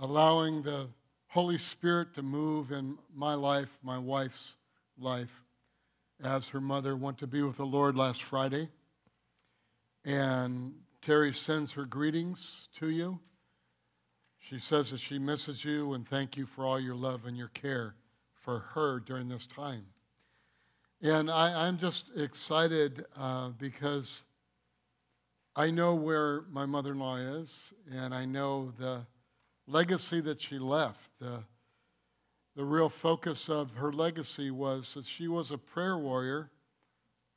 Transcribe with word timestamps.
allowing 0.00 0.62
the 0.62 0.88
Holy 1.28 1.58
Spirit 1.58 2.14
to 2.14 2.22
move 2.22 2.72
in 2.72 2.98
my 3.14 3.34
life, 3.34 3.78
my 3.82 3.98
wife's 3.98 4.56
life, 4.98 5.42
as 6.22 6.48
her 6.48 6.60
mother 6.60 6.96
went 6.96 7.18
to 7.18 7.26
be 7.26 7.42
with 7.42 7.56
the 7.56 7.66
Lord 7.66 7.96
last 7.96 8.22
Friday. 8.22 8.68
And 10.04 10.74
Terry 11.02 11.32
sends 11.32 11.72
her 11.72 11.84
greetings 11.84 12.68
to 12.76 12.88
you. 12.88 13.18
She 14.38 14.58
says 14.58 14.90
that 14.90 15.00
she 15.00 15.18
misses 15.18 15.64
you 15.64 15.94
and 15.94 16.08
thank 16.08 16.36
you 16.36 16.46
for 16.46 16.64
all 16.64 16.78
your 16.78 16.94
love 16.94 17.26
and 17.26 17.36
your 17.36 17.48
care 17.48 17.94
for 18.34 18.60
her 18.60 19.00
during 19.00 19.28
this 19.28 19.46
time. 19.46 19.84
And 21.02 21.30
I, 21.30 21.68
am 21.68 21.78
just 21.78 22.10
excited 22.16 23.04
uh, 23.18 23.50
because 23.50 24.24
I 25.54 25.70
know 25.70 25.94
where 25.94 26.42
my 26.50 26.64
mother 26.64 26.92
in 26.92 26.98
law 26.98 27.16
is, 27.16 27.74
and 27.92 28.14
I 28.14 28.24
know 28.24 28.72
the 28.78 29.04
legacy 29.66 30.20
that 30.20 30.40
she 30.40 30.58
left. 30.58 31.10
The, 31.18 31.42
real 32.64 32.88
focus 32.88 33.48
of 33.48 33.70
her 33.74 33.92
legacy 33.92 34.50
was 34.50 34.94
that 34.94 35.04
she 35.04 35.28
was 35.28 35.50
a 35.50 35.58
prayer 35.58 35.98
warrior 35.98 36.50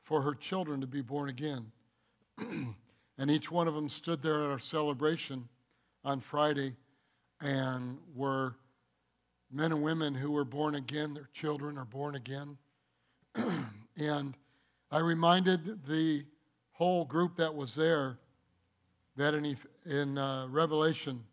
for 0.04 0.22
her 0.22 0.34
children 0.34 0.80
to 0.82 0.88
be 0.88 1.02
born 1.02 1.30
again. 1.30 1.72
and 2.38 3.30
each 3.30 3.52
one 3.52 3.68
of 3.68 3.74
them 3.74 3.90
stood 3.90 4.22
there 4.22 4.42
at 4.42 4.50
our 4.50 4.60
celebration 4.60 5.48
on 6.06 6.22
Friday 6.22 6.76
and 7.42 7.98
were 8.16 8.56
men 9.52 9.72
and 9.72 9.84
women 9.84 10.14
who 10.14 10.32
were 10.32 10.46
born 10.46 10.76
again. 10.76 11.14
Their 11.14 11.30
children 11.34 11.78
are 11.78 11.86
born 11.86 12.16
again. 12.16 12.58
and 13.98 14.38
I 14.92 15.00
reminded 15.00 15.86
the 15.86 16.24
whole 16.72 17.04
group 17.04 17.36
that 17.36 17.54
was 17.54 17.76
there 17.76 18.18
that 19.18 19.34
in, 19.34 19.58
in 19.86 20.18
uh, 20.18 20.48
Revelation 20.50 21.24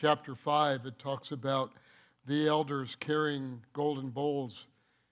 chapter 0.00 0.34
5, 0.34 0.86
it 0.86 0.98
talks 0.98 1.30
about 1.30 1.72
the 2.26 2.48
elders 2.48 2.96
carrying 2.96 3.60
golden 3.74 4.08
bowls, 4.08 4.66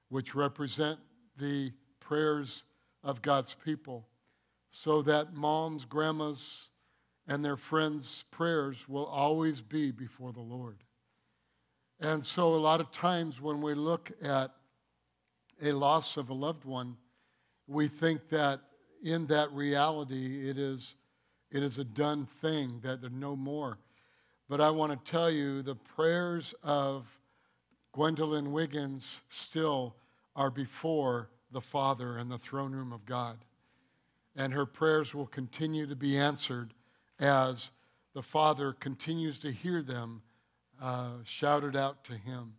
which 0.08 0.34
represent 0.34 0.98
the 1.36 1.70
prayers 2.00 2.64
of 3.04 3.20
God's 3.20 3.52
people, 3.52 4.08
so 4.70 5.02
that 5.02 5.34
moms, 5.34 5.84
grandmas, 5.84 6.70
and 7.26 7.44
their 7.44 7.58
friends' 7.58 8.24
prayers 8.30 8.88
will 8.88 9.04
always 9.04 9.60
be 9.60 9.90
before 9.90 10.32
the 10.32 10.40
Lord. 10.40 10.78
And 12.00 12.24
so, 12.24 12.54
a 12.54 12.56
lot 12.56 12.80
of 12.80 12.90
times 12.90 13.42
when 13.42 13.60
we 13.60 13.74
look 13.74 14.10
at 14.22 14.52
a 15.60 15.72
loss 15.72 16.16
of 16.16 16.30
a 16.30 16.34
loved 16.34 16.64
one, 16.64 16.96
we 17.66 17.88
think 17.88 18.26
that 18.30 18.60
in 19.04 19.26
that 19.26 19.52
reality, 19.52 20.48
it 20.48 20.56
is, 20.56 20.96
it 21.50 21.62
is 21.62 21.76
a 21.76 21.84
done 21.84 22.24
thing, 22.24 22.80
that 22.82 23.02
there's 23.02 23.12
no 23.12 23.36
more. 23.36 23.76
But 24.48 24.62
I 24.62 24.70
want 24.70 24.92
to 24.92 25.10
tell 25.10 25.30
you 25.30 25.60
the 25.60 25.74
prayers 25.74 26.54
of 26.62 27.06
Gwendolyn 27.92 28.50
Wiggins 28.50 29.22
still 29.28 29.94
are 30.34 30.50
before 30.50 31.28
the 31.52 31.60
Father 31.60 32.16
and 32.16 32.30
the 32.30 32.38
throne 32.38 32.72
room 32.72 32.92
of 32.92 33.04
God. 33.04 33.38
And 34.36 34.52
her 34.52 34.64
prayers 34.64 35.14
will 35.14 35.26
continue 35.26 35.86
to 35.86 35.96
be 35.96 36.16
answered 36.16 36.72
as 37.18 37.72
the 38.14 38.22
Father 38.22 38.72
continues 38.72 39.38
to 39.40 39.52
hear 39.52 39.82
them 39.82 40.22
uh, 40.80 41.10
shouted 41.24 41.76
out 41.76 42.04
to 42.04 42.14
him. 42.14 42.54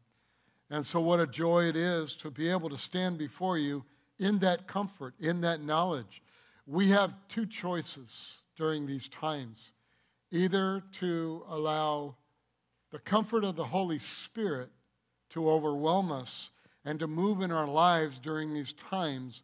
And 0.69 0.85
so, 0.85 0.99
what 0.99 1.19
a 1.19 1.25
joy 1.25 1.63
it 1.63 1.75
is 1.75 2.15
to 2.17 2.29
be 2.29 2.49
able 2.49 2.69
to 2.69 2.77
stand 2.77 3.17
before 3.17 3.57
you 3.57 3.83
in 4.19 4.37
that 4.39 4.67
comfort, 4.67 5.15
in 5.19 5.41
that 5.41 5.63
knowledge. 5.63 6.21
We 6.67 6.89
have 6.89 7.15
two 7.27 7.47
choices 7.47 8.39
during 8.55 8.85
these 8.85 9.07
times 9.07 9.71
either 10.31 10.83
to 10.94 11.44
allow 11.49 12.16
the 12.91 12.99
comfort 12.99 13.44
of 13.44 13.55
the 13.55 13.66
Holy 13.66 13.99
Spirit 13.99 14.69
to 15.30 15.49
overwhelm 15.49 16.11
us 16.11 16.52
and 16.85 16.99
to 16.99 17.08
move 17.08 17.41
in 17.41 17.52
our 17.52 17.67
lives 17.67 18.19
during 18.19 18.53
these 18.53 18.73
times, 18.73 19.44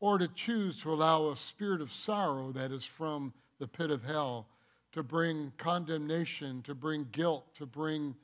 or 0.00 0.18
to 0.18 0.28
choose 0.28 0.80
to 0.80 0.92
allow 0.92 1.28
a 1.28 1.36
spirit 1.36 1.80
of 1.80 1.90
sorrow 1.90 2.52
that 2.52 2.70
is 2.70 2.84
from 2.84 3.32
the 3.58 3.66
pit 3.66 3.90
of 3.90 4.04
hell 4.04 4.46
to 4.92 5.02
bring 5.02 5.52
condemnation, 5.58 6.62
to 6.62 6.74
bring 6.74 7.06
guilt, 7.12 7.54
to 7.54 7.66
bring 7.66 8.14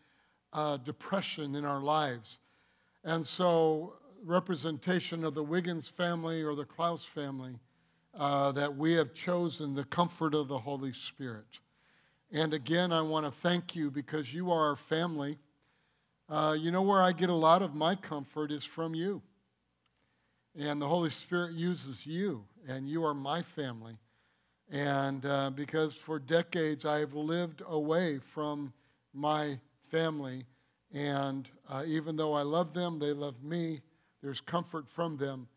uh, 0.52 0.76
depression 0.78 1.54
in 1.54 1.64
our 1.64 1.80
lives. 1.80 2.38
And 3.04 3.24
so, 3.24 3.94
representation 4.24 5.24
of 5.24 5.34
the 5.34 5.42
Wiggins 5.42 5.88
family 5.88 6.42
or 6.42 6.54
the 6.54 6.64
Klaus 6.64 7.04
family, 7.04 7.58
uh, 8.14 8.52
that 8.52 8.74
we 8.74 8.92
have 8.92 9.12
chosen 9.12 9.74
the 9.74 9.84
comfort 9.84 10.34
of 10.34 10.48
the 10.48 10.58
Holy 10.58 10.92
Spirit. 10.92 11.60
And 12.34 12.54
again, 12.54 12.92
I 12.92 13.02
want 13.02 13.26
to 13.26 13.30
thank 13.30 13.76
you 13.76 13.90
because 13.90 14.32
you 14.32 14.50
are 14.50 14.68
our 14.68 14.76
family. 14.76 15.36
Uh, 16.30 16.56
you 16.58 16.70
know 16.70 16.80
where 16.80 17.02
I 17.02 17.12
get 17.12 17.28
a 17.28 17.34
lot 17.34 17.60
of 17.60 17.74
my 17.74 17.94
comfort 17.94 18.50
is 18.50 18.64
from 18.64 18.94
you. 18.94 19.20
And 20.58 20.80
the 20.80 20.88
Holy 20.88 21.10
Spirit 21.10 21.52
uses 21.52 22.06
you, 22.06 22.44
and 22.66 22.88
you 22.88 23.04
are 23.04 23.12
my 23.12 23.42
family. 23.42 23.98
And 24.70 25.26
uh, 25.26 25.50
because 25.50 25.94
for 25.94 26.18
decades 26.18 26.86
I 26.86 27.00
have 27.00 27.12
lived 27.12 27.62
away 27.68 28.18
from 28.18 28.72
my 29.12 29.58
family, 29.90 30.46
and 30.94 31.50
uh, 31.68 31.84
even 31.86 32.16
though 32.16 32.32
I 32.32 32.42
love 32.42 32.72
them, 32.72 32.98
they 32.98 33.12
love 33.12 33.42
me, 33.42 33.82
there's 34.22 34.40
comfort 34.40 34.88
from 34.88 35.18
them. 35.18 35.48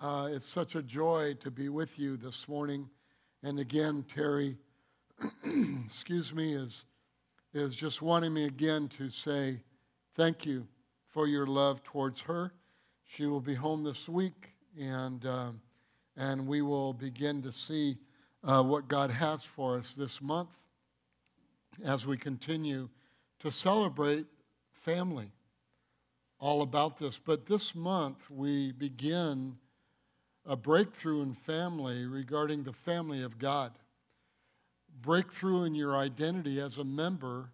Uh, 0.00 0.30
it's 0.32 0.44
such 0.44 0.74
a 0.74 0.82
joy 0.82 1.34
to 1.38 1.52
be 1.52 1.68
with 1.68 2.00
you 2.00 2.16
this 2.16 2.48
morning. 2.48 2.88
And 3.44 3.60
again, 3.60 4.04
Terry, 4.12 4.56
excuse 5.86 6.34
me, 6.34 6.52
is, 6.52 6.84
is 7.54 7.74
just 7.74 8.02
wanting 8.02 8.34
me 8.34 8.44
again 8.44 8.88
to 8.88 9.08
say 9.08 9.60
thank 10.14 10.44
you 10.44 10.66
for 11.06 11.26
your 11.26 11.46
love 11.46 11.82
towards 11.82 12.20
her. 12.22 12.52
She 13.04 13.26
will 13.26 13.40
be 13.40 13.54
home 13.54 13.82
this 13.82 14.08
week, 14.08 14.50
and, 14.78 15.24
uh, 15.24 15.52
and 16.16 16.46
we 16.46 16.60
will 16.60 16.92
begin 16.92 17.42
to 17.42 17.52
see 17.52 17.96
uh, 18.44 18.62
what 18.62 18.88
God 18.88 19.10
has 19.10 19.42
for 19.42 19.78
us 19.78 19.94
this 19.94 20.20
month 20.20 20.50
as 21.84 22.06
we 22.06 22.16
continue 22.16 22.88
to 23.40 23.50
celebrate 23.50 24.26
family. 24.72 25.32
All 26.38 26.60
about 26.60 26.98
this. 26.98 27.18
But 27.18 27.46
this 27.46 27.74
month, 27.74 28.28
we 28.30 28.72
begin 28.72 29.56
a 30.44 30.56
breakthrough 30.56 31.22
in 31.22 31.32
family 31.32 32.04
regarding 32.04 32.64
the 32.64 32.74
family 32.74 33.22
of 33.22 33.38
God 33.38 33.72
breakthrough 35.02 35.64
in 35.64 35.74
your 35.74 35.96
identity 35.96 36.60
as 36.60 36.78
a 36.78 36.84
member 36.84 37.50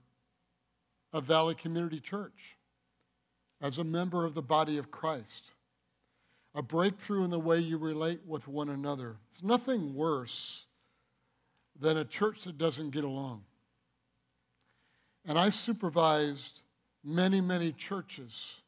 of 1.12 1.24
Valley 1.24 1.54
Community 1.54 2.00
Church, 2.00 2.56
as 3.60 3.78
a 3.78 3.84
member 3.84 4.24
of 4.24 4.34
the 4.34 4.42
body 4.42 4.78
of 4.78 4.90
Christ, 4.90 5.52
a 6.54 6.62
breakthrough 6.62 7.24
in 7.24 7.30
the 7.30 7.38
way 7.38 7.58
you 7.58 7.78
relate 7.78 8.20
with 8.26 8.48
one 8.48 8.68
another. 8.68 9.16
It's 9.30 9.42
nothing 9.42 9.94
worse 9.94 10.64
than 11.78 11.96
a 11.96 12.04
church 12.04 12.44
that 12.44 12.58
doesn't 12.58 12.90
get 12.90 13.04
along. 13.04 13.44
And 15.24 15.38
I 15.38 15.50
supervised 15.50 16.62
many, 17.04 17.40
many 17.40 17.72
churches 17.72 18.60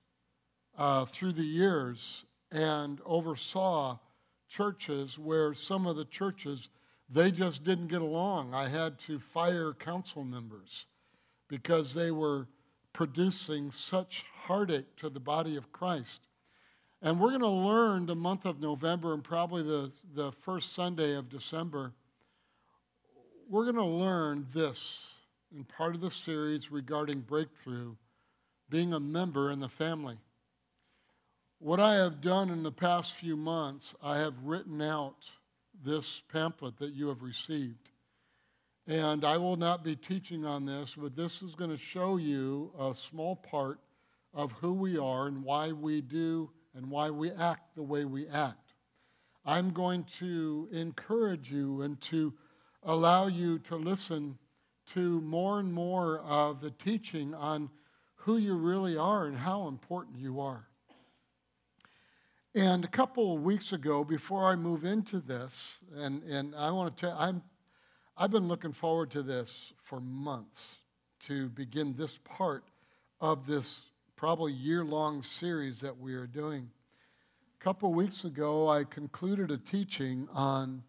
uh, 0.79 1.05
through 1.05 1.33
the 1.33 1.43
years 1.43 2.25
and 2.51 3.01
oversaw 3.05 3.99
churches 4.49 5.19
where 5.19 5.55
some 5.55 5.87
of 5.87 5.97
the 5.97 6.05
churches 6.05 6.69
they 7.09 7.31
just 7.31 7.65
didn't 7.65 7.89
get 7.89 8.01
along. 8.01 8.55
I 8.55 8.69
had 8.69 8.99
to 9.01 9.19
fire 9.19 9.73
council 9.73 10.25
members 10.25 10.87
because 11.49 11.95
they 11.95 12.11
were 12.11 12.49
producing 12.93 13.71
such 13.71 14.25
heartache 14.35 14.97
to 14.97 15.09
the 15.09 15.21
body 15.21 15.57
of 15.57 15.73
Christ. 15.73 16.23
And 17.03 17.21
we're 17.21 17.31
going 17.31 17.41
to 17.41 17.49
learn 17.49 18.07
the 18.07 18.15
month 18.15 18.47
of 18.47 18.61
November 18.61 19.13
and 19.13 19.23
probably 19.23 19.63
the, 19.63 19.93
the 20.15 20.33
first 20.33 20.73
Sunday 20.73 21.15
of 21.17 21.29
December. 21.29 21.93
We're 23.49 23.65
going 23.65 23.77
to 23.77 23.85
learn 23.85 24.47
this 24.55 25.13
in 25.55 25.65
part 25.65 25.95
of 25.95 26.01
the 26.01 26.11
series 26.11 26.73
regarding 26.73 27.21
breakthrough, 27.21 27.95
being 28.71 28.95
a 28.95 29.01
member 29.01 29.51
in 29.51 29.61
the 29.61 29.69
family. 29.69 30.17
What 31.59 31.79
I 31.79 31.95
have 31.95 32.21
done 32.21 32.51
in 32.51 32.63
the 32.63 32.73
past 32.73 33.13
few 33.13 33.37
months, 33.37 33.95
I 34.03 34.19
have 34.19 34.35
written 34.43 34.81
out 34.81 35.27
this 35.83 36.23
pamphlet 36.33 36.79
that 36.79 36.93
you 36.93 37.09
have 37.09 37.23
received. 37.23 37.91
And 38.87 39.25
I 39.25 39.39
will 39.39 39.57
not 39.57 39.83
be 39.83 39.97
teaching 39.97 40.45
on 40.45 40.67
this, 40.67 40.95
but 40.97 41.17
this 41.17 41.43
is 41.43 41.55
going 41.55 41.71
to 41.71 41.77
show 41.77 42.17
you 42.17 42.71
a 42.79 42.95
small 42.95 43.37
part 43.37 43.79
of 44.35 44.53
who 44.53 44.73
we 44.73 44.99
are 44.99 45.27
and 45.27 45.43
why 45.43 45.73
we 45.73 46.01
do 46.01 46.51
and 46.75 46.91
why 46.91 47.09
we 47.09 47.31
act 47.33 47.75
the 47.75 47.83
way 47.83 48.05
we 48.05 48.27
act. 48.29 48.75
I'm 49.47 49.71
going 49.71 50.05
to 50.19 50.69
encourage 50.73 51.51
you 51.51 51.83
and 51.83 52.01
to 52.03 52.35
allow 52.83 53.27
you 53.27 53.59
to 53.61 53.77
listen 53.77 54.39
to 54.93 55.21
more 55.23 55.61
and 55.61 55.73
more 55.73 56.19
of 56.21 56.61
the 56.61 56.71
teaching 56.71 57.35
on 57.35 57.71
who 58.17 58.37
you 58.37 58.55
really 58.55 58.97
are 58.97 59.27
and 59.27 59.37
how 59.37 59.69
important 59.69 60.19
you 60.19 60.41
are. 60.41 60.67
And 62.57 62.85
a 62.85 62.89
couple 62.89 63.35
of 63.35 63.43
weeks 63.43 63.73
ago, 63.73 64.05
before 64.05 64.45
I 64.45 64.55
move 64.55 64.85
into 64.85 65.19
this, 65.19 65.81
and, 65.97 66.23
and 66.23 66.55
I 66.55 66.71
want 66.71 66.97
to 66.97 67.07
tell 67.07 67.17
I'm, 67.19 67.43
I've 68.17 68.31
been 68.31 68.47
looking 68.47 68.71
forward 68.71 69.11
to 69.11 69.25
this 69.25 69.73
for 69.83 70.01
months 70.01 70.79
to 71.21 71.49
begin 71.49 71.97
this 71.97 72.17
part 72.19 72.63
of 73.21 73.45
this 73.45 73.87
probably 74.15 74.53
year 74.53 74.85
long 74.85 75.21
series 75.21 75.81
that 75.81 75.99
we 75.99 76.15
are 76.15 76.29
doing. 76.29 76.71
A 77.61 77.65
couple 77.65 77.89
of 77.89 77.97
weeks 77.97 78.25
ago, 78.25 78.69
I 78.69 78.85
concluded 78.85 79.51
a 79.51 79.59
teaching 79.59 80.29
on 80.33 80.85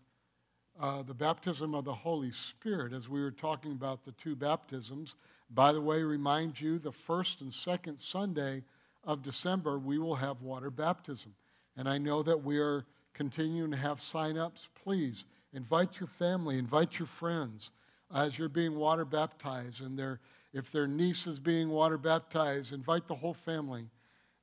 uh, 0.79 1.01
the 1.01 1.15
baptism 1.15 1.73
of 1.73 1.83
the 1.83 1.93
Holy 1.93 2.31
Spirit 2.31 2.93
as 2.93 3.09
we 3.09 3.21
were 3.21 3.31
talking 3.31 3.71
about 3.71 4.05
the 4.05 4.11
two 4.11 4.35
baptisms. 4.35 5.15
By 5.49 5.73
the 5.73 5.81
way, 5.81 6.03
remind 6.03 6.61
you 6.61 6.77
the 6.77 6.91
first 6.91 7.41
and 7.41 7.51
second 7.51 7.99
Sunday 7.99 8.61
of 9.03 9.23
December, 9.23 9.79
we 9.79 9.97
will 9.97 10.15
have 10.15 10.43
water 10.43 10.69
baptism. 10.69 11.33
And 11.77 11.89
I 11.89 11.97
know 11.97 12.23
that 12.23 12.43
we 12.43 12.59
are 12.59 12.85
continuing 13.13 13.71
to 13.71 13.77
have 13.77 13.99
sign 13.99 14.37
ups. 14.37 14.69
Please 14.83 15.25
invite 15.53 15.99
your 15.99 16.07
family, 16.07 16.57
invite 16.57 16.99
your 16.99 17.07
friends 17.07 17.71
as 18.13 18.37
you're 18.37 18.49
being 18.49 18.75
water 18.75 19.05
baptized. 19.05 19.81
And 19.81 19.97
their, 19.97 20.19
if 20.53 20.71
their 20.71 20.87
niece 20.87 21.27
is 21.27 21.39
being 21.39 21.69
water 21.69 21.97
baptized, 21.97 22.73
invite 22.73 23.07
the 23.07 23.15
whole 23.15 23.33
family. 23.33 23.85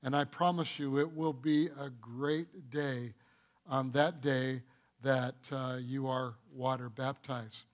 And 0.02 0.16
I 0.16 0.24
promise 0.24 0.78
you, 0.78 0.98
it 0.98 1.14
will 1.14 1.32
be 1.32 1.66
a 1.66 1.90
great 2.00 2.70
day 2.70 3.14
on 3.68 3.92
that 3.92 4.20
day 4.20 4.62
that 5.02 5.34
uh, 5.50 5.78
you 5.80 6.08
are 6.08 6.34
water 6.54 6.88
baptized. 6.88 7.64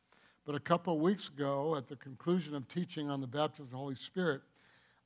But 0.44 0.54
a 0.54 0.60
couple 0.60 0.94
of 0.94 1.00
weeks 1.00 1.28
ago, 1.28 1.76
at 1.76 1.88
the 1.88 1.96
conclusion 1.96 2.54
of 2.54 2.68
teaching 2.68 3.10
on 3.10 3.20
the 3.20 3.26
baptism 3.26 3.66
of 3.66 3.70
the 3.70 3.76
Holy 3.76 3.94
Spirit, 3.94 4.40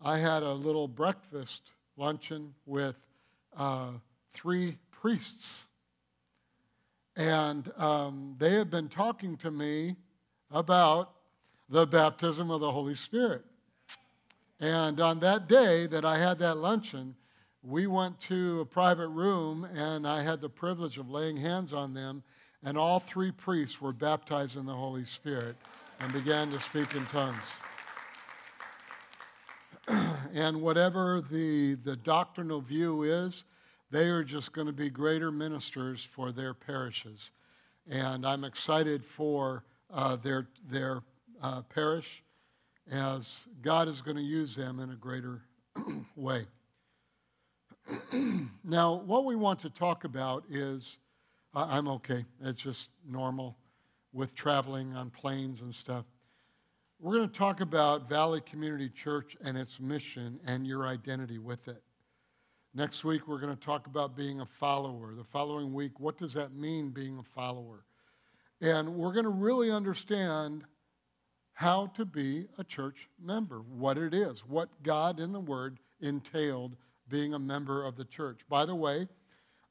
I 0.00 0.18
had 0.18 0.42
a 0.42 0.52
little 0.52 0.88
breakfast 0.88 1.72
luncheon 1.96 2.54
with 2.66 3.04
uh, 3.56 3.90
three 4.32 4.78
priests. 4.90 5.66
And 7.16 7.70
um, 7.76 8.36
they 8.38 8.54
had 8.54 8.70
been 8.70 8.88
talking 8.88 9.36
to 9.38 9.50
me 9.50 9.96
about 10.50 11.12
the 11.68 11.86
baptism 11.86 12.50
of 12.50 12.60
the 12.60 12.70
Holy 12.70 12.94
Spirit. 12.94 13.44
And 14.60 15.00
on 15.00 15.18
that 15.20 15.48
day 15.48 15.86
that 15.86 16.04
I 16.04 16.18
had 16.18 16.38
that 16.38 16.56
luncheon, 16.56 17.14
we 17.62 17.86
went 17.86 18.18
to 18.20 18.60
a 18.60 18.64
private 18.64 19.08
room 19.08 19.66
and 19.74 20.06
I 20.06 20.22
had 20.22 20.40
the 20.40 20.48
privilege 20.48 20.98
of 20.98 21.10
laying 21.10 21.36
hands 21.36 21.72
on 21.72 21.94
them, 21.94 22.22
and 22.64 22.76
all 22.78 23.00
three 23.00 23.30
priests 23.30 23.80
were 23.80 23.92
baptized 23.92 24.56
in 24.56 24.66
the 24.66 24.74
Holy 24.74 25.04
Spirit 25.04 25.56
and 26.00 26.12
began 26.12 26.50
to 26.50 26.60
speak 26.60 26.94
in 26.94 27.04
tongues. 27.06 27.36
and 30.34 30.60
whatever 30.60 31.22
the, 31.30 31.74
the 31.84 31.96
doctrinal 31.96 32.60
view 32.60 33.02
is, 33.02 33.44
they 33.92 34.08
are 34.08 34.24
just 34.24 34.54
going 34.54 34.66
to 34.66 34.72
be 34.72 34.88
greater 34.88 35.30
ministers 35.30 36.02
for 36.02 36.32
their 36.32 36.54
parishes. 36.54 37.30
And 37.88 38.26
I'm 38.26 38.42
excited 38.42 39.04
for 39.04 39.64
uh, 39.92 40.16
their, 40.16 40.48
their 40.70 41.02
uh, 41.42 41.60
parish 41.62 42.24
as 42.90 43.46
God 43.60 43.88
is 43.88 44.00
going 44.00 44.16
to 44.16 44.22
use 44.22 44.56
them 44.56 44.80
in 44.80 44.90
a 44.90 44.96
greater 44.96 45.42
way. 46.16 46.46
now, 48.64 48.94
what 48.94 49.26
we 49.26 49.36
want 49.36 49.60
to 49.60 49.70
talk 49.70 50.04
about 50.04 50.44
is 50.48 50.98
uh, 51.54 51.66
I'm 51.68 51.86
okay, 51.88 52.24
it's 52.42 52.62
just 52.62 52.92
normal 53.06 53.58
with 54.14 54.34
traveling 54.34 54.94
on 54.94 55.10
planes 55.10 55.60
and 55.60 55.74
stuff. 55.74 56.06
We're 56.98 57.16
going 57.16 57.28
to 57.28 57.34
talk 57.34 57.60
about 57.60 58.08
Valley 58.08 58.40
Community 58.40 58.88
Church 58.88 59.36
and 59.44 59.58
its 59.58 59.80
mission 59.80 60.40
and 60.46 60.66
your 60.66 60.86
identity 60.86 61.38
with 61.38 61.68
it. 61.68 61.82
Next 62.74 63.04
week, 63.04 63.28
we're 63.28 63.38
going 63.38 63.54
to 63.54 63.62
talk 63.62 63.86
about 63.86 64.16
being 64.16 64.40
a 64.40 64.46
follower. 64.46 65.14
The 65.14 65.24
following 65.24 65.74
week, 65.74 66.00
what 66.00 66.16
does 66.16 66.32
that 66.32 66.54
mean, 66.54 66.88
being 66.88 67.18
a 67.18 67.22
follower? 67.22 67.84
And 68.62 68.94
we're 68.94 69.12
going 69.12 69.26
to 69.26 69.30
really 69.30 69.70
understand 69.70 70.64
how 71.52 71.88
to 71.88 72.06
be 72.06 72.46
a 72.56 72.64
church 72.64 73.10
member, 73.22 73.58
what 73.58 73.98
it 73.98 74.14
is, 74.14 74.40
what 74.46 74.70
God 74.82 75.20
in 75.20 75.32
the 75.32 75.40
Word 75.40 75.80
entailed 76.00 76.74
being 77.10 77.34
a 77.34 77.38
member 77.38 77.84
of 77.84 77.94
the 77.94 78.06
church. 78.06 78.40
By 78.48 78.64
the 78.64 78.74
way, 78.74 79.06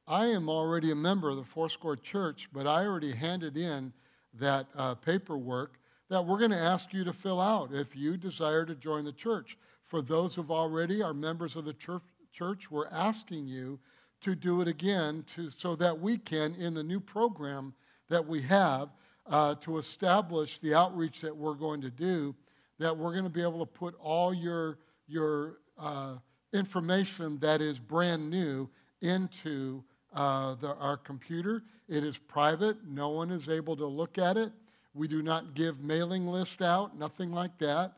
I 0.08 0.28
am 0.28 0.48
already 0.48 0.92
a 0.92 0.96
member 0.96 1.28
of 1.28 1.38
the 1.38 1.44
Foursquare 1.44 1.96
Church, 1.96 2.50
but 2.54 2.68
I 2.68 2.86
already 2.86 3.14
handed 3.14 3.58
in 3.58 3.94
that 4.36 4.68
uh, 4.76 4.94
paperwork 4.94 5.80
that 6.10 6.24
we're 6.24 6.38
going 6.38 6.52
to 6.52 6.58
ask 6.58 6.94
you 6.94 7.04
to 7.06 7.14
fill 7.14 7.42
out 7.42 7.74
if 7.74 7.96
you 7.96 8.16
desire 8.16 8.64
to 8.64 8.76
join 8.76 9.06
the 9.06 9.12
church. 9.12 9.58
For 9.86 10.04
those 10.04 10.36
who 10.36 10.46
already 10.52 11.02
are 11.02 11.16
members 11.16 11.56
of 11.56 11.66
the 11.66 11.74
church, 11.74 12.04
church, 12.32 12.72
we're 12.72 12.88
asking 12.88 13.48
you 13.48 13.80
to 14.22 14.36
do 14.36 14.62
it 14.62 14.68
again 14.68 15.24
to, 15.36 15.50
so 15.50 15.76
that 15.76 16.00
we 16.00 16.18
can, 16.18 16.56
in 16.56 16.74
the 16.74 16.84
new 16.84 17.00
program 17.00 17.74
that 18.10 18.26
we 18.26 18.42
have, 18.42 18.90
uh, 19.28 19.56
to 19.56 19.78
establish 19.78 20.60
the 20.60 20.74
outreach 20.74 21.22
that 21.22 21.36
we're 21.36 21.54
going 21.54 21.82
to 21.82 21.90
do, 21.90 22.36
that 22.80 22.96
we're 22.96 23.12
going 23.12 23.24
to 23.24 23.30
be 23.30 23.42
able 23.42 23.60
to 23.60 23.66
put 23.66 23.96
all 24.00 24.34
your, 24.34 24.78
your 25.08 25.60
uh, 25.78 26.16
information 26.54 27.38
that 27.40 27.62
is 27.62 27.80
brand 27.80 28.30
new 28.30 28.70
into 29.02 29.84
uh, 30.14 30.56
the, 30.56 30.76
our 30.76 30.98
computer. 30.98 31.64
It 31.88 32.04
is 32.04 32.18
private, 32.18 32.78
no 32.88 33.10
one 33.10 33.32
is 33.32 33.50
able 33.50 33.76
to 33.78 33.86
look 33.86 34.18
at 34.18 34.38
it. 34.38 34.52
We 34.94 35.08
do 35.08 35.22
not 35.22 35.54
give 35.54 35.80
mailing 35.82 36.28
list 36.28 36.62
out, 36.62 36.98
nothing 36.98 37.32
like 37.32 37.58
that. 37.60 37.94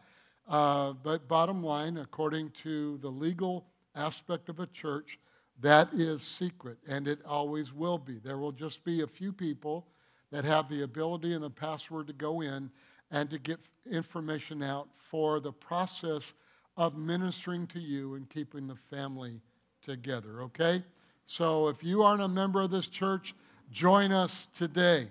Uh, 0.48 0.94
but 0.94 1.28
bottom 1.28 1.64
line, 1.64 1.98
according 1.98 2.52
to 2.52 2.98
the 3.00 3.10
legal 3.10 3.66
aspect 3.96 4.50
of 4.50 4.60
a 4.60 4.68
church, 4.68 5.20
that 5.62 5.94
is 5.94 6.22
secret, 6.22 6.78
and 6.88 7.08
it 7.08 7.20
always 7.26 7.74
will 7.74 7.98
be. 7.98 8.20
There 8.20 8.38
will 8.38 8.52
just 8.52 8.84
be 8.84 9.02
a 9.02 9.08
few 9.08 9.32
people 9.32 9.86
that 10.32 10.46
have 10.46 10.68
the 10.68 10.84
ability 10.84 11.34
and 11.34 11.44
the 11.44 11.50
password 11.50 12.08
to 12.08 12.14
go 12.14 12.42
in 12.42 12.72
and 13.12 13.30
to 13.30 13.38
get 13.38 13.60
information 13.90 14.64
out 14.64 14.88
for 14.98 15.40
the 15.40 15.52
process 15.52 16.34
of 16.76 16.98
ministering 16.98 17.68
to 17.68 17.80
you 17.80 18.16
and 18.16 18.28
keeping 18.30 18.68
the 18.68 18.76
family 18.76 19.40
together, 19.84 20.42
okay? 20.42 20.84
So 21.26 21.68
if 21.68 21.84
you 21.84 22.02
aren't 22.02 22.24
a 22.24 22.28
member 22.28 22.62
of 22.62 22.72
this 22.72 22.90
church, 22.90 23.36
join 23.72 24.12
us 24.12 24.48
today. 24.54 25.08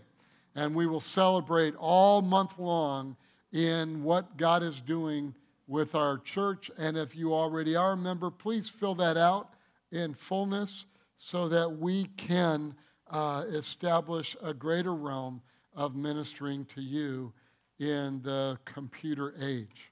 And 0.55 0.75
we 0.75 0.87
will 0.87 1.00
celebrate 1.00 1.75
all 1.76 2.20
month 2.20 2.58
long 2.58 3.17
in 3.52 4.02
what 4.02 4.37
God 4.37 4.62
is 4.62 4.82
doing 4.82 5.34
with 5.73 5.95
our 5.95 6.19
church. 6.19 6.71
And 6.77 6.99
if 6.99 7.17
you 7.17 7.33
already 7.33 7.75
are 7.75 7.93
a 7.93 7.97
member, 7.97 8.31
please 8.31 8.69
fill 8.69 8.95
that 8.97 9.17
out 9.17 9.55
in 9.91 10.13
fullness 10.13 10.87
so 11.17 11.49
that 11.49 11.79
we 11.79 12.05
can 12.19 12.75
uh, 13.11 13.45
establish 13.49 14.37
a 14.43 14.53
greater 14.53 14.95
realm 14.95 15.41
of 15.75 15.97
ministering 15.97 16.67
to 16.67 16.83
you 16.83 17.33
in 17.79 18.21
the 18.23 18.59
computer 18.67 19.35
age 19.41 19.91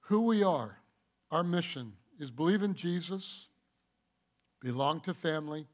who 0.00 0.22
we 0.22 0.42
are. 0.42 0.78
Our 1.30 1.44
mission 1.44 1.92
is 2.18 2.30
believe 2.30 2.62
in 2.62 2.72
Jesus, 2.72 3.48
belong 4.58 5.00
to 5.00 5.12
family, 5.12 5.66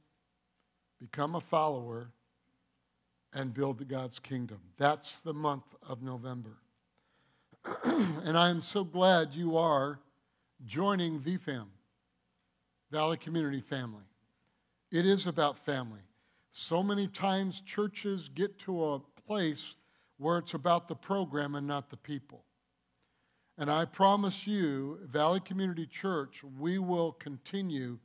become 1.00 1.37
a 1.37 1.40
follower, 1.40 2.11
and 3.32 3.54
build 3.54 3.87
God's 3.87 4.18
kingdom. 4.18 4.58
That's 4.76 5.20
the 5.20 5.35
month 5.35 5.76
of 5.88 6.02
November. 6.02 6.58
and 7.85 8.37
I 8.37 8.50
am 8.50 8.61
so 8.61 8.85
glad 8.85 9.33
you 9.33 9.56
are 9.56 9.99
joining 10.66 11.18
VFAM, 11.18 11.64
Valley 12.90 13.16
Community 13.16 13.61
Family. 13.61 14.04
It 14.92 15.06
is 15.06 15.26
about 15.26 15.56
family. 15.56 16.00
So 16.50 16.83
many 16.83 17.09
times 17.09 17.62
churches 17.62 18.28
get 18.28 18.59
to 18.61 18.85
a 18.85 19.00
place 19.26 19.76
where 20.18 20.38
it's 20.38 20.52
about 20.52 20.88
the 20.88 20.94
program 20.94 21.54
and 21.54 21.66
not 21.66 21.88
the 21.88 21.97
people. 21.97 22.44
And 23.56 23.71
I 23.71 23.87
promise 23.87 24.47
you, 24.47 24.99
Valley 25.04 25.40
Community 25.40 25.87
Church, 25.87 26.42
we 26.61 26.78
will 26.78 27.12
continue 27.12 27.99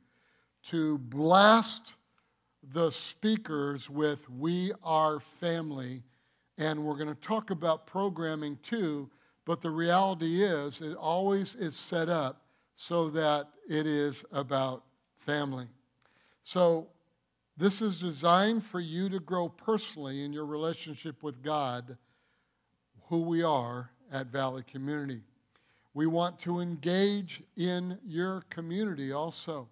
to 0.68 0.96
blast 0.98 1.94
the 2.62 2.90
speakers 2.90 3.90
with 3.90 4.28
We 4.30 4.72
Are 4.82 5.20
Family. 5.20 6.02
And 6.56 6.82
we're 6.82 6.96
going 6.96 7.08
to 7.08 7.20
talk 7.20 7.50
about 7.50 7.86
programming 7.86 8.58
too, 8.62 9.10
but 9.50 9.60
the 9.60 9.68
reality 9.68 10.44
is 10.44 10.80
it 10.80 10.96
always 10.96 11.56
is 11.56 11.74
set 11.74 12.08
up 12.08 12.42
so 12.76 13.10
that 13.10 13.48
it 13.68 13.84
is 13.84 14.24
about 14.30 14.84
family. 15.18 15.66
So 16.40 16.86
this 17.56 17.82
is 17.82 17.98
designed 17.98 18.64
for 18.64 18.78
you 18.78 19.08
to 19.08 19.18
grow 19.18 19.48
personally 19.48 20.24
in 20.24 20.32
your 20.32 20.46
relationship 20.46 21.24
with 21.24 21.42
God, 21.42 21.96
who 23.08 23.22
we 23.22 23.42
are 23.42 23.90
at 24.12 24.28
Valley 24.28 24.62
Community. 24.70 25.20
We 25.94 26.06
want 26.06 26.38
to 26.42 26.60
engage 26.60 27.42
in 27.56 27.98
your 28.06 28.42
community 28.50 29.10
also. 29.10 29.68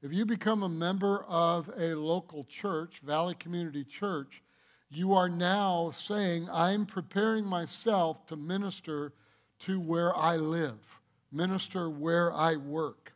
If 0.00 0.14
you 0.14 0.24
become 0.24 0.62
a 0.62 0.68
member 0.70 1.24
of 1.28 1.68
a 1.76 1.94
local 1.94 2.44
church, 2.44 3.00
Valley 3.04 3.34
Community 3.34 3.84
Church, 3.84 4.42
you 4.90 5.14
are 5.14 5.28
now 5.28 5.92
saying, 5.94 6.48
I'm 6.52 6.84
preparing 6.84 7.44
myself 7.44 8.26
to 8.26 8.36
minister 8.36 9.12
to 9.60 9.78
where 9.78 10.16
I 10.16 10.36
live, 10.36 11.00
minister 11.30 11.88
where 11.88 12.32
I 12.32 12.56
work. 12.56 13.12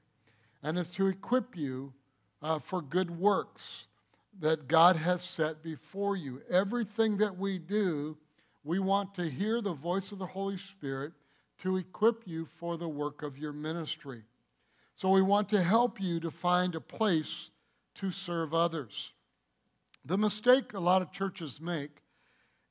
And 0.63 0.79
it's 0.79 0.91
to 0.91 1.09
equip 1.09 1.57
you 1.57 1.93
uh, 2.41 2.59
for 2.61 2.81
good 2.81 3.11
works 3.11 3.87
that 4.41 4.69
God 4.69 4.97
has 4.97 5.23
set 5.23 5.63
before 5.63 6.17
you. 6.17 6.43
Everything 6.51 7.17
that 7.19 7.37
we 7.37 7.59
do, 7.59 8.17
we 8.63 8.79
want 8.79 9.15
to 9.15 9.29
hear 9.29 9.61
the 9.61 9.73
voice 9.73 10.13
of 10.13 10.19
the 10.19 10.27
Holy 10.27 10.57
Spirit 10.57 11.13
to 11.59 11.77
equip 11.77 12.27
you 12.27 12.45
for 12.45 12.77
the 12.77 12.89
work 12.89 13.23
of 13.23 13.39
your 13.39 13.53
ministry. 13.53 14.23
So 14.95 15.09
we 15.09 15.23
want 15.23 15.49
to 15.49 15.63
help 15.63 16.01
you 16.01 16.21
to 16.21 16.31
find 16.31 16.75
a 16.75 16.81
place 16.81 17.51
to 17.97 18.11
serve 18.11 18.55
others. 18.55 19.14
The 20.05 20.19
mistake 20.19 20.75
a 20.75 20.81
lot 20.81 21.03
of 21.03 21.13
churches 21.13 21.61
make 21.61 22.03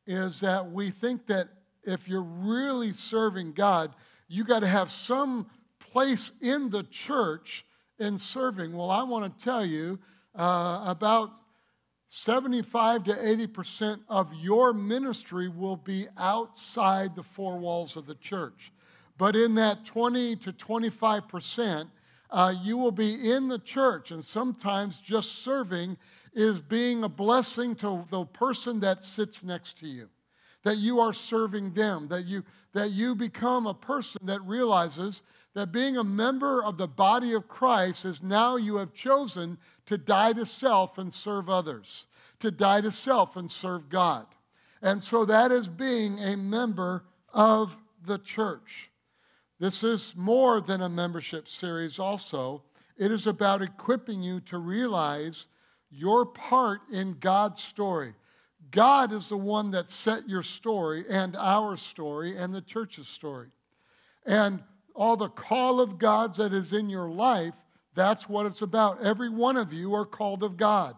is 0.05 0.39
that 0.41 0.71
we 0.71 0.89
think 0.89 1.25
that 1.27 1.49
if 1.83 2.07
you're 2.07 2.21
really 2.21 2.93
serving 2.93 3.53
God, 3.53 3.95
you 4.27 4.43
got 4.43 4.59
to 4.59 4.67
have 4.67 4.91
some 4.91 5.47
place 5.79 6.31
in 6.41 6.69
the 6.69 6.83
church 6.83 7.65
in 7.99 8.17
serving. 8.17 8.73
Well, 8.73 8.89
I 8.89 9.03
want 9.03 9.37
to 9.37 9.45
tell 9.45 9.65
you 9.65 9.99
uh, 10.35 10.83
about 10.85 11.31
75 12.07 13.05
to 13.05 13.13
80% 13.13 13.99
of 14.07 14.33
your 14.35 14.73
ministry 14.73 15.47
will 15.49 15.77
be 15.77 16.07
outside 16.17 17.15
the 17.15 17.23
four 17.23 17.57
walls 17.57 17.95
of 17.95 18.05
the 18.05 18.15
church. 18.15 18.71
But 19.17 19.35
in 19.35 19.55
that 19.55 19.85
20 19.85 20.35
to 20.37 20.53
25%, 20.53 21.87
uh, 22.29 22.53
you 22.61 22.77
will 22.77 22.91
be 22.91 23.31
in 23.31 23.47
the 23.47 23.59
church, 23.59 24.11
and 24.11 24.23
sometimes 24.23 24.99
just 24.99 25.43
serving 25.43 25.97
is 26.33 26.59
being 26.59 27.03
a 27.03 27.09
blessing 27.09 27.75
to 27.75 28.05
the 28.09 28.25
person 28.25 28.79
that 28.79 29.03
sits 29.03 29.43
next 29.43 29.77
to 29.79 29.87
you. 29.87 30.09
That 30.63 30.77
you 30.77 30.99
are 30.99 31.13
serving 31.13 31.73
them, 31.73 32.07
that 32.07 32.25
you, 32.25 32.43
that 32.73 32.91
you 32.91 33.15
become 33.15 33.67
a 33.67 33.73
person 33.73 34.25
that 34.25 34.41
realizes 34.43 35.23
that 35.53 35.71
being 35.71 35.97
a 35.97 36.03
member 36.03 36.63
of 36.63 36.77
the 36.77 36.87
body 36.87 37.33
of 37.33 37.47
Christ 37.47 38.05
is 38.05 38.23
now 38.23 38.55
you 38.55 38.77
have 38.77 38.93
chosen 38.93 39.57
to 39.85 39.97
die 39.97 40.33
to 40.33 40.45
self 40.45 40.97
and 40.97 41.13
serve 41.13 41.49
others, 41.49 42.07
to 42.39 42.49
die 42.49 42.81
to 42.81 42.91
self 42.91 43.35
and 43.35 43.49
serve 43.49 43.89
God. 43.89 44.25
And 44.81 45.01
so 45.01 45.25
that 45.25 45.51
is 45.51 45.67
being 45.67 46.19
a 46.19 46.35
member 46.35 47.03
of 47.33 47.77
the 48.05 48.17
church. 48.19 48.89
This 49.59 49.83
is 49.83 50.13
more 50.17 50.59
than 50.59 50.81
a 50.81 50.89
membership 50.89 51.47
series, 51.47 51.99
also. 51.99 52.63
It 52.97 53.11
is 53.11 53.27
about 53.27 53.61
equipping 53.61 54.21
you 54.21 54.39
to 54.41 54.57
realize 54.57 55.47
your 55.93 56.25
part 56.25 56.81
in 56.91 57.17
God's 57.19 57.63
story. 57.63 58.13
God 58.71 59.13
is 59.13 59.29
the 59.29 59.37
one 59.37 59.71
that 59.71 59.89
set 59.89 60.27
your 60.27 60.43
story 60.43 61.05
and 61.09 61.35
our 61.35 61.77
story 61.77 62.35
and 62.37 62.53
the 62.53 62.61
church's 62.61 63.07
story. 63.07 63.49
And 64.25 64.63
all 64.95 65.17
the 65.17 65.29
call 65.29 65.79
of 65.79 65.99
God 65.99 66.35
that 66.35 66.53
is 66.53 66.73
in 66.73 66.89
your 66.89 67.09
life, 67.09 67.55
that's 67.93 68.27
what 68.27 68.45
it's 68.45 68.61
about. 68.61 69.03
Every 69.03 69.29
one 69.29 69.57
of 69.57 69.73
you 69.73 69.93
are 69.93 70.05
called 70.05 70.43
of 70.43 70.57
God. 70.57 70.95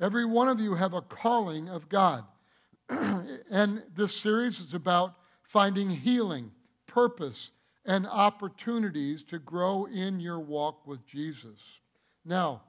Every 0.00 0.24
one 0.24 0.48
of 0.48 0.60
you 0.60 0.74
have 0.74 0.94
a 0.94 1.02
calling 1.02 1.68
of 1.68 1.88
God. 1.88 2.24
and 2.88 3.82
this 3.94 4.16
series 4.16 4.58
is 4.58 4.74
about 4.74 5.14
finding 5.42 5.90
healing, 5.90 6.50
purpose, 6.86 7.52
and 7.84 8.06
opportunities 8.06 9.22
to 9.24 9.38
grow 9.38 9.86
in 9.86 10.18
your 10.18 10.40
walk 10.40 10.86
with 10.86 11.06
Jesus. 11.06 11.80
Now, 12.24 12.62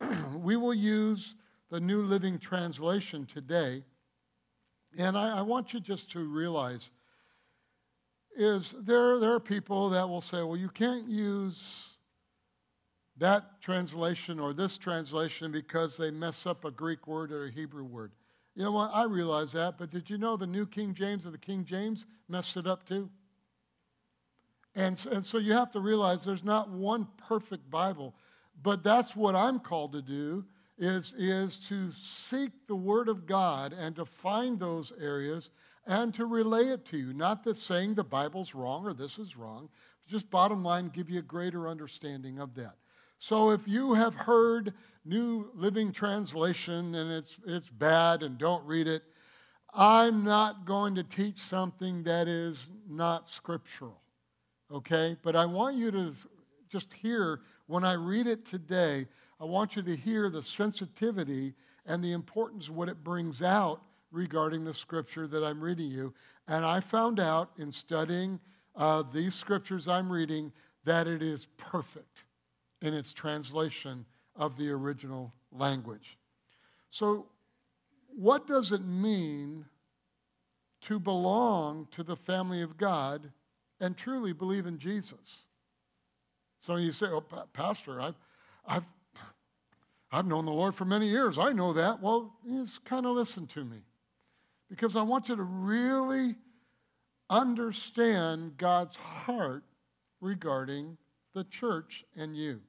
we 0.34 0.56
will 0.56 0.74
use 0.74 1.34
the 1.70 1.80
New 1.80 2.02
Living 2.02 2.38
Translation 2.38 3.26
today. 3.26 3.84
And 4.96 5.16
I, 5.16 5.38
I 5.38 5.42
want 5.42 5.72
you 5.72 5.80
just 5.80 6.10
to 6.12 6.20
realize 6.20 6.90
is 8.36 8.74
there, 8.78 9.18
there 9.18 9.32
are 9.32 9.40
people 9.40 9.90
that 9.90 10.08
will 10.08 10.20
say, 10.20 10.42
well, 10.42 10.56
you 10.56 10.68
can't 10.68 11.08
use 11.08 11.98
that 13.16 13.60
translation 13.60 14.38
or 14.38 14.52
this 14.52 14.78
translation 14.78 15.50
because 15.50 15.96
they 15.96 16.12
mess 16.12 16.46
up 16.46 16.64
a 16.64 16.70
Greek 16.70 17.08
word 17.08 17.32
or 17.32 17.46
a 17.46 17.50
Hebrew 17.50 17.82
word. 17.84 18.12
You 18.54 18.62
know 18.62 18.72
what? 18.72 18.90
I 18.94 19.04
realize 19.04 19.52
that, 19.52 19.76
but 19.76 19.90
did 19.90 20.08
you 20.08 20.18
know 20.18 20.36
the 20.36 20.46
New 20.46 20.66
King 20.66 20.94
James 20.94 21.26
or 21.26 21.30
the 21.30 21.38
King 21.38 21.64
James 21.64 22.06
messed 22.28 22.56
it 22.56 22.66
up 22.66 22.86
too? 22.86 23.10
And, 24.74 25.04
and 25.10 25.24
so 25.24 25.38
you 25.38 25.52
have 25.52 25.70
to 25.72 25.80
realize 25.80 26.24
there's 26.24 26.44
not 26.44 26.70
one 26.70 27.08
perfect 27.16 27.68
Bible, 27.68 28.14
but 28.62 28.82
that's 28.82 29.14
what 29.14 29.34
I'm 29.34 29.58
called 29.58 29.92
to 29.92 30.02
do 30.02 30.44
is, 30.78 31.14
is 31.18 31.60
to 31.66 31.90
seek 31.92 32.50
the 32.66 32.76
Word 32.76 33.08
of 33.08 33.26
God 33.26 33.72
and 33.72 33.96
to 33.96 34.04
find 34.04 34.58
those 34.58 34.92
areas 35.00 35.50
and 35.86 36.12
to 36.14 36.26
relay 36.26 36.68
it 36.68 36.84
to 36.86 36.98
you. 36.98 37.12
Not 37.12 37.42
that 37.44 37.56
saying 37.56 37.94
the 37.94 38.04
Bible's 38.04 38.54
wrong 38.54 38.86
or 38.86 38.92
this 38.92 39.18
is 39.18 39.36
wrong, 39.36 39.68
just 40.06 40.30
bottom 40.30 40.62
line, 40.62 40.88
give 40.88 41.10
you 41.10 41.18
a 41.18 41.22
greater 41.22 41.68
understanding 41.68 42.38
of 42.38 42.54
that. 42.54 42.76
So 43.18 43.50
if 43.50 43.66
you 43.66 43.94
have 43.94 44.14
heard 44.14 44.72
New 45.04 45.50
Living 45.54 45.92
Translation 45.92 46.94
and 46.94 47.10
it's, 47.10 47.36
it's 47.46 47.68
bad 47.68 48.22
and 48.22 48.38
don't 48.38 48.64
read 48.64 48.86
it, 48.86 49.02
I'm 49.74 50.24
not 50.24 50.64
going 50.64 50.94
to 50.94 51.02
teach 51.02 51.38
something 51.38 52.02
that 52.04 52.28
is 52.28 52.70
not 52.88 53.28
scriptural, 53.28 54.00
okay? 54.72 55.16
But 55.22 55.36
I 55.36 55.46
want 55.46 55.76
you 55.76 55.90
to 55.90 56.14
just 56.70 56.92
hear, 56.92 57.40
when 57.68 57.84
I 57.84 57.92
read 57.92 58.26
it 58.26 58.44
today, 58.44 59.06
I 59.40 59.44
want 59.44 59.76
you 59.76 59.82
to 59.82 59.94
hear 59.94 60.28
the 60.30 60.42
sensitivity 60.42 61.54
and 61.86 62.02
the 62.02 62.12
importance 62.12 62.68
of 62.68 62.74
what 62.74 62.88
it 62.88 63.04
brings 63.04 63.42
out 63.42 63.82
regarding 64.10 64.64
the 64.64 64.74
scripture 64.74 65.26
that 65.28 65.44
I'm 65.44 65.60
reading 65.60 65.90
you. 65.90 66.12
And 66.48 66.64
I 66.64 66.80
found 66.80 67.20
out 67.20 67.50
in 67.58 67.70
studying 67.70 68.40
uh, 68.74 69.04
these 69.12 69.34
scriptures 69.34 69.86
I'm 69.86 70.10
reading 70.10 70.50
that 70.84 71.06
it 71.06 71.22
is 71.22 71.46
perfect 71.58 72.24
in 72.80 72.94
its 72.94 73.12
translation 73.12 74.06
of 74.34 74.56
the 74.56 74.70
original 74.70 75.34
language. 75.52 76.16
So, 76.90 77.26
what 78.16 78.46
does 78.46 78.72
it 78.72 78.82
mean 78.82 79.66
to 80.82 80.98
belong 80.98 81.86
to 81.90 82.02
the 82.02 82.16
family 82.16 82.62
of 82.62 82.78
God 82.78 83.30
and 83.78 83.96
truly 83.96 84.32
believe 84.32 84.66
in 84.66 84.78
Jesus? 84.78 85.44
So 86.60 86.76
you 86.76 86.92
say, 86.92 87.06
oh, 87.06 87.20
Pastor, 87.52 88.00
I've, 88.00 88.16
I've, 88.66 88.86
I've 90.10 90.26
known 90.26 90.44
the 90.44 90.52
Lord 90.52 90.74
for 90.74 90.84
many 90.84 91.06
years. 91.06 91.38
I 91.38 91.52
know 91.52 91.72
that. 91.74 92.02
Well, 92.02 92.34
just 92.46 92.84
kind 92.84 93.06
of 93.06 93.14
listen 93.14 93.46
to 93.48 93.64
me 93.64 93.78
because 94.68 94.96
I 94.96 95.02
want 95.02 95.28
you 95.28 95.36
to 95.36 95.42
really 95.42 96.34
understand 97.30 98.56
God's 98.56 98.96
heart 98.96 99.64
regarding 100.20 100.96
the 101.34 101.44
church 101.44 102.04
and 102.16 102.36
you. 102.36 102.60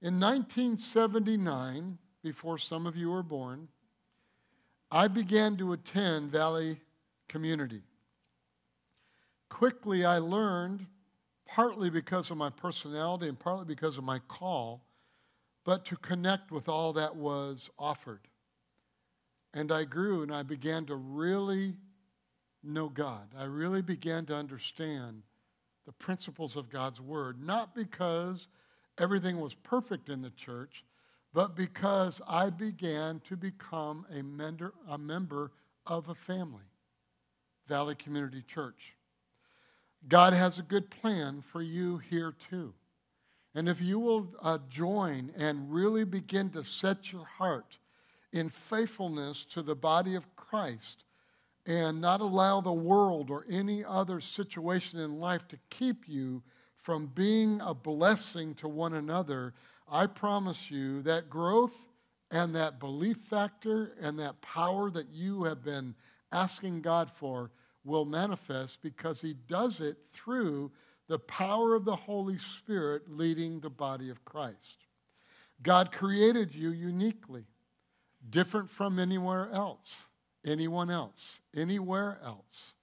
In 0.00 0.18
1979, 0.18 1.98
before 2.22 2.58
some 2.58 2.86
of 2.86 2.96
you 2.96 3.10
were 3.10 3.22
born, 3.22 3.68
I 4.90 5.08
began 5.08 5.56
to 5.58 5.72
attend 5.72 6.30
Valley 6.30 6.80
Community. 7.28 7.82
Quickly, 9.48 10.04
I 10.04 10.18
learned, 10.18 10.86
partly 11.54 11.90
because 11.90 12.30
of 12.30 12.38
my 12.38 12.48
personality 12.48 13.28
and 13.28 13.38
partly 13.38 13.66
because 13.66 13.98
of 13.98 14.04
my 14.04 14.18
call, 14.20 14.82
but 15.64 15.84
to 15.84 15.96
connect 15.96 16.50
with 16.50 16.66
all 16.66 16.94
that 16.94 17.14
was 17.14 17.68
offered. 17.78 18.26
And 19.52 19.70
I 19.70 19.84
grew 19.84 20.22
and 20.22 20.34
I 20.34 20.44
began 20.44 20.86
to 20.86 20.96
really 20.96 21.74
know 22.62 22.88
God. 22.88 23.34
I 23.38 23.44
really 23.44 23.82
began 23.82 24.24
to 24.26 24.34
understand 24.34 25.24
the 25.84 25.92
principles 25.92 26.56
of 26.56 26.70
God's 26.70 27.02
Word, 27.02 27.44
not 27.44 27.74
because 27.74 28.48
everything 28.98 29.38
was 29.38 29.52
perfect 29.52 30.08
in 30.08 30.22
the 30.22 30.30
church, 30.30 30.86
but 31.34 31.54
because 31.54 32.22
I 32.26 32.48
began 32.48 33.20
to 33.28 33.36
become 33.36 34.06
a, 34.10 34.22
mender, 34.22 34.72
a 34.88 34.96
member 34.96 35.50
of 35.86 36.08
a 36.08 36.14
family, 36.14 36.64
Valley 37.66 37.94
Community 37.94 38.42
Church. 38.42 38.94
God 40.08 40.32
has 40.32 40.58
a 40.58 40.62
good 40.62 40.90
plan 40.90 41.40
for 41.40 41.62
you 41.62 41.98
here 41.98 42.34
too. 42.50 42.74
And 43.54 43.68
if 43.68 43.80
you 43.80 43.98
will 43.98 44.28
uh, 44.40 44.58
join 44.68 45.32
and 45.36 45.72
really 45.72 46.04
begin 46.04 46.50
to 46.50 46.64
set 46.64 47.12
your 47.12 47.24
heart 47.24 47.78
in 48.32 48.48
faithfulness 48.48 49.44
to 49.46 49.62
the 49.62 49.76
body 49.76 50.14
of 50.14 50.34
Christ 50.36 51.04
and 51.66 52.00
not 52.00 52.20
allow 52.20 52.60
the 52.60 52.72
world 52.72 53.30
or 53.30 53.46
any 53.48 53.84
other 53.84 54.20
situation 54.20 54.98
in 54.98 55.20
life 55.20 55.46
to 55.48 55.58
keep 55.70 56.08
you 56.08 56.42
from 56.76 57.06
being 57.06 57.60
a 57.60 57.74
blessing 57.74 58.54
to 58.54 58.66
one 58.66 58.94
another, 58.94 59.54
I 59.88 60.06
promise 60.06 60.70
you 60.70 61.02
that 61.02 61.30
growth 61.30 61.74
and 62.30 62.54
that 62.56 62.80
belief 62.80 63.18
factor 63.18 63.92
and 64.00 64.18
that 64.18 64.40
power 64.40 64.90
that 64.90 65.08
you 65.12 65.44
have 65.44 65.62
been 65.62 65.94
asking 66.32 66.80
God 66.80 67.10
for 67.10 67.50
will 67.84 68.04
manifest 68.04 68.82
because 68.82 69.20
He 69.20 69.34
does 69.48 69.80
it 69.80 69.96
through 70.12 70.70
the 71.08 71.18
power 71.18 71.74
of 71.74 71.84
the 71.84 71.96
Holy 71.96 72.38
Spirit 72.38 73.02
leading 73.08 73.60
the 73.60 73.70
body 73.70 74.10
of 74.10 74.24
Christ. 74.24 74.86
God 75.62 75.92
created 75.92 76.54
you 76.54 76.70
uniquely 76.70 77.44
different 78.30 78.70
from 78.70 78.98
anywhere 78.98 79.50
else, 79.52 80.04
anyone 80.46 80.90
else, 80.90 81.40
anywhere 81.54 82.18
else. 82.24 82.74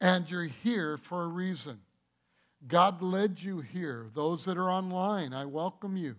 And 0.00 0.30
you're 0.30 0.44
here 0.44 0.96
for 0.96 1.24
a 1.24 1.28
reason. 1.28 1.80
God 2.66 3.02
led 3.02 3.40
you 3.40 3.60
here. 3.60 4.06
Those 4.14 4.44
that 4.44 4.56
are 4.56 4.70
online, 4.70 5.32
I 5.32 5.44
welcome 5.44 5.96
you. 5.96 6.16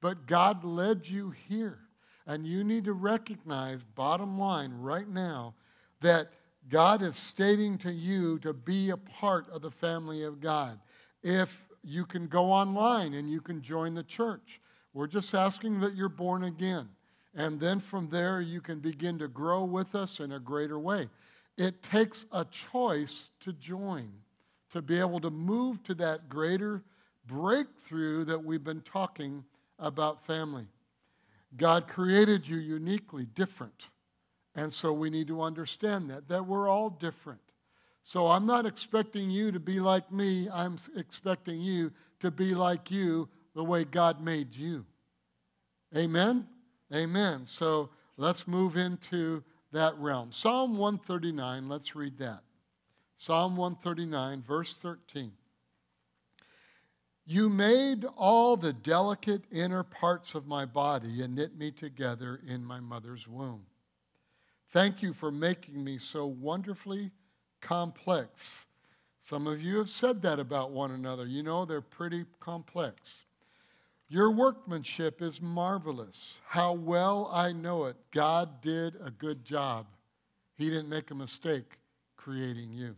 But 0.00 0.26
God 0.26 0.64
led 0.64 1.06
you 1.06 1.30
here. 1.48 1.78
And 2.26 2.46
you 2.46 2.62
need 2.62 2.84
to 2.84 2.92
recognize, 2.92 3.84
bottom 3.84 4.38
line, 4.38 4.72
right 4.80 5.08
now, 5.08 5.54
that 6.02 6.30
God 6.68 7.02
is 7.02 7.16
stating 7.16 7.78
to 7.78 7.92
you 7.92 8.38
to 8.40 8.52
be 8.52 8.90
a 8.90 8.96
part 8.96 9.48
of 9.50 9.62
the 9.62 9.70
family 9.70 10.24
of 10.24 10.40
God. 10.40 10.78
If 11.22 11.66
you 11.82 12.04
can 12.04 12.26
go 12.26 12.44
online 12.44 13.14
and 13.14 13.30
you 13.30 13.40
can 13.40 13.62
join 13.62 13.94
the 13.94 14.02
church, 14.02 14.60
we're 14.92 15.06
just 15.06 15.34
asking 15.34 15.80
that 15.80 15.94
you're 15.94 16.08
born 16.08 16.44
again. 16.44 16.88
And 17.34 17.60
then 17.60 17.78
from 17.78 18.08
there, 18.08 18.40
you 18.40 18.60
can 18.60 18.80
begin 18.80 19.18
to 19.18 19.28
grow 19.28 19.64
with 19.64 19.94
us 19.94 20.20
in 20.20 20.32
a 20.32 20.40
greater 20.40 20.78
way. 20.78 21.08
It 21.56 21.82
takes 21.82 22.26
a 22.32 22.44
choice 22.44 23.30
to 23.40 23.52
join, 23.52 24.10
to 24.70 24.82
be 24.82 24.98
able 24.98 25.20
to 25.20 25.30
move 25.30 25.82
to 25.84 25.94
that 25.94 26.28
greater 26.28 26.82
breakthrough 27.26 28.24
that 28.24 28.42
we've 28.42 28.64
been 28.64 28.80
talking 28.82 29.44
about 29.78 30.24
family. 30.26 30.66
God 31.56 31.88
created 31.88 32.46
you 32.46 32.58
uniquely 32.58 33.26
different. 33.34 33.88
And 34.58 34.72
so 34.72 34.92
we 34.92 35.08
need 35.08 35.28
to 35.28 35.40
understand 35.40 36.10
that, 36.10 36.26
that 36.26 36.44
we're 36.44 36.68
all 36.68 36.90
different. 36.90 37.40
So 38.02 38.26
I'm 38.26 38.44
not 38.44 38.66
expecting 38.66 39.30
you 39.30 39.52
to 39.52 39.60
be 39.60 39.78
like 39.78 40.10
me. 40.10 40.48
I'm 40.52 40.78
expecting 40.96 41.60
you 41.60 41.92
to 42.18 42.32
be 42.32 42.56
like 42.56 42.90
you 42.90 43.28
the 43.54 43.62
way 43.62 43.84
God 43.84 44.20
made 44.20 44.56
you. 44.56 44.84
Amen? 45.96 46.44
Amen. 46.92 47.46
So 47.46 47.90
let's 48.16 48.48
move 48.48 48.76
into 48.76 49.44
that 49.70 49.96
realm. 49.96 50.32
Psalm 50.32 50.76
139, 50.76 51.68
let's 51.68 51.94
read 51.94 52.18
that. 52.18 52.40
Psalm 53.16 53.54
139, 53.54 54.42
verse 54.42 54.76
13. 54.76 55.30
You 57.26 57.48
made 57.48 58.04
all 58.16 58.56
the 58.56 58.72
delicate 58.72 59.44
inner 59.52 59.84
parts 59.84 60.34
of 60.34 60.48
my 60.48 60.64
body 60.64 61.22
and 61.22 61.36
knit 61.36 61.56
me 61.56 61.70
together 61.70 62.40
in 62.44 62.64
my 62.64 62.80
mother's 62.80 63.28
womb. 63.28 63.64
Thank 64.70 65.02
you 65.02 65.12
for 65.12 65.30
making 65.30 65.82
me 65.82 65.96
so 65.96 66.26
wonderfully 66.26 67.10
complex. 67.60 68.66
Some 69.18 69.46
of 69.46 69.62
you 69.62 69.78
have 69.78 69.88
said 69.88 70.20
that 70.22 70.38
about 70.38 70.72
one 70.72 70.90
another. 70.90 71.26
You 71.26 71.42
know, 71.42 71.64
they're 71.64 71.80
pretty 71.80 72.24
complex. 72.38 73.24
Your 74.08 74.30
workmanship 74.30 75.22
is 75.22 75.40
marvelous. 75.40 76.40
How 76.46 76.72
well 76.72 77.30
I 77.32 77.52
know 77.52 77.84
it. 77.84 77.96
God 78.10 78.60
did 78.60 78.96
a 79.02 79.10
good 79.10 79.44
job. 79.44 79.86
He 80.56 80.68
didn't 80.68 80.88
make 80.88 81.10
a 81.10 81.14
mistake 81.14 81.78
creating 82.16 82.72
you. 82.72 82.96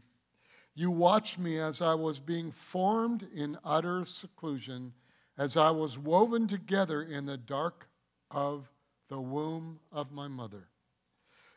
You 0.75 0.91
watched 0.91 1.39
me 1.39 1.59
as 1.59 1.83
I 1.83 1.95
was 1.95 2.19
being 2.19 2.50
formed 2.50 3.29
in 3.35 3.59
utter 3.65 4.05
seclusion, 4.05 4.93
as 5.37 5.57
I 5.57 5.71
was 5.71 5.99
woven 5.99 6.49
together 6.49 7.03
in 7.03 7.27
the 7.27 7.37
dark 7.37 7.89
of 8.31 8.71
the 9.09 9.21
womb 9.21 9.79
of 9.93 10.11
my 10.11 10.27
mother. 10.27 10.70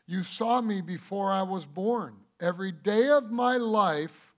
You 0.06 0.22
saw 0.22 0.60
me 0.60 0.80
before 0.80 1.32
I 1.32 1.42
was 1.42 1.64
born. 1.64 2.16
Every 2.40 2.72
day 2.72 3.08
of 3.08 3.30
my 3.30 3.56
life, 3.56 4.34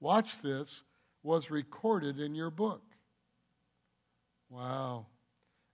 watch 0.00 0.40
this, 0.40 0.84
was 1.22 1.50
recorded 1.50 2.18
in 2.18 2.34
your 2.34 2.50
book. 2.50 2.82
Wow. 4.48 5.06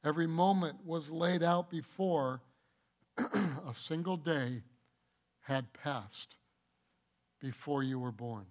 Every 0.04 0.26
moment 0.26 0.84
was 0.84 1.10
laid 1.10 1.42
out 1.42 1.70
before 1.70 2.40
a 3.18 3.74
single 3.74 4.16
day 4.16 4.62
had 5.40 5.72
passed 5.72 6.36
before 7.40 7.82
you 7.82 7.98
were 7.98 8.12
born. 8.12 8.46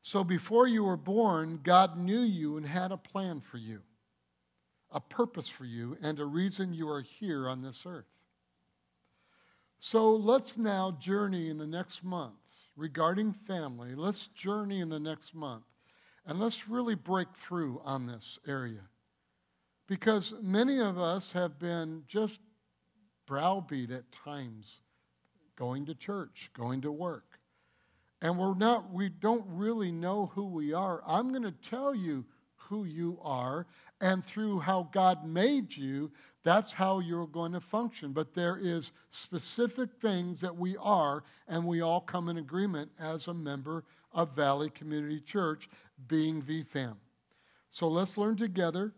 So 0.00 0.22
before 0.24 0.66
you 0.66 0.84
were 0.84 0.96
born, 0.96 1.60
God 1.62 1.98
knew 1.98 2.20
you 2.20 2.56
and 2.56 2.66
had 2.66 2.92
a 2.92 2.96
plan 2.96 3.40
for 3.40 3.58
you, 3.58 3.82
a 4.90 5.00
purpose 5.00 5.48
for 5.48 5.64
you, 5.64 5.98
and 6.00 6.20
a 6.20 6.24
reason 6.24 6.72
you 6.72 6.88
are 6.88 7.02
here 7.02 7.48
on 7.48 7.60
this 7.60 7.84
earth. 7.86 8.06
So 9.78 10.14
let's 10.14 10.56
now 10.56 10.96
journey 10.98 11.48
in 11.48 11.58
the 11.58 11.66
next 11.66 12.02
month 12.02 12.34
regarding 12.76 13.32
family. 13.32 13.94
Let's 13.94 14.28
journey 14.28 14.80
in 14.80 14.88
the 14.88 15.00
next 15.00 15.34
month 15.34 15.64
and 16.26 16.40
let's 16.40 16.68
really 16.68 16.94
break 16.94 17.28
through 17.34 17.80
on 17.84 18.06
this 18.06 18.38
area. 18.46 18.82
Because 19.86 20.34
many 20.42 20.80
of 20.80 20.98
us 20.98 21.32
have 21.32 21.58
been 21.58 22.02
just 22.08 22.40
browbeat 23.26 23.90
at 23.90 24.10
times 24.10 24.80
going 25.56 25.86
to 25.86 25.94
church, 25.94 26.50
going 26.56 26.80
to 26.82 26.92
work. 26.92 27.38
And 28.20 28.38
we're 28.38 28.54
not, 28.54 28.92
we 28.92 29.08
don't 29.08 29.44
really 29.46 29.92
know 29.92 30.32
who 30.34 30.46
we 30.46 30.72
are. 30.72 31.02
I'm 31.06 31.30
going 31.30 31.42
to 31.42 31.52
tell 31.52 31.94
you 31.94 32.24
who 32.56 32.84
you 32.84 33.18
are, 33.22 33.66
and 34.00 34.24
through 34.24 34.58
how 34.58 34.88
God 34.92 35.24
made 35.24 35.76
you, 35.76 36.10
that's 36.46 36.72
how 36.72 37.00
you're 37.00 37.26
going 37.26 37.52
to 37.52 37.60
function. 37.60 38.12
But 38.12 38.32
there 38.32 38.56
is 38.56 38.92
specific 39.10 39.90
things 40.00 40.40
that 40.42 40.56
we 40.56 40.76
are, 40.76 41.24
and 41.48 41.66
we 41.66 41.80
all 41.80 42.00
come 42.00 42.28
in 42.28 42.38
agreement 42.38 42.90
as 43.00 43.26
a 43.26 43.34
member 43.34 43.82
of 44.12 44.36
Valley 44.36 44.70
Community 44.70 45.20
Church, 45.20 45.68
being 46.06 46.40
VFAM. 46.40 46.94
So 47.68 47.88
let's 47.88 48.16
learn 48.16 48.36
together. 48.36 48.94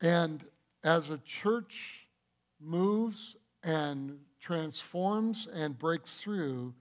And 0.00 0.44
as 0.84 1.10
a 1.10 1.18
church 1.18 2.06
moves 2.60 3.36
and 3.64 4.18
transforms 4.40 5.48
and 5.52 5.76
breaks 5.76 6.20
through, 6.20 6.74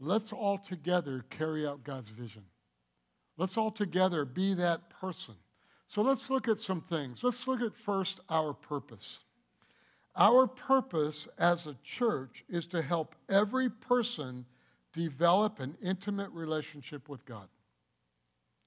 let's 0.00 0.32
all 0.32 0.56
together 0.56 1.26
carry 1.28 1.66
out 1.66 1.84
God's 1.84 2.08
vision. 2.08 2.44
Let's 3.36 3.58
all 3.58 3.70
together 3.70 4.24
be 4.24 4.54
that 4.54 4.88
person. 4.88 5.34
So 5.88 6.02
let's 6.02 6.28
look 6.28 6.48
at 6.48 6.58
some 6.58 6.82
things. 6.82 7.24
Let's 7.24 7.48
look 7.48 7.62
at 7.62 7.74
first 7.74 8.20
our 8.28 8.52
purpose. 8.52 9.24
Our 10.14 10.46
purpose 10.46 11.26
as 11.38 11.66
a 11.66 11.76
church 11.82 12.44
is 12.48 12.66
to 12.68 12.82
help 12.82 13.14
every 13.28 13.70
person 13.70 14.44
develop 14.92 15.60
an 15.60 15.76
intimate 15.82 16.30
relationship 16.30 17.08
with 17.08 17.24
God 17.24 17.48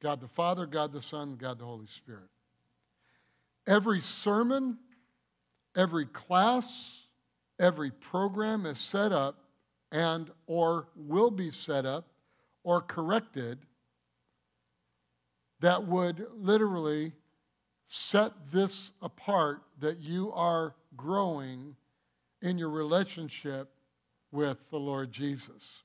God 0.01 0.19
the 0.19 0.27
Father, 0.27 0.65
God 0.65 0.91
the 0.91 1.01
Son, 1.01 1.35
God 1.35 1.59
the 1.59 1.65
Holy 1.65 1.85
Spirit. 1.85 2.29
Every 3.67 4.01
sermon, 4.01 4.79
every 5.75 6.07
class, 6.07 7.01
every 7.59 7.91
program 7.91 8.65
is 8.65 8.79
set 8.79 9.11
up 9.11 9.43
and 9.91 10.31
or 10.47 10.87
will 10.95 11.29
be 11.29 11.51
set 11.51 11.85
up 11.85 12.07
or 12.63 12.81
corrected 12.81 13.59
that 15.61 15.87
would 15.87 16.27
literally 16.33 17.13
set 17.85 18.31
this 18.51 18.91
apart 19.01 19.61
that 19.79 19.97
you 19.99 20.31
are 20.33 20.75
growing 20.95 21.75
in 22.41 22.57
your 22.57 22.69
relationship 22.69 23.71
with 24.31 24.57
the 24.69 24.79
Lord 24.79 25.11
Jesus. 25.11 25.83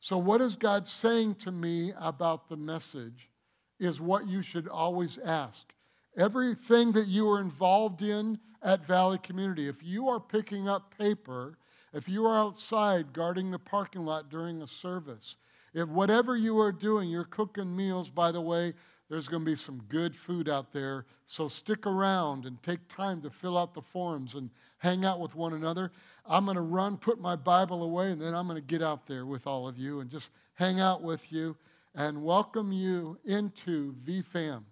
So, 0.00 0.18
what 0.18 0.40
is 0.40 0.56
God 0.56 0.86
saying 0.86 1.36
to 1.36 1.52
me 1.52 1.92
about 1.98 2.48
the 2.48 2.56
message 2.56 3.30
is 3.78 4.00
what 4.00 4.26
you 4.26 4.42
should 4.42 4.68
always 4.68 5.18
ask. 5.24 5.72
Everything 6.16 6.92
that 6.92 7.06
you 7.06 7.28
are 7.30 7.40
involved 7.40 8.02
in 8.02 8.38
at 8.62 8.84
Valley 8.84 9.18
Community, 9.18 9.68
if 9.68 9.82
you 9.82 10.08
are 10.08 10.20
picking 10.20 10.68
up 10.68 10.96
paper, 10.96 11.58
if 11.92 12.08
you 12.08 12.26
are 12.26 12.38
outside 12.38 13.12
guarding 13.12 13.50
the 13.50 13.58
parking 13.58 14.04
lot 14.04 14.30
during 14.30 14.62
a 14.62 14.66
service, 14.66 15.36
if 15.74 15.88
whatever 15.88 16.36
you 16.36 16.58
are 16.60 16.72
doing, 16.72 17.10
you're 17.10 17.24
cooking 17.24 17.74
meals, 17.74 18.08
by 18.08 18.30
the 18.30 18.40
way, 18.40 18.74
there's 19.08 19.28
going 19.28 19.44
to 19.44 19.50
be 19.50 19.56
some 19.56 19.82
good 19.88 20.16
food 20.16 20.48
out 20.48 20.72
there. 20.72 21.04
So 21.24 21.48
stick 21.48 21.86
around 21.86 22.46
and 22.46 22.62
take 22.62 22.86
time 22.88 23.20
to 23.22 23.30
fill 23.30 23.58
out 23.58 23.74
the 23.74 23.82
forms 23.82 24.34
and 24.34 24.50
hang 24.78 25.04
out 25.04 25.20
with 25.20 25.34
one 25.34 25.52
another. 25.52 25.92
I'm 26.26 26.46
going 26.46 26.56
to 26.56 26.62
run, 26.62 26.96
put 26.96 27.20
my 27.20 27.36
Bible 27.36 27.82
away, 27.82 28.12
and 28.12 28.20
then 28.20 28.34
I'm 28.34 28.46
going 28.46 28.60
to 28.60 28.66
get 28.66 28.82
out 28.82 29.06
there 29.06 29.26
with 29.26 29.46
all 29.46 29.68
of 29.68 29.78
you 29.78 30.00
and 30.00 30.10
just 30.10 30.30
hang 30.54 30.80
out 30.80 31.02
with 31.02 31.30
you 31.30 31.56
and 31.94 32.22
welcome 32.22 32.72
you 32.72 33.18
into 33.24 33.94
VFAM, 34.04 34.62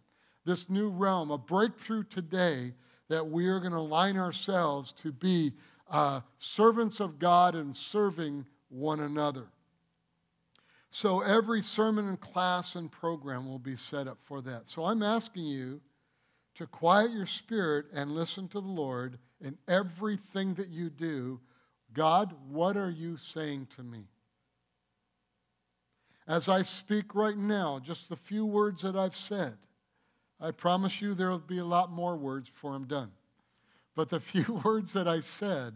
this 0.44 0.68
new 0.70 0.88
realm, 0.88 1.30
a 1.30 1.38
breakthrough 1.38 2.02
today 2.04 2.72
that 3.08 3.26
we 3.28 3.46
are 3.46 3.60
going 3.60 3.72
to 3.72 3.78
align 3.78 4.16
ourselves 4.16 4.92
to 4.94 5.12
be 5.12 5.52
uh, 5.90 6.20
servants 6.38 7.00
of 7.00 7.18
God 7.18 7.54
and 7.54 7.74
serving 7.76 8.46
one 8.70 9.00
another. 9.00 9.51
So 10.94 11.22
every 11.22 11.62
sermon 11.62 12.06
and 12.06 12.20
class 12.20 12.76
and 12.76 12.92
program 12.92 13.48
will 13.48 13.58
be 13.58 13.76
set 13.76 14.06
up 14.06 14.18
for 14.20 14.42
that. 14.42 14.68
So 14.68 14.84
I'm 14.84 15.02
asking 15.02 15.46
you 15.46 15.80
to 16.56 16.66
quiet 16.66 17.12
your 17.12 17.24
spirit 17.24 17.86
and 17.94 18.14
listen 18.14 18.46
to 18.48 18.60
the 18.60 18.68
Lord 18.68 19.18
in 19.40 19.56
everything 19.66 20.52
that 20.54 20.68
you 20.68 20.90
do. 20.90 21.40
God, 21.94 22.34
what 22.46 22.76
are 22.76 22.90
you 22.90 23.16
saying 23.16 23.68
to 23.76 23.82
me? 23.82 24.04
As 26.28 26.50
I 26.50 26.60
speak 26.60 27.14
right 27.14 27.38
now, 27.38 27.80
just 27.82 28.10
the 28.10 28.16
few 28.16 28.44
words 28.44 28.82
that 28.82 28.94
I've 28.94 29.16
said, 29.16 29.56
I 30.38 30.50
promise 30.50 31.00
you 31.00 31.14
there 31.14 31.30
will 31.30 31.38
be 31.38 31.58
a 31.58 31.64
lot 31.64 31.90
more 31.90 32.18
words 32.18 32.50
before 32.50 32.74
I'm 32.74 32.86
done. 32.86 33.12
But 33.94 34.10
the 34.10 34.20
few 34.20 34.60
words 34.62 34.92
that 34.92 35.08
I 35.08 35.22
said, 35.22 35.72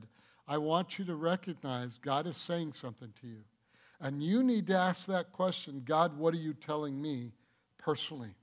I 0.46 0.58
want 0.58 0.98
you 0.98 1.06
to 1.06 1.14
recognize 1.14 1.96
God 1.96 2.26
is 2.26 2.36
saying 2.36 2.74
something 2.74 3.14
to 3.22 3.26
you. 3.26 3.44
And 4.00 4.22
you 4.22 4.42
need 4.42 4.66
to 4.68 4.76
ask 4.76 5.06
that 5.06 5.32
question 5.32 5.82
God, 5.84 6.16
what 6.18 6.34
are 6.34 6.38
you 6.38 6.54
telling 6.54 7.00
me 7.00 7.32
personally? 7.78 8.34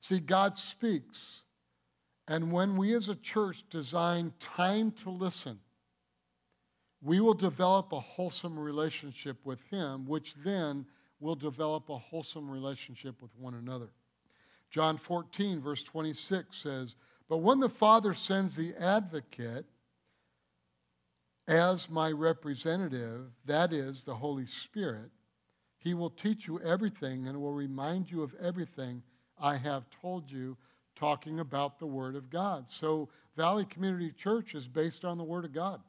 See, 0.00 0.20
God 0.20 0.56
speaks. 0.56 1.44
And 2.28 2.52
when 2.52 2.76
we 2.76 2.94
as 2.94 3.08
a 3.08 3.16
church 3.16 3.64
design 3.70 4.32
time 4.38 4.92
to 5.02 5.10
listen, 5.10 5.58
we 7.02 7.20
will 7.20 7.34
develop 7.34 7.92
a 7.92 8.00
wholesome 8.00 8.58
relationship 8.58 9.36
with 9.44 9.60
Him, 9.70 10.06
which 10.06 10.34
then 10.34 10.86
will 11.18 11.34
develop 11.34 11.88
a 11.88 11.98
wholesome 11.98 12.50
relationship 12.50 13.20
with 13.20 13.30
one 13.36 13.54
another. 13.54 13.90
John 14.70 14.96
14, 14.96 15.60
verse 15.60 15.82
26 15.82 16.56
says, 16.56 16.94
But 17.28 17.38
when 17.38 17.58
the 17.58 17.68
Father 17.68 18.14
sends 18.14 18.54
the 18.54 18.74
advocate 18.78 19.66
as 21.50 21.90
my 21.90 22.12
representative, 22.12 23.26
that 23.44 23.72
is 23.72 24.04
the 24.04 24.14
Holy 24.14 24.46
Spirit, 24.46 25.10
he 25.78 25.94
will 25.94 26.10
teach 26.10 26.46
you 26.46 26.60
everything 26.60 27.26
and 27.26 27.40
will 27.40 27.52
remind 27.52 28.08
you 28.08 28.22
of 28.22 28.36
everything 28.40 29.02
I 29.36 29.56
have 29.56 29.90
told 30.00 30.30
you, 30.30 30.56
talking 30.94 31.40
about 31.40 31.80
the 31.80 31.86
Word 31.86 32.14
of 32.14 32.30
God. 32.30 32.68
So, 32.68 33.08
Valley 33.36 33.64
Community 33.64 34.12
Church 34.12 34.54
is 34.54 34.68
based 34.68 35.04
on 35.04 35.18
the 35.18 35.24
Word 35.24 35.44
of 35.44 35.52
God. 35.52 35.80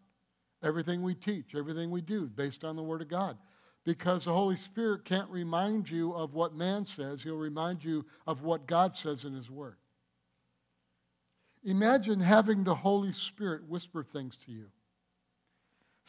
Everything 0.64 1.04
we 1.04 1.14
teach, 1.14 1.54
everything 1.56 1.92
we 1.92 2.02
do, 2.02 2.26
based 2.28 2.64
on 2.64 2.76
the 2.76 2.84
Word 2.84 3.04
of 3.04 3.10
God. 3.10 3.38
Because 3.84 4.26
the 4.26 4.34
Holy 4.34 4.58
Spirit 4.58 5.06
can't 5.06 5.30
remind 5.30 5.88
you 5.88 6.14
of 6.14 6.34
what 6.34 6.56
man 6.56 6.86
says, 6.86 7.22
He'll 7.22 7.36
remind 7.36 7.84
you 7.84 8.04
of 8.26 8.42
what 8.42 8.66
God 8.66 8.96
says 8.96 9.26
in 9.26 9.34
His 9.34 9.52
Word. 9.52 9.76
Imagine 11.64 12.20
having 12.20 12.64
the 12.64 12.74
Holy 12.74 13.14
Spirit 13.14 13.68
whisper 13.70 14.02
things 14.04 14.38
to 14.38 14.52
you, 14.52 14.66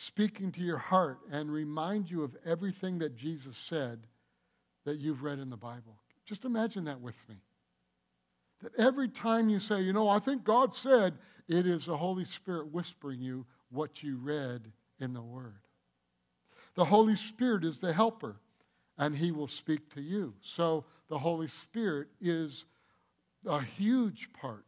speaking 0.02 0.50
to 0.52 0.60
your 0.60 0.78
heart, 0.78 1.18
and 1.30 1.52
remind 1.52 2.10
you 2.10 2.22
of 2.24 2.36
everything 2.44 2.98
that 2.98 3.16
Jesus 3.16 3.56
said 3.56 4.00
that 4.84 4.98
you've 4.98 5.22
read 5.22 5.38
in 5.38 5.48
the 5.48 5.56
Bible. 5.56 5.96
Just 6.24 6.44
imagine 6.44 6.84
that 6.86 7.00
with 7.00 7.28
me. 7.28 7.36
That 8.62 8.74
every 8.76 9.08
time 9.08 9.48
you 9.48 9.60
say, 9.60 9.80
you 9.80 9.92
know, 9.92 10.08
I 10.08 10.18
think 10.18 10.44
God 10.44 10.74
said, 10.74 11.14
it 11.48 11.66
is 11.66 11.86
the 11.86 11.96
Holy 11.96 12.24
Spirit 12.24 12.72
whispering 12.72 13.20
you 13.20 13.46
what 13.70 14.02
you 14.02 14.16
read 14.16 14.72
in 14.98 15.12
the 15.12 15.22
Word. 15.22 15.60
The 16.74 16.84
Holy 16.84 17.16
Spirit 17.16 17.64
is 17.64 17.78
the 17.78 17.92
helper, 17.92 18.36
and 18.98 19.16
He 19.16 19.30
will 19.30 19.48
speak 19.48 19.92
to 19.94 20.00
you. 20.00 20.34
So 20.40 20.84
the 21.08 21.18
Holy 21.18 21.48
Spirit 21.48 22.08
is 22.20 22.66
a 23.46 23.60
huge 23.60 24.32
part 24.32 24.66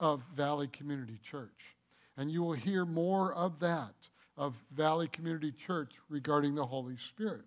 of 0.00 0.22
Valley 0.34 0.68
Community 0.68 1.18
Church. 1.22 1.76
And 2.16 2.30
you 2.30 2.42
will 2.42 2.52
hear 2.52 2.84
more 2.84 3.32
of 3.32 3.60
that, 3.60 3.94
of 4.38 4.58
Valley 4.72 5.08
Community 5.08 5.52
Church 5.52 5.92
regarding 6.08 6.54
the 6.54 6.64
Holy 6.64 6.96
Spirit. 6.96 7.44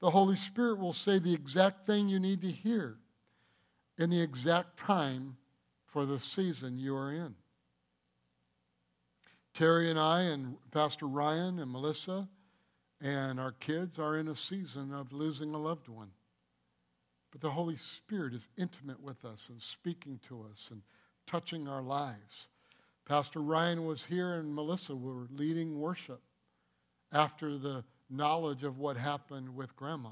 The 0.00 0.10
Holy 0.10 0.34
Spirit 0.34 0.78
will 0.78 0.94
say 0.94 1.18
the 1.18 1.34
exact 1.34 1.86
thing 1.86 2.08
you 2.08 2.18
need 2.18 2.40
to 2.40 2.50
hear 2.50 2.96
in 3.98 4.10
the 4.10 4.20
exact 4.20 4.78
time 4.78 5.36
for 5.84 6.06
the 6.06 6.18
season 6.18 6.78
you 6.78 6.96
are 6.96 7.12
in. 7.12 7.34
Terry 9.54 9.90
and 9.90 9.98
I, 9.98 10.22
and 10.22 10.56
Pastor 10.70 11.06
Ryan 11.06 11.58
and 11.58 11.70
Melissa, 11.70 12.28
and 13.00 13.38
our 13.38 13.52
kids 13.52 13.98
are 13.98 14.16
in 14.16 14.28
a 14.28 14.34
season 14.34 14.94
of 14.94 15.12
losing 15.12 15.54
a 15.54 15.58
loved 15.58 15.88
one. 15.88 16.10
But 17.30 17.42
the 17.42 17.50
Holy 17.50 17.76
Spirit 17.76 18.32
is 18.34 18.48
intimate 18.56 19.00
with 19.00 19.24
us 19.24 19.50
and 19.50 19.60
speaking 19.60 20.20
to 20.28 20.46
us 20.50 20.70
and 20.70 20.82
touching 21.26 21.68
our 21.68 21.82
lives. 21.82 22.48
Pastor 23.06 23.40
Ryan 23.40 23.84
was 23.84 24.04
here 24.04 24.34
and 24.34 24.54
Melissa 24.54 24.94
were 24.94 25.26
leading 25.30 25.78
worship 25.78 26.20
after 27.12 27.58
the 27.58 27.84
knowledge 28.08 28.62
of 28.62 28.78
what 28.78 28.96
happened 28.96 29.54
with 29.54 29.74
Grandma. 29.76 30.10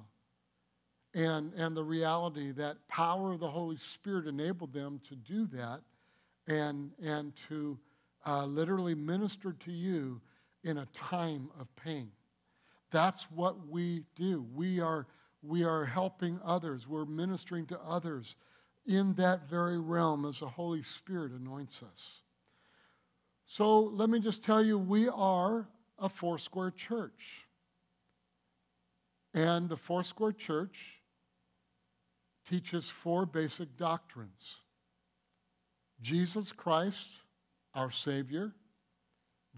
And, 1.14 1.52
and 1.54 1.76
the 1.76 1.84
reality 1.84 2.52
that 2.52 2.86
power 2.88 3.32
of 3.32 3.40
the 3.40 3.48
Holy 3.48 3.76
Spirit 3.76 4.26
enabled 4.26 4.72
them 4.72 5.00
to 5.08 5.16
do 5.16 5.46
that 5.48 5.80
and, 6.46 6.90
and 7.02 7.34
to 7.48 7.78
uh, 8.26 8.44
literally 8.44 8.94
minister 8.94 9.52
to 9.52 9.72
you 9.72 10.20
in 10.62 10.78
a 10.78 10.86
time 10.86 11.48
of 11.58 11.74
pain. 11.76 12.10
That's 12.90 13.24
what 13.30 13.68
we 13.68 14.02
do. 14.14 14.46
We 14.54 14.80
are, 14.80 15.06
we 15.42 15.64
are 15.64 15.84
helping 15.84 16.38
others, 16.44 16.88
we're 16.88 17.04
ministering 17.04 17.66
to 17.66 17.80
others 17.80 18.36
in 18.86 19.14
that 19.14 19.48
very 19.48 19.78
realm 19.78 20.24
as 20.24 20.40
the 20.40 20.48
Holy 20.48 20.82
Spirit 20.82 21.32
anoints 21.32 21.82
us. 21.82 22.22
So 23.50 23.80
let 23.80 24.08
me 24.08 24.20
just 24.20 24.44
tell 24.44 24.64
you, 24.64 24.78
we 24.78 25.08
are 25.08 25.66
a 25.98 26.08
Foursquare 26.08 26.70
church. 26.70 27.46
And 29.34 29.68
the 29.68 29.76
Foursquare 29.76 30.30
church 30.30 31.00
teaches 32.48 32.88
four 32.88 33.26
basic 33.26 33.76
doctrines 33.76 34.60
Jesus 36.00 36.52
Christ, 36.52 37.10
our 37.74 37.90
Savior, 37.90 38.52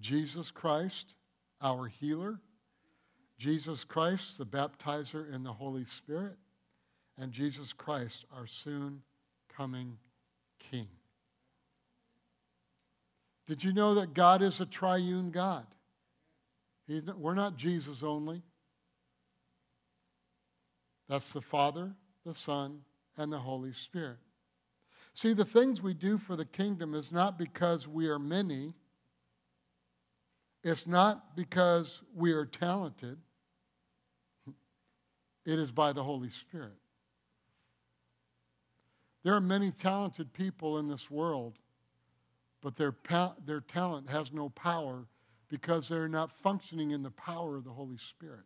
Jesus 0.00 0.50
Christ, 0.50 1.12
our 1.60 1.86
healer, 1.86 2.40
Jesus 3.36 3.84
Christ, 3.84 4.38
the 4.38 4.46
baptizer 4.46 5.30
in 5.30 5.42
the 5.42 5.52
Holy 5.52 5.84
Spirit, 5.84 6.38
and 7.18 7.30
Jesus 7.30 7.74
Christ, 7.74 8.24
our 8.34 8.46
soon 8.46 9.02
coming 9.54 9.98
King. 10.58 10.88
Did 13.52 13.64
you 13.64 13.74
know 13.74 13.96
that 13.96 14.14
God 14.14 14.40
is 14.40 14.62
a 14.62 14.64
triune 14.64 15.30
God? 15.30 15.66
Not, 16.88 17.18
we're 17.18 17.34
not 17.34 17.54
Jesus 17.54 18.02
only. 18.02 18.40
That's 21.06 21.34
the 21.34 21.42
Father, 21.42 21.92
the 22.24 22.32
Son, 22.32 22.80
and 23.18 23.30
the 23.30 23.38
Holy 23.38 23.74
Spirit. 23.74 24.16
See, 25.12 25.34
the 25.34 25.44
things 25.44 25.82
we 25.82 25.92
do 25.92 26.16
for 26.16 26.34
the 26.34 26.46
kingdom 26.46 26.94
is 26.94 27.12
not 27.12 27.38
because 27.38 27.86
we 27.86 28.06
are 28.06 28.18
many, 28.18 28.72
it's 30.64 30.86
not 30.86 31.36
because 31.36 32.00
we 32.14 32.32
are 32.32 32.46
talented, 32.46 33.18
it 35.44 35.58
is 35.58 35.70
by 35.70 35.92
the 35.92 36.02
Holy 36.02 36.30
Spirit. 36.30 36.78
There 39.24 39.34
are 39.34 39.42
many 39.42 39.70
talented 39.70 40.32
people 40.32 40.78
in 40.78 40.88
this 40.88 41.10
world, 41.10 41.58
but 42.62 42.76
their, 42.76 42.92
pa- 42.92 43.34
their 43.44 43.60
talent 43.60 44.08
has 44.08 44.32
no 44.32 44.48
power 44.50 45.06
because 45.48 45.88
they're 45.88 46.08
not 46.08 46.32
functioning 46.32 46.92
in 46.92 47.02
the 47.02 47.10
power 47.10 47.56
of 47.56 47.64
the 47.64 47.70
Holy 47.70 47.98
Spirit. 47.98 48.44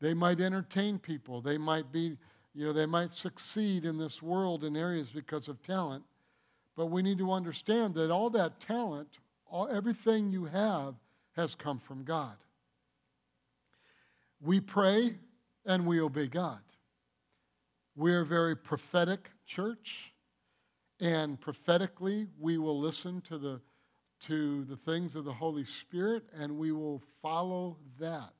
They 0.00 0.12
might 0.12 0.40
entertain 0.40 0.98
people, 0.98 1.40
they 1.40 1.56
might 1.56 1.90
be 1.90 2.18
you 2.54 2.66
know, 2.66 2.72
they 2.72 2.86
might 2.86 3.12
succeed 3.12 3.84
in 3.84 3.96
this 3.96 4.22
world 4.22 4.64
in 4.64 4.76
areas 4.76 5.10
because 5.10 5.48
of 5.48 5.62
talent, 5.62 6.04
but 6.76 6.86
we 6.86 7.02
need 7.02 7.18
to 7.18 7.32
understand 7.32 7.94
that 7.94 8.10
all 8.10 8.28
that 8.30 8.60
talent, 8.60 9.08
all, 9.46 9.68
everything 9.68 10.30
you 10.30 10.44
have, 10.44 10.94
has 11.34 11.54
come 11.54 11.78
from 11.78 12.04
God. 12.04 12.36
We 14.40 14.60
pray 14.60 15.16
and 15.64 15.86
we 15.86 16.00
obey 16.00 16.26
God. 16.26 16.60
We're 17.96 18.20
a 18.20 18.26
very 18.26 18.56
prophetic 18.56 19.30
church, 19.46 20.11
and 21.02 21.40
prophetically, 21.40 22.28
we 22.38 22.56
will 22.58 22.78
listen 22.78 23.20
to 23.22 23.36
the, 23.36 23.60
to 24.20 24.64
the 24.64 24.76
things 24.76 25.16
of 25.16 25.24
the 25.24 25.32
Holy 25.32 25.64
Spirit 25.64 26.22
and 26.32 26.56
we 26.56 26.70
will 26.70 27.02
follow 27.20 27.76
that 27.98 28.32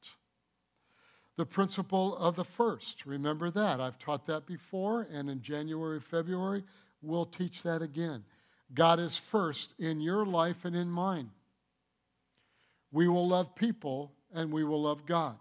the 1.36 1.46
principle 1.46 2.16
of 2.18 2.36
the 2.36 2.44
first. 2.44 3.06
Remember 3.06 3.50
that. 3.50 3.80
I've 3.80 3.98
taught 3.98 4.26
that 4.26 4.46
before, 4.46 5.08
and 5.10 5.30
in 5.30 5.40
January, 5.40 5.98
February, 5.98 6.62
we'll 7.00 7.26
teach 7.26 7.62
that 7.62 7.82
again. 7.82 8.22
God 8.74 9.00
is 9.00 9.16
first 9.16 9.74
in 9.78 10.00
your 10.00 10.24
life 10.24 10.64
and 10.64 10.76
in 10.76 10.90
mine. 10.90 11.30
We 12.90 13.08
will 13.08 13.26
love 13.26 13.54
people 13.54 14.12
and 14.34 14.52
we 14.52 14.62
will 14.62 14.82
love 14.82 15.06
God. 15.06 15.36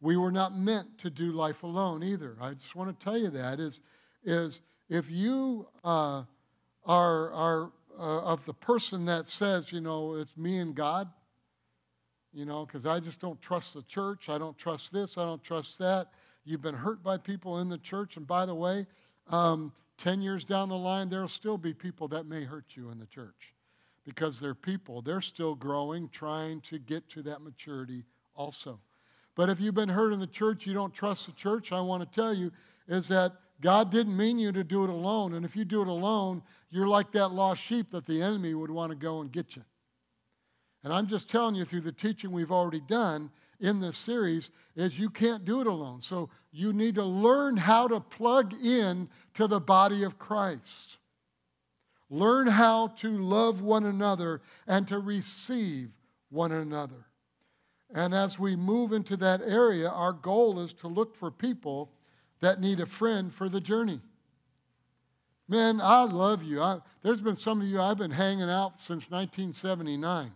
We 0.00 0.16
were 0.16 0.32
not 0.32 0.56
meant 0.56 0.98
to 0.98 1.10
do 1.10 1.32
life 1.32 1.62
alone 1.62 2.02
either. 2.02 2.36
I 2.40 2.54
just 2.54 2.76
want 2.76 2.98
to 2.98 3.04
tell 3.04 3.18
you 3.18 3.30
that 3.30 3.58
is, 3.58 3.80
is 4.24 4.62
if 4.88 5.10
you 5.10 5.66
uh, 5.84 6.22
are, 6.84 7.32
are 7.32 7.72
uh, 7.98 8.20
of 8.22 8.44
the 8.46 8.54
person 8.54 9.04
that 9.06 9.26
says, 9.26 9.72
you 9.72 9.80
know, 9.80 10.14
it's 10.14 10.36
me 10.36 10.58
and 10.58 10.74
God, 10.74 11.08
you 12.32 12.44
know, 12.44 12.66
because 12.66 12.86
I 12.86 13.00
just 13.00 13.20
don't 13.20 13.40
trust 13.40 13.74
the 13.74 13.82
church. 13.82 14.28
I 14.28 14.38
don't 14.38 14.56
trust 14.58 14.92
this. 14.92 15.16
I 15.18 15.24
don't 15.24 15.42
trust 15.42 15.78
that. 15.78 16.08
You've 16.44 16.62
been 16.62 16.74
hurt 16.74 17.02
by 17.02 17.16
people 17.16 17.58
in 17.60 17.68
the 17.68 17.78
church. 17.78 18.16
And 18.16 18.26
by 18.26 18.46
the 18.46 18.54
way, 18.54 18.86
um, 19.28 19.72
10 19.98 20.20
years 20.20 20.44
down 20.44 20.68
the 20.68 20.76
line, 20.76 21.08
there'll 21.08 21.28
still 21.28 21.58
be 21.58 21.72
people 21.72 22.06
that 22.08 22.26
may 22.26 22.44
hurt 22.44 22.66
you 22.74 22.90
in 22.90 22.98
the 22.98 23.06
church 23.06 23.54
because 24.04 24.38
they're 24.38 24.54
people. 24.54 25.02
They're 25.02 25.20
still 25.20 25.54
growing, 25.54 26.08
trying 26.10 26.60
to 26.62 26.78
get 26.78 27.08
to 27.10 27.22
that 27.22 27.40
maturity 27.40 28.04
also. 28.36 28.78
But 29.34 29.48
if 29.50 29.60
you've 29.60 29.74
been 29.74 29.88
hurt 29.88 30.12
in 30.12 30.20
the 30.20 30.26
church, 30.26 30.66
you 30.66 30.74
don't 30.74 30.94
trust 30.94 31.26
the 31.26 31.32
church, 31.32 31.72
I 31.72 31.80
want 31.80 32.02
to 32.02 32.14
tell 32.14 32.32
you 32.32 32.52
is 32.88 33.08
that 33.08 33.32
God 33.60 33.90
didn't 33.90 34.16
mean 34.16 34.38
you 34.38 34.52
to 34.52 34.64
do 34.64 34.84
it 34.84 34.90
alone. 34.90 35.34
And 35.34 35.44
if 35.44 35.56
you 35.56 35.64
do 35.64 35.82
it 35.82 35.88
alone, 35.88 36.42
you're 36.70 36.86
like 36.86 37.12
that 37.12 37.28
lost 37.28 37.62
sheep 37.62 37.90
that 37.90 38.06
the 38.06 38.22
enemy 38.22 38.54
would 38.54 38.70
want 38.70 38.90
to 38.90 38.96
go 38.96 39.20
and 39.20 39.32
get 39.32 39.56
you. 39.56 39.64
And 40.84 40.92
I'm 40.92 41.06
just 41.06 41.28
telling 41.28 41.54
you 41.54 41.64
through 41.64 41.80
the 41.80 41.92
teaching 41.92 42.30
we've 42.30 42.52
already 42.52 42.80
done 42.80 43.30
in 43.60 43.80
this 43.80 43.96
series 43.96 44.50
is 44.76 44.98
you 44.98 45.08
can't 45.08 45.44
do 45.44 45.60
it 45.60 45.66
alone. 45.66 46.00
So 46.00 46.28
you 46.52 46.72
need 46.72 46.94
to 46.96 47.04
learn 47.04 47.56
how 47.56 47.88
to 47.88 48.00
plug 48.00 48.54
in 48.62 49.08
to 49.34 49.46
the 49.46 49.60
body 49.60 50.04
of 50.04 50.18
Christ. 50.18 50.98
Learn 52.08 52.46
how 52.46 52.88
to 52.98 53.18
love 53.18 53.62
one 53.62 53.86
another 53.86 54.42
and 54.66 54.86
to 54.88 54.98
receive 54.98 55.90
one 56.30 56.52
another. 56.52 57.06
And 57.94 58.14
as 58.14 58.38
we 58.38 58.56
move 58.56 58.92
into 58.92 59.16
that 59.18 59.42
area, 59.42 59.88
our 59.88 60.12
goal 60.12 60.60
is 60.60 60.72
to 60.74 60.88
look 60.88 61.14
for 61.14 61.30
people 61.30 61.90
that 62.40 62.60
need 62.60 62.80
a 62.80 62.86
friend 62.86 63.32
for 63.32 63.48
the 63.48 63.60
journey. 63.60 64.00
Man, 65.48 65.80
I 65.80 66.02
love 66.04 66.42
you. 66.42 66.60
I, 66.60 66.80
there's 67.02 67.20
been 67.20 67.36
some 67.36 67.60
of 67.60 67.66
you 67.66 67.80
I've 67.80 67.98
been 67.98 68.10
hanging 68.10 68.50
out 68.50 68.80
since 68.80 69.10
1979. 69.10 70.32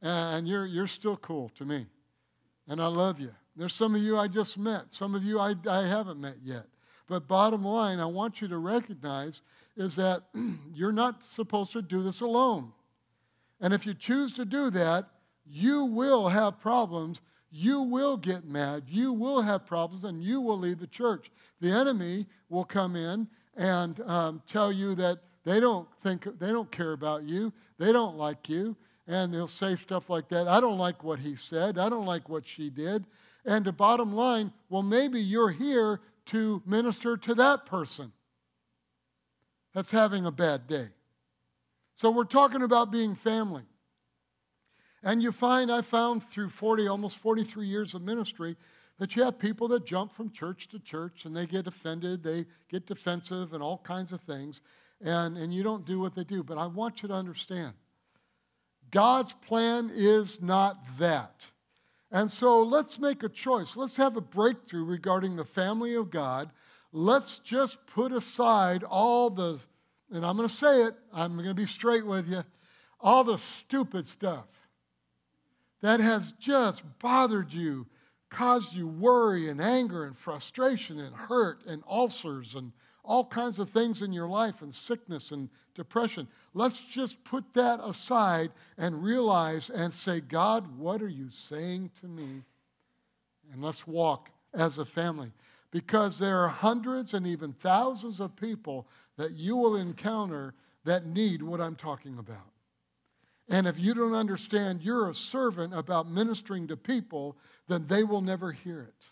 And 0.00 0.48
you're, 0.48 0.66
you're 0.66 0.86
still 0.86 1.16
cool 1.16 1.50
to 1.56 1.64
me. 1.64 1.86
And 2.68 2.80
I 2.80 2.86
love 2.86 3.20
you. 3.20 3.30
There's 3.56 3.74
some 3.74 3.94
of 3.94 4.00
you 4.00 4.18
I 4.18 4.26
just 4.26 4.58
met, 4.58 4.92
some 4.92 5.14
of 5.14 5.22
you 5.22 5.38
I, 5.38 5.54
I 5.68 5.86
haven't 5.86 6.20
met 6.20 6.36
yet. 6.42 6.66
But 7.06 7.28
bottom 7.28 7.64
line, 7.64 8.00
I 8.00 8.06
want 8.06 8.40
you 8.40 8.48
to 8.48 8.58
recognize 8.58 9.42
is 9.76 9.96
that 9.96 10.24
you're 10.74 10.92
not 10.92 11.22
supposed 11.22 11.72
to 11.72 11.82
do 11.82 12.02
this 12.02 12.20
alone. 12.20 12.72
And 13.60 13.72
if 13.72 13.86
you 13.86 13.94
choose 13.94 14.32
to 14.34 14.44
do 14.44 14.70
that, 14.70 15.08
you 15.46 15.84
will 15.84 16.28
have 16.28 16.58
problems. 16.58 17.20
You 17.56 17.82
will 17.82 18.16
get 18.16 18.44
mad. 18.44 18.82
You 18.88 19.12
will 19.12 19.40
have 19.40 19.64
problems, 19.64 20.02
and 20.02 20.20
you 20.20 20.40
will 20.40 20.58
leave 20.58 20.80
the 20.80 20.88
church. 20.88 21.30
The 21.60 21.70
enemy 21.70 22.26
will 22.48 22.64
come 22.64 22.96
in 22.96 23.28
and 23.56 24.00
um, 24.00 24.42
tell 24.44 24.72
you 24.72 24.96
that 24.96 25.20
they 25.44 25.60
don't 25.60 25.86
think 26.02 26.26
they 26.40 26.50
don't 26.50 26.70
care 26.72 26.94
about 26.94 27.22
you. 27.22 27.52
They 27.78 27.92
don't 27.92 28.16
like 28.16 28.48
you, 28.48 28.74
and 29.06 29.32
they'll 29.32 29.46
say 29.46 29.76
stuff 29.76 30.10
like 30.10 30.28
that. 30.30 30.48
I 30.48 30.60
don't 30.60 30.78
like 30.78 31.04
what 31.04 31.20
he 31.20 31.36
said. 31.36 31.78
I 31.78 31.88
don't 31.88 32.06
like 32.06 32.28
what 32.28 32.44
she 32.44 32.70
did. 32.70 33.06
And 33.44 33.64
the 33.64 33.70
bottom 33.70 34.16
line, 34.16 34.52
well, 34.68 34.82
maybe 34.82 35.20
you're 35.20 35.50
here 35.50 36.00
to 36.26 36.60
minister 36.66 37.16
to 37.18 37.36
that 37.36 37.66
person 37.66 38.10
that's 39.74 39.92
having 39.92 40.26
a 40.26 40.32
bad 40.32 40.66
day. 40.66 40.88
So 41.94 42.10
we're 42.10 42.24
talking 42.24 42.62
about 42.62 42.90
being 42.90 43.14
family. 43.14 43.62
And 45.04 45.22
you 45.22 45.32
find, 45.32 45.70
I 45.70 45.82
found 45.82 46.22
through 46.22 46.48
40, 46.48 46.88
almost 46.88 47.18
43 47.18 47.66
years 47.66 47.94
of 47.94 48.00
ministry, 48.00 48.56
that 48.98 49.14
you 49.14 49.22
have 49.22 49.38
people 49.38 49.68
that 49.68 49.84
jump 49.84 50.12
from 50.12 50.30
church 50.30 50.68
to 50.68 50.78
church 50.78 51.26
and 51.26 51.36
they 51.36 51.46
get 51.46 51.66
offended, 51.66 52.22
they 52.22 52.46
get 52.70 52.86
defensive, 52.86 53.52
and 53.52 53.62
all 53.62 53.78
kinds 53.78 54.12
of 54.12 54.22
things. 54.22 54.62
And, 55.02 55.36
and 55.36 55.52
you 55.52 55.62
don't 55.62 55.84
do 55.84 56.00
what 56.00 56.14
they 56.14 56.24
do. 56.24 56.42
But 56.42 56.56
I 56.56 56.66
want 56.66 57.02
you 57.02 57.08
to 57.08 57.14
understand 57.14 57.74
God's 58.90 59.34
plan 59.34 59.90
is 59.92 60.40
not 60.40 60.78
that. 60.98 61.46
And 62.10 62.30
so 62.30 62.62
let's 62.62 62.98
make 62.98 63.24
a 63.24 63.28
choice. 63.28 63.76
Let's 63.76 63.96
have 63.96 64.16
a 64.16 64.22
breakthrough 64.22 64.84
regarding 64.84 65.36
the 65.36 65.44
family 65.44 65.96
of 65.96 66.10
God. 66.10 66.50
Let's 66.92 67.38
just 67.40 67.84
put 67.86 68.12
aside 68.12 68.84
all 68.84 69.28
the, 69.28 69.60
and 70.12 70.24
I'm 70.24 70.36
going 70.36 70.48
to 70.48 70.54
say 70.54 70.84
it, 70.84 70.94
I'm 71.12 71.34
going 71.34 71.48
to 71.48 71.54
be 71.54 71.66
straight 71.66 72.06
with 72.06 72.30
you, 72.30 72.44
all 73.00 73.24
the 73.24 73.36
stupid 73.36 74.06
stuff 74.06 74.46
that 75.84 76.00
has 76.00 76.32
just 76.40 76.82
bothered 76.98 77.52
you, 77.52 77.84
caused 78.30 78.74
you 78.74 78.88
worry 78.88 79.50
and 79.50 79.60
anger 79.60 80.06
and 80.06 80.16
frustration 80.16 80.98
and 80.98 81.14
hurt 81.14 81.62
and 81.66 81.82
ulcers 81.86 82.54
and 82.54 82.72
all 83.04 83.26
kinds 83.26 83.58
of 83.58 83.68
things 83.68 84.00
in 84.00 84.10
your 84.10 84.26
life 84.26 84.62
and 84.62 84.72
sickness 84.72 85.30
and 85.30 85.50
depression. 85.74 86.26
Let's 86.54 86.80
just 86.80 87.22
put 87.22 87.44
that 87.52 87.80
aside 87.84 88.50
and 88.78 89.04
realize 89.04 89.68
and 89.68 89.92
say, 89.92 90.22
God, 90.22 90.78
what 90.78 91.02
are 91.02 91.08
you 91.08 91.28
saying 91.28 91.90
to 92.00 92.06
me? 92.06 92.40
And 93.52 93.62
let's 93.62 93.86
walk 93.86 94.30
as 94.54 94.78
a 94.78 94.86
family. 94.86 95.32
Because 95.70 96.18
there 96.18 96.38
are 96.38 96.48
hundreds 96.48 97.12
and 97.12 97.26
even 97.26 97.52
thousands 97.52 98.20
of 98.20 98.34
people 98.36 98.88
that 99.18 99.32
you 99.32 99.54
will 99.54 99.76
encounter 99.76 100.54
that 100.84 101.04
need 101.04 101.42
what 101.42 101.60
I'm 101.60 101.76
talking 101.76 102.16
about. 102.16 102.53
And 103.48 103.66
if 103.66 103.78
you 103.78 103.94
don't 103.94 104.14
understand 104.14 104.82
you're 104.82 105.10
a 105.10 105.14
servant 105.14 105.74
about 105.74 106.08
ministering 106.08 106.66
to 106.68 106.76
people, 106.76 107.36
then 107.68 107.86
they 107.86 108.04
will 108.04 108.22
never 108.22 108.52
hear 108.52 108.82
it. 108.82 109.06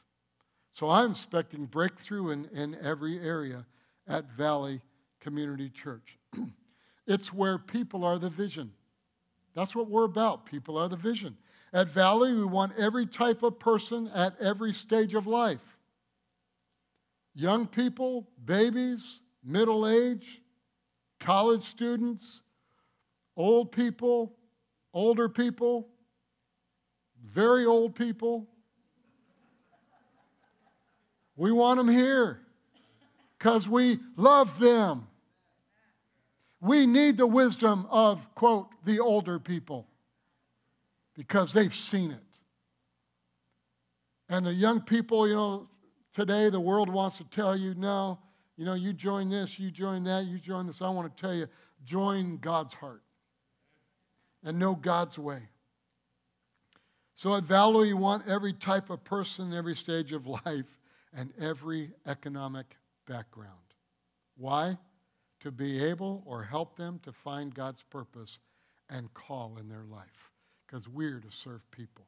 So 0.73 0.89
I'm 0.89 1.11
expecting 1.11 1.67
breakthrough 1.67 2.31
in, 2.31 2.47
in 2.47 2.77
every 2.83 3.21
area 3.21 3.67
at 4.09 4.33
Valley 4.33 4.81
Community 5.21 5.69
Church. 5.69 6.19
it's 7.07 7.33
where 7.33 7.59
people 7.59 8.05
are 8.05 8.19
the 8.19 8.31
vision. 8.31 8.73
That's 9.55 9.75
what 9.75 9.91
we're 9.91 10.05
about. 10.05 10.47
People 10.47 10.79
are 10.79 10.89
the 10.89 10.97
vision. 10.97 11.37
At 11.75 11.89
Valley, 11.89 12.35
we 12.35 12.45
want 12.45 12.79
every 12.79 13.07
type 13.07 13.43
of 13.43 13.59
person 13.59 14.09
at 14.15 14.41
every 14.41 14.73
stage 14.73 15.15
of 15.15 15.27
life 15.27 15.77
young 17.35 17.67
people, 17.67 18.29
babies, 18.45 19.23
middle 19.43 19.89
age, 19.89 20.43
college 21.19 21.63
students, 21.63 22.42
old 23.37 23.73
people, 23.73 24.35
older 24.93 25.29
people, 25.29 25.89
very 27.25 27.65
old 27.65 27.95
people. 27.95 28.47
We 31.37 31.53
want 31.53 31.79
them 31.79 31.89
here 31.89 32.41
because 33.39 33.69
we 33.69 33.99
love 34.17 34.59
them. 34.59 35.07
We 36.61 36.87
need 36.87 37.17
the 37.17 37.27
wisdom 37.27 37.87
of, 37.91 38.33
quote, 38.35 38.69
the 38.85 39.01
older 39.01 39.39
people 39.39 39.89
because 41.17 41.53
they've 41.53 41.75
seen 41.75 42.13
it. 42.13 42.21
And 44.29 44.47
the 44.47 44.53
young 44.53 44.81
people, 44.81 45.27
you 45.27 45.35
know, 45.35 45.69
today 46.15 46.51
the 46.51 46.61
world 46.61 46.89
wants 46.89 47.19
to 47.19 47.25
tell 47.25 47.57
you, 47.57 47.75
no, 47.75 48.19
you 48.57 48.65
know, 48.65 48.75
you 48.75 48.93
join 48.93 49.29
this, 49.29 49.59
you 49.59 49.71
join 49.71 50.05
that, 50.05 50.27
you 50.27 50.39
join 50.39 50.67
this. 50.67 50.81
I 50.81 50.89
want 50.91 51.15
to 51.15 51.21
tell 51.21 51.35
you, 51.35 51.49
join 51.85 52.37
God's 52.37 52.75
heart 52.75 53.03
and 54.45 54.59
know 54.59 54.75
God's 54.75 55.19
way. 55.19 55.41
So 57.15 57.37
at 57.37 57.45
Valley, 57.45 57.89
you 57.89 57.97
want 57.97 58.27
every 58.27 58.53
type 58.53 58.91
of 58.91 59.05
person, 59.05 59.53
every 59.53 59.77
stage 59.77 60.13
of 60.13 60.27
life, 60.47 60.79
and 61.15 61.33
every 61.39 61.91
economic 62.07 62.77
background. 63.07 63.51
Why? 64.37 64.79
To 65.41 65.51
be 65.51 65.83
able 65.85 66.23
or 66.27 66.43
help 66.43 66.77
them 66.77 67.01
to 67.05 67.13
find 67.13 67.55
God's 67.55 67.83
purpose 67.83 68.41
and 68.89 69.13
call 69.15 69.57
in 69.61 69.69
their 69.69 69.85
life. 69.85 70.31
Because 70.67 70.89
we're 70.89 71.21
to 71.21 71.31
serve 71.31 71.69
people. 71.71 72.07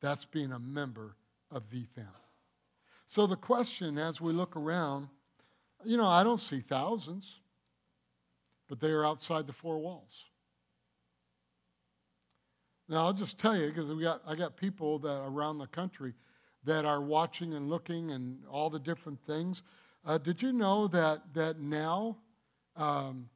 That's 0.00 0.24
being 0.24 0.52
a 0.52 0.58
member 0.58 1.16
of 1.50 1.68
VFAM. 1.70 2.06
So 3.06 3.26
the 3.26 3.36
question 3.36 3.96
as 3.96 4.20
we 4.20 4.32
look 4.32 4.54
around, 4.56 5.08
you 5.84 5.96
know, 5.96 6.06
I 6.06 6.22
don't 6.22 6.40
see 6.40 6.60
thousands, 6.60 7.40
but 8.68 8.80
they 8.80 8.90
are 8.90 9.04
outside 9.04 9.46
the 9.46 9.52
four 9.52 9.78
walls. 9.78 10.26
Now 12.88 13.06
I'll 13.06 13.12
just 13.12 13.38
tell 13.38 13.56
you 13.56 13.68
because 13.68 13.86
we 13.86 14.02
got 14.02 14.22
I 14.26 14.34
got 14.34 14.56
people 14.56 14.98
that 15.00 15.22
around 15.24 15.58
the 15.58 15.66
country 15.66 16.14
that 16.64 16.84
are 16.84 17.00
watching 17.00 17.54
and 17.54 17.68
looking 17.68 18.10
and 18.10 18.38
all 18.50 18.70
the 18.70 18.78
different 18.78 19.20
things. 19.24 19.62
Uh, 20.04 20.18
did 20.18 20.40
you 20.40 20.52
know 20.52 20.86
that, 20.88 21.22
that 21.34 21.60
now 21.60 22.16
um, 22.76 23.28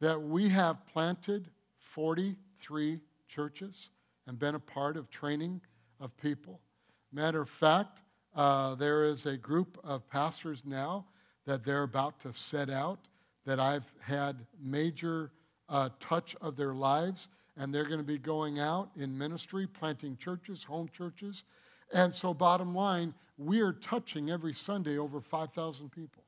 that 0.00 0.20
we 0.20 0.48
have 0.48 0.84
planted 0.86 1.48
43 1.78 3.00
churches 3.28 3.90
and 4.26 4.38
been 4.38 4.54
a 4.54 4.60
part 4.60 4.96
of 4.96 5.10
training 5.10 5.60
of 6.00 6.16
people? 6.16 6.60
Matter 7.12 7.40
of 7.40 7.48
fact, 7.48 8.00
uh, 8.34 8.74
there 8.76 9.04
is 9.04 9.26
a 9.26 9.36
group 9.36 9.78
of 9.82 10.08
pastors 10.08 10.62
now 10.64 11.04
that 11.46 11.64
they're 11.64 11.82
about 11.82 12.20
to 12.20 12.32
set 12.32 12.70
out 12.70 13.00
that 13.44 13.58
I've 13.58 13.92
had 14.00 14.46
major 14.62 15.32
uh, 15.68 15.88
touch 15.98 16.36
of 16.40 16.56
their 16.56 16.74
lives, 16.74 17.28
and 17.60 17.74
they're 17.74 17.84
going 17.84 17.98
to 17.98 18.02
be 18.02 18.16
going 18.16 18.58
out 18.58 18.88
in 18.96 19.16
ministry, 19.16 19.66
planting 19.66 20.16
churches, 20.16 20.64
home 20.64 20.88
churches. 20.88 21.44
And 21.92 22.12
so, 22.12 22.32
bottom 22.32 22.74
line, 22.74 23.12
we 23.36 23.60
are 23.60 23.74
touching 23.74 24.30
every 24.30 24.54
Sunday 24.54 24.96
over 24.96 25.20
5,000 25.20 25.92
people. 25.92 26.24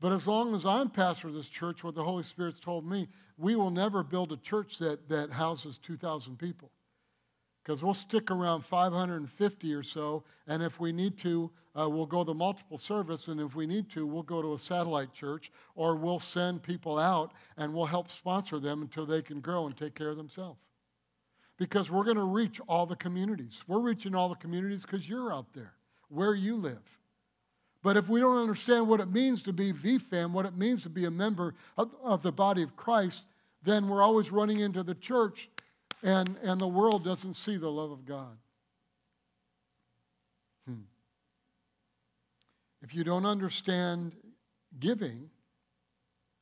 But 0.00 0.12
as 0.12 0.26
long 0.26 0.54
as 0.54 0.66
I'm 0.66 0.90
pastor 0.90 1.28
of 1.28 1.34
this 1.34 1.48
church, 1.48 1.82
what 1.82 1.94
the 1.94 2.04
Holy 2.04 2.24
Spirit's 2.24 2.60
told 2.60 2.84
me, 2.84 3.08
we 3.38 3.56
will 3.56 3.70
never 3.70 4.02
build 4.02 4.32
a 4.32 4.36
church 4.36 4.78
that, 4.80 5.08
that 5.08 5.30
houses 5.30 5.78
2,000 5.78 6.38
people. 6.38 6.70
Because 7.64 7.82
we'll 7.82 7.94
stick 7.94 8.30
around 8.30 8.66
550 8.66 9.72
or 9.72 9.82
so, 9.82 10.24
and 10.46 10.62
if 10.62 10.78
we 10.78 10.92
need 10.92 11.16
to, 11.18 11.50
uh, 11.78 11.88
we'll 11.88 12.06
go 12.06 12.22
to 12.22 12.34
multiple 12.34 12.78
service, 12.78 13.28
and 13.28 13.40
if 13.40 13.54
we 13.54 13.66
need 13.66 13.88
to, 13.90 14.06
we'll 14.06 14.22
go 14.22 14.42
to 14.42 14.54
a 14.54 14.58
satellite 14.58 15.12
church, 15.12 15.50
or 15.74 15.96
we'll 15.96 16.20
send 16.20 16.62
people 16.62 16.98
out 16.98 17.32
and 17.56 17.72
we'll 17.72 17.86
help 17.86 18.10
sponsor 18.10 18.58
them 18.58 18.82
until 18.82 19.06
they 19.06 19.22
can 19.22 19.40
grow 19.40 19.66
and 19.66 19.76
take 19.76 19.94
care 19.94 20.10
of 20.10 20.16
themselves 20.16 20.58
because 21.58 21.90
we're 21.90 22.04
going 22.04 22.16
to 22.16 22.24
reach 22.24 22.60
all 22.68 22.86
the 22.86 22.96
communities. 22.96 23.62
We're 23.68 23.80
reaching 23.80 24.14
all 24.14 24.28
the 24.28 24.34
communities 24.34 24.82
because 24.82 25.08
you're 25.08 25.32
out 25.32 25.46
there 25.54 25.72
where 26.08 26.34
you 26.34 26.56
live. 26.56 26.82
But 27.82 27.96
if 27.96 28.08
we 28.08 28.20
don't 28.20 28.36
understand 28.36 28.88
what 28.88 29.00
it 29.00 29.10
means 29.10 29.42
to 29.44 29.52
be 29.52 29.72
VFAM, 29.72 30.32
what 30.32 30.46
it 30.46 30.56
means 30.56 30.82
to 30.84 30.88
be 30.88 31.04
a 31.04 31.10
member 31.10 31.54
of, 31.76 31.90
of 32.02 32.22
the 32.22 32.32
body 32.32 32.62
of 32.62 32.76
Christ, 32.76 33.26
then 33.62 33.88
we're 33.88 34.02
always 34.02 34.30
running 34.30 34.60
into 34.60 34.82
the 34.82 34.94
church 34.94 35.48
and, 36.02 36.36
and 36.42 36.60
the 36.60 36.66
world 36.66 37.04
doesn't 37.04 37.34
see 37.34 37.56
the 37.56 37.70
love 37.70 37.90
of 37.90 38.04
God. 38.04 38.36
Hmm. 40.66 40.82
If 42.82 42.94
you 42.94 43.04
don't 43.04 43.24
understand 43.24 44.14
giving, 44.80 45.30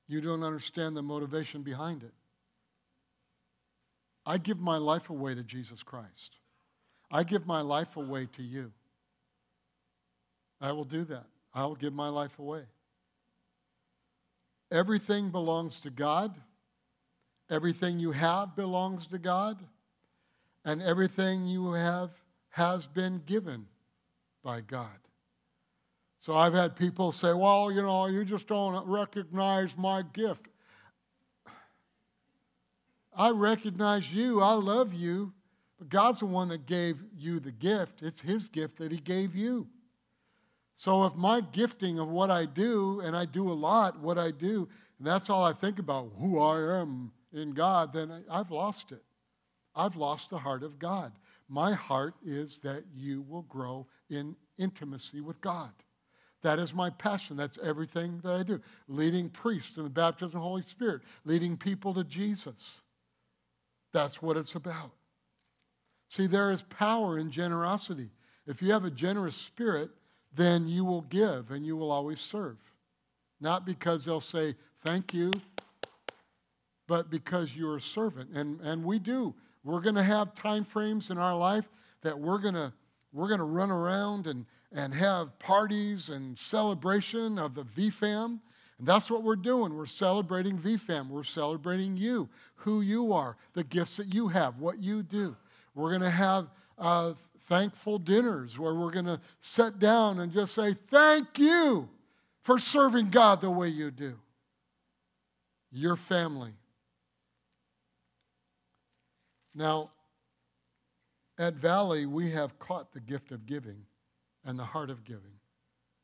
you 0.09 0.21
don't 0.21 0.43
understand 0.43 0.97
the 0.97 1.03
motivation 1.03 1.63
behind 1.63 2.03
it. 2.03 2.13
I 4.25 4.39
give 4.39 4.59
my 4.59 4.77
life 4.77 5.11
away 5.11 5.35
to 5.35 5.43
Jesus 5.43 5.83
Christ. 5.83 6.37
I 7.11 7.25
give 7.25 7.47
my 7.47 7.61
life 7.61 7.97
away 7.97 8.27
to 8.37 8.43
you. 8.43 8.73
I 10.61 10.73
will 10.73 10.85
do 10.85 11.05
that. 11.05 11.27
I 11.53 11.65
will 11.65 11.75
give 11.75 11.93
my 11.93 12.09
life 12.09 12.39
away. 12.39 12.63
Everything 14.71 15.31
belongs 15.31 15.81
to 15.81 15.91
God. 15.91 16.35
Everything 17.51 17.99
you 17.99 18.13
have 18.13 18.55
belongs 18.55 19.07
to 19.09 19.19
God. 19.19 19.59
And 20.65 20.81
everything 20.81 21.47
you 21.47 21.73
have 21.73 22.11
has 22.51 22.87
been 22.87 23.23
given 23.27 23.67
by 24.45 24.61
God. 24.61 24.89
So 26.21 26.35
I've 26.37 26.53
had 26.53 26.77
people 26.77 27.13
say, 27.13 27.33
well, 27.33 27.73
you 27.73 27.81
know, 27.81 28.07
you 28.07 28.27
just 28.27 28.47
don't 28.47 28.87
recognize 28.87 29.75
my 29.77 30.03
gift. 30.13 30.49
I 33.17 33.31
recognize 33.31 34.13
you. 34.13 34.43
I 34.43 34.53
love 34.53 34.93
you. 34.93 35.33
But 35.79 35.89
God's 35.89 36.19
the 36.19 36.27
one 36.27 36.49
that 36.49 36.67
gave 36.67 37.03
you 37.17 37.41
the 37.41 37.51
gift. 37.51 38.03
It's 38.03 38.21
His 38.21 38.49
gift 38.49 38.77
that 38.79 38.93
He 38.93 38.99
gave 38.99 39.35
you. 39.35 39.67
So 40.75 41.07
if 41.07 41.15
my 41.15 41.41
gifting 41.41 41.99
of 41.99 42.09
what 42.09 42.31
I 42.31 42.45
do, 42.45 43.01
and 43.01 43.17
I 43.17 43.25
do 43.25 43.51
a 43.51 43.55
lot 43.55 43.99
what 43.99 44.19
I 44.19 44.31
do, 44.31 44.69
and 44.99 45.07
that's 45.07 45.31
all 45.31 45.43
I 45.43 45.55
think 45.55 45.79
about, 45.79 46.13
who 46.19 46.39
I 46.39 46.81
am 46.81 47.11
in 47.33 47.53
God, 47.53 47.95
then 47.95 48.25
I've 48.31 48.51
lost 48.51 48.93
it. 48.93 49.03
I've 49.75 49.97
lost 49.97 50.29
the 50.29 50.39
heart 50.39 50.63
of 50.63 50.79
God. 50.79 51.13
My 51.49 51.73
heart 51.73 52.15
is 52.25 52.59
that 52.61 52.85
you 52.95 53.23
will 53.23 53.43
grow 53.43 53.87
in 54.11 54.37
intimacy 54.59 55.23
with 55.23 55.41
God. 55.41 55.71
That 56.43 56.59
is 56.59 56.75
my 56.75 56.91
passion. 56.91 57.37
That's 57.37 57.59
everything 57.63 58.21
that 58.25 58.35
I 58.35 58.43
do. 58.43 58.61
Leading 58.89 59.29
priests 59.29 59.77
in 59.77 59.85
the 59.85 59.91
baptism 59.91 60.29
of 60.29 60.33
the 60.33 60.41
Holy 60.41 60.63
Spirit, 60.63 61.03
leading 61.25 61.57
people 61.57 61.93
to 61.95 62.05
Jesus. 62.05 62.83
That's 63.93 64.23
what 64.23 64.37
it's 64.37 64.55
about. 64.55 64.93
See, 66.09 66.27
there 66.27 66.51
is 66.51 66.63
power 66.63 67.19
in 67.19 67.31
generosity. 67.31 68.11
If 68.47 68.63
you 68.63 68.73
have 68.73 68.85
a 68.85 68.91
generous 68.91 69.37
spirit, 69.37 69.91
then 70.35 70.67
you 70.67 70.85
will 70.85 71.03
give 71.03 71.51
and 71.51 71.67
you 71.67 71.77
will 71.77 71.91
always 71.91 72.21
serve. 72.21 72.57
Not 73.41 73.67
because 73.67 74.05
they'll 74.05 74.21
say, 74.21 74.55
thank 74.85 75.13
you, 75.13 75.33
but 76.87 77.11
because 77.11 77.55
you're 77.55 77.77
a 77.77 77.81
servant. 77.81 78.31
And, 78.35 78.61
and 78.61 78.85
we 78.85 78.99
do. 78.99 79.35
We're 79.63 79.81
going 79.81 79.95
to 79.95 80.03
have 80.03 80.35
time 80.35 80.65
frames 80.65 81.11
in 81.11 81.19
our 81.19 81.37
life 81.37 81.69
that 82.03 82.19
we're 82.19 82.39
going 82.39 82.55
to 82.55 82.73
we're 83.13 83.27
going 83.27 83.41
to 83.41 83.45
run 83.45 83.73
around 83.73 84.29
and, 84.29 84.47
and 84.73 84.95
have 84.95 85.39
parties 85.39 86.11
and 86.11 86.39
celebration 86.39 87.39
of 87.39 87.55
the 87.55 87.65
VFAM. 87.65 88.39
And 88.79 88.87
that's 88.87 89.11
what 89.11 89.23
we're 89.23 89.37
doing. 89.37 89.75
We're 89.75 89.87
celebrating 89.87 90.57
VFAM. 90.57 91.09
We're 91.09 91.25
celebrating 91.25 91.97
you, 91.97 92.29
who 92.55 92.81
you 92.81 93.13
are, 93.13 93.37
the 93.53 93.65
gifts 93.65 93.97
that 93.97 94.15
you 94.15 94.29
have, 94.29 94.59
what 94.59 94.79
you 94.79 95.03
do. 95.03 95.37
We're 95.75 95.91
going 95.91 96.03
to 96.03 96.11
have 96.11 96.49
uh, 96.79 97.15
thankful 97.49 97.99
dinners 97.99 98.59
where 98.59 98.75
we're 98.75 98.91
going 98.91 99.07
to 99.07 99.21
sit 99.41 99.79
down 99.79 100.21
and 100.21 100.33
just 100.33 100.55
say, 100.55 100.75
Thank 100.75 101.39
you 101.39 101.89
for 102.43 102.59
serving 102.59 103.11
God 103.11 103.41
the 103.41 103.51
way 103.51 103.69
you 103.69 103.91
do. 103.91 104.15
Your 105.71 105.97
family. 105.97 106.53
Now, 109.55 109.91
at 111.39 111.55
Valley, 111.55 112.07
we 112.07 112.31
have 112.31 112.59
caught 112.59 112.93
the 112.93 113.01
gift 113.01 113.33
of 113.33 113.47
giving 113.47 113.85
and 114.45 114.59
the 114.59 114.65
heart 114.65 114.91
of 114.91 115.05
giving. 115.05 115.39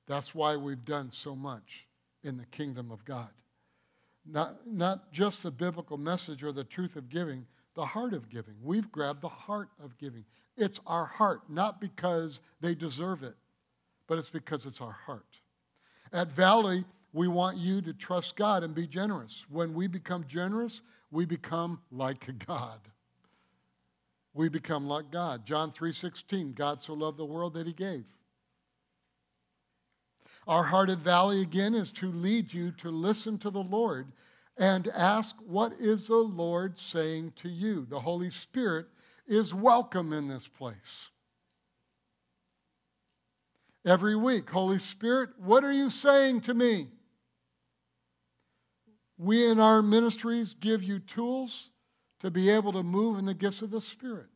That's 0.06 0.34
why 0.34 0.56
we've 0.56 0.84
done 0.84 1.10
so 1.10 1.34
much 1.34 1.86
in 2.22 2.36
the 2.36 2.46
kingdom 2.46 2.90
of 2.90 3.04
God. 3.04 3.30
Not, 4.24 4.66
not 4.66 5.12
just 5.12 5.42
the 5.42 5.50
biblical 5.50 5.98
message 5.98 6.42
or 6.42 6.52
the 6.52 6.64
truth 6.64 6.96
of 6.96 7.08
giving, 7.08 7.46
the 7.74 7.84
heart 7.84 8.12
of 8.12 8.28
giving. 8.28 8.54
We've 8.62 8.90
grabbed 8.90 9.20
the 9.20 9.28
heart 9.28 9.68
of 9.82 9.96
giving. 9.98 10.24
It's 10.56 10.80
our 10.86 11.06
heart, 11.06 11.42
not 11.48 11.80
because 11.80 12.40
they 12.60 12.74
deserve 12.74 13.22
it, 13.22 13.34
but 14.06 14.18
it's 14.18 14.30
because 14.30 14.66
it's 14.66 14.80
our 14.80 14.92
heart. 14.92 15.26
At 16.12 16.28
Valley, 16.28 16.84
we 17.12 17.28
want 17.28 17.58
you 17.58 17.80
to 17.82 17.92
trust 17.92 18.36
God 18.36 18.62
and 18.62 18.74
be 18.74 18.86
generous. 18.86 19.44
When 19.50 19.74
we 19.74 19.86
become 19.86 20.24
generous, 20.26 20.82
we 21.10 21.26
become 21.26 21.80
like 21.90 22.30
God 22.46 22.80
we 24.36 24.48
become 24.50 24.86
like 24.86 25.10
God. 25.10 25.46
John 25.46 25.70
3:16, 25.72 26.52
God 26.52 26.80
so 26.80 26.92
loved 26.92 27.16
the 27.16 27.24
world 27.24 27.54
that 27.54 27.66
he 27.66 27.72
gave. 27.72 28.04
Our 30.46 30.62
heart 30.62 30.90
Valley 30.90 31.42
again 31.42 31.74
is 31.74 31.90
to 31.92 32.10
lead 32.10 32.52
you 32.52 32.70
to 32.72 32.90
listen 32.90 33.36
to 33.38 33.50
the 33.50 33.62
Lord 33.62 34.12
and 34.56 34.88
ask 34.88 35.34
what 35.44 35.72
is 35.80 36.06
the 36.06 36.16
Lord 36.16 36.78
saying 36.78 37.32
to 37.36 37.48
you? 37.48 37.84
The 37.84 38.00
Holy 38.00 38.30
Spirit 38.30 38.86
is 39.26 39.52
welcome 39.52 40.12
in 40.12 40.28
this 40.28 40.46
place. 40.46 41.10
Every 43.84 44.16
week, 44.16 44.48
Holy 44.50 44.78
Spirit, 44.78 45.30
what 45.38 45.64
are 45.64 45.72
you 45.72 45.90
saying 45.90 46.42
to 46.42 46.54
me? 46.54 46.88
We 49.18 49.46
in 49.46 49.58
our 49.58 49.82
ministries 49.82 50.54
give 50.54 50.82
you 50.82 50.98
tools 50.98 51.70
to 52.20 52.30
be 52.30 52.50
able 52.50 52.72
to 52.72 52.82
move 52.82 53.18
in 53.18 53.24
the 53.24 53.34
gifts 53.34 53.62
of 53.62 53.70
the 53.70 53.80
Spirit. 53.80 54.35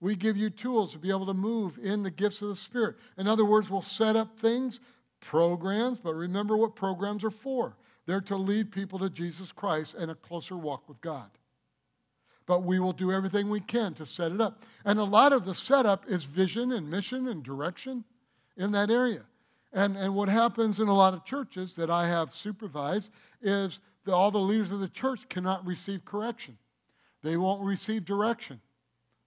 We 0.00 0.16
give 0.16 0.36
you 0.36 0.48
tools 0.48 0.92
to 0.92 0.98
be 0.98 1.10
able 1.10 1.26
to 1.26 1.34
move 1.34 1.78
in 1.82 2.02
the 2.02 2.10
gifts 2.10 2.40
of 2.42 2.48
the 2.48 2.56
Spirit. 2.56 2.96
In 3.18 3.28
other 3.28 3.44
words, 3.44 3.68
we'll 3.68 3.82
set 3.82 4.16
up 4.16 4.38
things, 4.38 4.80
programs, 5.20 5.98
but 5.98 6.14
remember 6.14 6.56
what 6.56 6.74
programs 6.74 7.22
are 7.24 7.30
for. 7.30 7.76
They're 8.06 8.22
to 8.22 8.36
lead 8.36 8.72
people 8.72 8.98
to 9.00 9.10
Jesus 9.10 9.52
Christ 9.52 9.94
and 9.94 10.10
a 10.10 10.14
closer 10.14 10.56
walk 10.56 10.88
with 10.88 11.00
God. 11.00 11.30
But 12.46 12.64
we 12.64 12.80
will 12.80 12.94
do 12.94 13.12
everything 13.12 13.50
we 13.50 13.60
can 13.60 13.94
to 13.94 14.06
set 14.06 14.32
it 14.32 14.40
up. 14.40 14.64
And 14.84 14.98
a 14.98 15.04
lot 15.04 15.32
of 15.32 15.44
the 15.44 15.54
setup 15.54 16.08
is 16.08 16.24
vision 16.24 16.72
and 16.72 16.90
mission 16.90 17.28
and 17.28 17.42
direction 17.42 18.02
in 18.56 18.72
that 18.72 18.90
area. 18.90 19.22
And, 19.72 19.96
and 19.96 20.14
what 20.14 20.28
happens 20.28 20.80
in 20.80 20.88
a 20.88 20.94
lot 20.94 21.14
of 21.14 21.24
churches 21.24 21.76
that 21.76 21.90
I 21.90 22.08
have 22.08 22.32
supervised 22.32 23.12
is 23.40 23.78
that 24.04 24.14
all 24.14 24.30
the 24.30 24.38
leaders 24.38 24.72
of 24.72 24.80
the 24.80 24.88
church 24.88 25.28
cannot 25.28 25.64
receive 25.64 26.04
correction. 26.04 26.58
They 27.22 27.36
won't 27.36 27.62
receive 27.62 28.04
direction. 28.04 28.60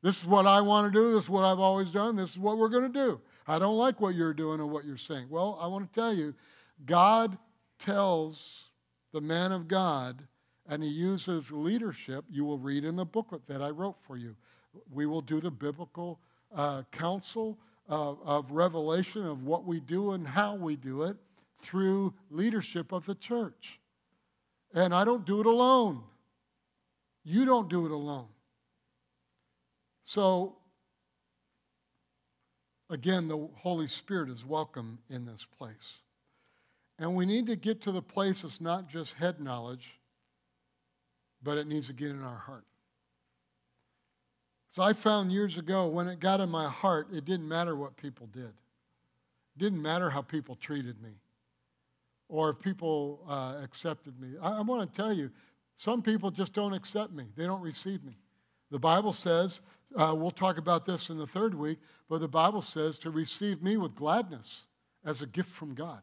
This 0.03 0.19
is 0.19 0.25
what 0.25 0.45
I 0.45 0.59
want 0.59 0.91
to 0.91 0.99
do. 0.99 1.13
This 1.13 1.23
is 1.23 1.29
what 1.29 1.45
I've 1.45 1.59
always 1.59 1.89
done. 1.89 2.17
This 2.17 2.31
is 2.31 2.37
what 2.37 2.57
we're 2.57 2.67
going 2.67 2.91
to 2.91 2.99
do. 3.05 3.21
I 3.47 3.57
don't 3.57 3.77
like 3.77 4.01
what 4.01 4.15
you're 4.15 4.33
doing 4.33 4.59
or 4.59 4.67
what 4.67 4.85
you're 4.85 4.97
saying. 4.97 5.27
Well, 5.29 5.57
I 5.61 5.67
want 5.67 5.91
to 5.91 5.99
tell 5.99 6.13
you, 6.13 6.35
God 6.85 7.37
tells 7.79 8.65
the 9.13 9.21
man 9.21 9.53
of 9.53 9.69
God, 9.69 10.21
and 10.67 10.83
he 10.83 10.89
uses 10.89 11.51
leadership. 11.51 12.25
You 12.29 12.43
will 12.43 12.57
read 12.57 12.83
in 12.83 12.97
the 12.97 13.05
booklet 13.05 13.47
that 13.47 13.61
I 13.61 13.69
wrote 13.69 13.95
for 14.01 14.17
you. 14.17 14.35
We 14.91 15.05
will 15.05 15.21
do 15.21 15.39
the 15.39 15.51
biblical 15.51 16.19
uh, 16.53 16.83
counsel 16.91 17.57
of, 17.87 18.19
of 18.25 18.51
revelation 18.51 19.25
of 19.25 19.45
what 19.45 19.65
we 19.65 19.79
do 19.79 20.11
and 20.11 20.27
how 20.27 20.55
we 20.55 20.75
do 20.75 21.03
it 21.03 21.15
through 21.61 22.13
leadership 22.29 22.91
of 22.91 23.05
the 23.05 23.15
church. 23.15 23.79
And 24.73 24.93
I 24.93 25.05
don't 25.05 25.25
do 25.25 25.39
it 25.39 25.45
alone. 25.45 26.03
You 27.23 27.45
don't 27.45 27.69
do 27.69 27.85
it 27.85 27.91
alone. 27.91 28.27
So, 30.03 30.57
again, 32.89 33.27
the 33.27 33.49
Holy 33.55 33.87
Spirit 33.87 34.29
is 34.29 34.45
welcome 34.45 34.99
in 35.09 35.25
this 35.25 35.45
place. 35.57 35.99
And 36.99 37.15
we 37.15 37.25
need 37.25 37.47
to 37.47 37.55
get 37.55 37.81
to 37.81 37.91
the 37.91 38.01
place 38.01 38.43
that's 38.43 38.61
not 38.61 38.87
just 38.87 39.13
head 39.13 39.39
knowledge, 39.39 39.99
but 41.41 41.57
it 41.57 41.67
needs 41.67 41.87
to 41.87 41.93
get 41.93 42.11
in 42.11 42.23
our 42.23 42.37
heart. 42.37 42.65
So 44.69 44.81
I 44.81 44.93
found 44.93 45.31
years 45.31 45.57
ago 45.57 45.87
when 45.87 46.07
it 46.07 46.19
got 46.19 46.39
in 46.39 46.49
my 46.49 46.67
heart, 46.67 47.07
it 47.13 47.25
didn't 47.25 47.47
matter 47.47 47.75
what 47.75 47.95
people 47.95 48.27
did. 48.27 48.45
It 48.45 49.59
didn't 49.59 49.81
matter 49.81 50.09
how 50.09 50.21
people 50.21 50.55
treated 50.55 51.01
me 51.01 51.11
or 52.27 52.49
if 52.49 52.59
people 52.59 53.21
uh, 53.27 53.55
accepted 53.63 54.19
me. 54.19 54.29
I, 54.41 54.57
I 54.57 54.61
want 54.61 54.91
to 54.91 54.97
tell 54.97 55.13
you, 55.13 55.29
some 55.75 56.01
people 56.01 56.31
just 56.31 56.53
don't 56.53 56.73
accept 56.73 57.13
me, 57.13 57.25
they 57.35 57.45
don't 57.45 57.61
receive 57.61 58.03
me. 58.03 58.17
The 58.71 58.79
Bible 58.79 59.13
says 59.13 59.61
uh, 59.95 60.13
we'll 60.17 60.31
talk 60.31 60.57
about 60.57 60.85
this 60.85 61.09
in 61.09 61.17
the 61.17 61.27
third 61.27 61.53
week, 61.53 61.79
but 62.09 62.21
the 62.21 62.27
Bible 62.27 62.61
says 62.61 62.97
to 62.99 63.11
receive 63.11 63.61
me 63.61 63.77
with 63.77 63.95
gladness 63.95 64.65
as 65.05 65.21
a 65.21 65.27
gift 65.27 65.49
from 65.49 65.73
God. 65.73 66.01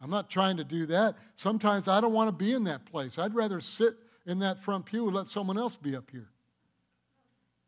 I'm 0.00 0.10
not 0.10 0.30
trying 0.30 0.56
to 0.56 0.64
do 0.64 0.86
that. 0.86 1.16
Sometimes 1.34 1.86
I 1.86 2.00
don't 2.00 2.12
want 2.12 2.28
to 2.28 2.44
be 2.44 2.52
in 2.52 2.64
that 2.64 2.86
place. 2.86 3.18
I'd 3.18 3.34
rather 3.34 3.60
sit 3.60 3.94
in 4.26 4.38
that 4.38 4.62
front 4.62 4.86
pew 4.86 5.06
and 5.06 5.14
let 5.14 5.26
someone 5.26 5.58
else 5.58 5.76
be 5.76 5.94
up 5.94 6.10
here. 6.10 6.28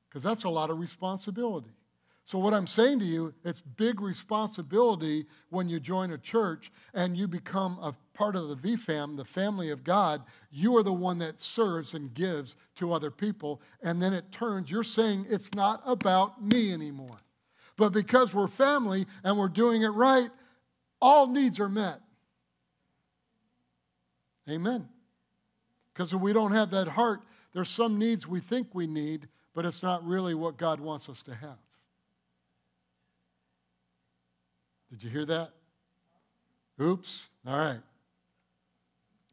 Because 0.08 0.22
that's 0.22 0.44
a 0.44 0.48
lot 0.48 0.70
of 0.70 0.78
responsibility. 0.78 1.72
So, 2.24 2.38
what 2.38 2.54
I'm 2.54 2.68
saying 2.68 3.00
to 3.00 3.04
you, 3.04 3.34
it's 3.44 3.60
big 3.60 4.00
responsibility 4.00 5.26
when 5.50 5.68
you 5.68 5.80
join 5.80 6.12
a 6.12 6.18
church 6.18 6.70
and 6.94 7.16
you 7.16 7.26
become 7.26 7.78
a 7.82 7.92
part 8.14 8.36
of 8.36 8.48
the 8.48 8.56
VFAM, 8.56 9.16
the 9.16 9.24
family 9.24 9.70
of 9.70 9.82
God. 9.82 10.22
You 10.50 10.76
are 10.76 10.84
the 10.84 10.92
one 10.92 11.18
that 11.18 11.40
serves 11.40 11.94
and 11.94 12.14
gives 12.14 12.54
to 12.76 12.92
other 12.92 13.10
people. 13.10 13.60
And 13.82 14.00
then 14.00 14.12
it 14.12 14.30
turns, 14.30 14.70
you're 14.70 14.84
saying 14.84 15.26
it's 15.28 15.52
not 15.54 15.82
about 15.84 16.42
me 16.42 16.72
anymore. 16.72 17.18
But 17.76 17.90
because 17.90 18.32
we're 18.32 18.48
family 18.48 19.06
and 19.24 19.36
we're 19.36 19.48
doing 19.48 19.82
it 19.82 19.88
right, 19.88 20.30
all 21.00 21.26
needs 21.26 21.58
are 21.58 21.68
met. 21.68 22.00
Amen. 24.48 24.88
Because 25.92 26.12
if 26.12 26.20
we 26.20 26.32
don't 26.32 26.52
have 26.52 26.70
that 26.70 26.86
heart, 26.86 27.22
there's 27.52 27.68
some 27.68 27.98
needs 27.98 28.26
we 28.26 28.38
think 28.38 28.68
we 28.74 28.86
need, 28.86 29.28
but 29.54 29.64
it's 29.64 29.82
not 29.82 30.04
really 30.06 30.34
what 30.34 30.56
God 30.56 30.78
wants 30.78 31.08
us 31.08 31.22
to 31.22 31.34
have. 31.34 31.58
Did 34.92 35.02
you 35.02 35.08
hear 35.08 35.24
that? 35.24 35.52
Oops. 36.80 37.28
All 37.46 37.56
right. 37.56 37.80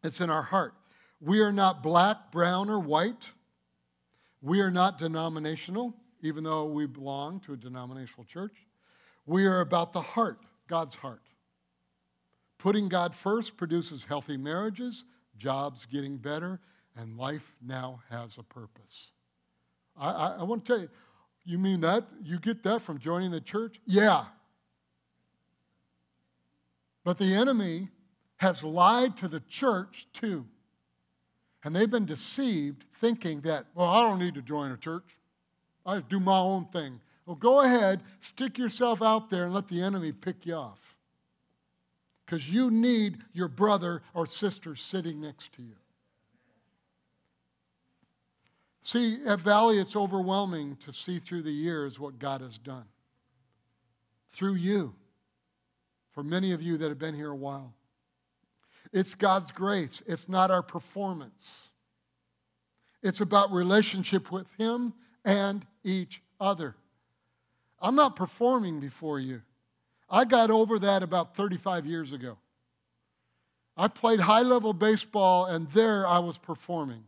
It's 0.05 0.22
in 0.22 0.30
our 0.30 0.41
heart. 0.41 0.74
We 1.20 1.41
are 1.41 1.51
not 1.51 1.84
black, 1.84 2.32
brown, 2.32 2.70
or 2.70 2.80
white. 2.80 3.34
We 4.41 4.62
are 4.62 4.72
not 4.72 4.97
denominational, 4.97 5.93
even 6.22 6.45
though 6.45 6.66
we 6.66 6.86
belong 6.86 7.41
to 7.41 7.51
a 7.53 7.57
denominational 7.57 8.24
church. 8.24 8.53
We 9.26 9.47
are 9.47 9.60
about 9.60 9.91
the 9.91 10.01
heart, 10.01 10.39
God's 10.70 10.95
heart. 10.95 11.24
Putting 12.57 12.88
God 12.88 13.14
first 13.14 13.57
produces 13.57 14.05
healthy 14.05 14.38
marriages, 14.38 15.03
jobs 15.38 15.86
getting 15.86 16.16
better, 16.16 16.62
and 16.95 17.18
life 17.18 17.53
now 17.62 17.99
has 18.10 18.38
a 18.38 18.43
purpose. 18.43 19.12
I, 19.97 20.12
I, 20.12 20.28
I 20.39 20.43
want 20.43 20.64
to 20.66 20.72
tell 20.72 20.82
you, 20.82 20.89
you 21.43 21.57
mean 21.57 21.82
that? 21.82 22.05
You 22.24 22.39
get 22.39 22.64
that 22.64 22.82
from 22.82 22.97
joining 22.97 23.32
the 23.32 23.41
church? 23.41 23.82
Yeah. 23.86 24.26
But 27.10 27.18
the 27.18 27.34
enemy 27.34 27.89
has 28.38 28.64
lied 28.64 29.18
to 29.18 29.28
the 29.28 29.39
church 29.39 30.05
too. 30.14 30.45
And 31.64 31.76
they've 31.76 31.89
been 31.89 32.05
deceived 32.05 32.86
thinking 32.97 33.41
that, 33.41 33.66
well, 33.74 33.88
I 33.88 34.03
don't 34.03 34.20
need 34.20 34.36
to 34.36 34.43
join 34.43 34.70
a 34.72 34.78
church. 34.78 35.18
I 35.88 36.01
do 36.01 36.20
my 36.20 36.38
own 36.38 36.66
thing. 36.66 37.01
Well, 37.26 37.36
go 37.36 37.62
ahead, 37.62 38.03
stick 38.20 38.60
yourself 38.60 39.01
out 39.01 39.32
there 39.32 39.45
and 39.45 39.55
let 39.55 39.68
the 39.70 39.82
enemy 39.82 40.12
pick 40.12 40.45
you 40.45 40.53
off. 40.53 40.95
Because 42.28 42.47
you 42.47 42.70
need 42.70 43.24
your 43.34 43.47
brother 43.47 44.03
or 44.14 44.28
sister 44.28 44.76
sitting 44.76 45.20
next 45.20 45.51
to 45.53 45.64
you. 45.64 45.78
See, 48.84 49.18
at 49.26 49.39
Valley, 49.39 49.80
it's 49.80 49.95
overwhelming 49.95 50.78
to 50.86 50.93
see 50.93 51.18
through 51.18 51.41
the 51.41 51.49
years 51.49 51.99
what 51.99 52.20
God 52.20 52.41
has 52.41 52.60
done. 52.60 52.86
Through 54.32 54.57
you. 54.57 54.93
For 56.20 56.24
many 56.26 56.51
of 56.51 56.61
you 56.61 56.76
that 56.76 56.89
have 56.89 56.99
been 56.99 57.15
here 57.15 57.32
a 57.32 57.36
while. 57.36 57.74
It's 58.91 59.15
God's 59.15 59.53
grace, 59.53 60.03
it's 60.05 60.28
not 60.28 60.51
our 60.51 60.61
performance. 60.61 61.70
It's 63.01 63.22
about 63.22 63.53
relationship 63.53 64.30
with 64.30 64.45
Him 64.57 64.91
and 65.24 65.65
each 65.86 66.22
other. 66.38 66.76
I'm 67.82 67.95
not 67.95 68.17
performing 68.17 68.82
before 68.82 69.22
you. 69.22 69.43
I 70.09 70.26
got 70.26 70.51
over 70.51 70.78
that 70.80 71.03
about 71.03 71.38
35 71.38 71.86
years 71.86 72.11
ago. 72.11 72.38
I 73.78 73.88
played 73.88 74.20
high 74.20 74.41
level 74.41 74.74
baseball, 74.74 75.45
and 75.45 75.70
there 75.70 76.05
I 76.05 76.20
was 76.20 76.38
performing. 76.38 77.05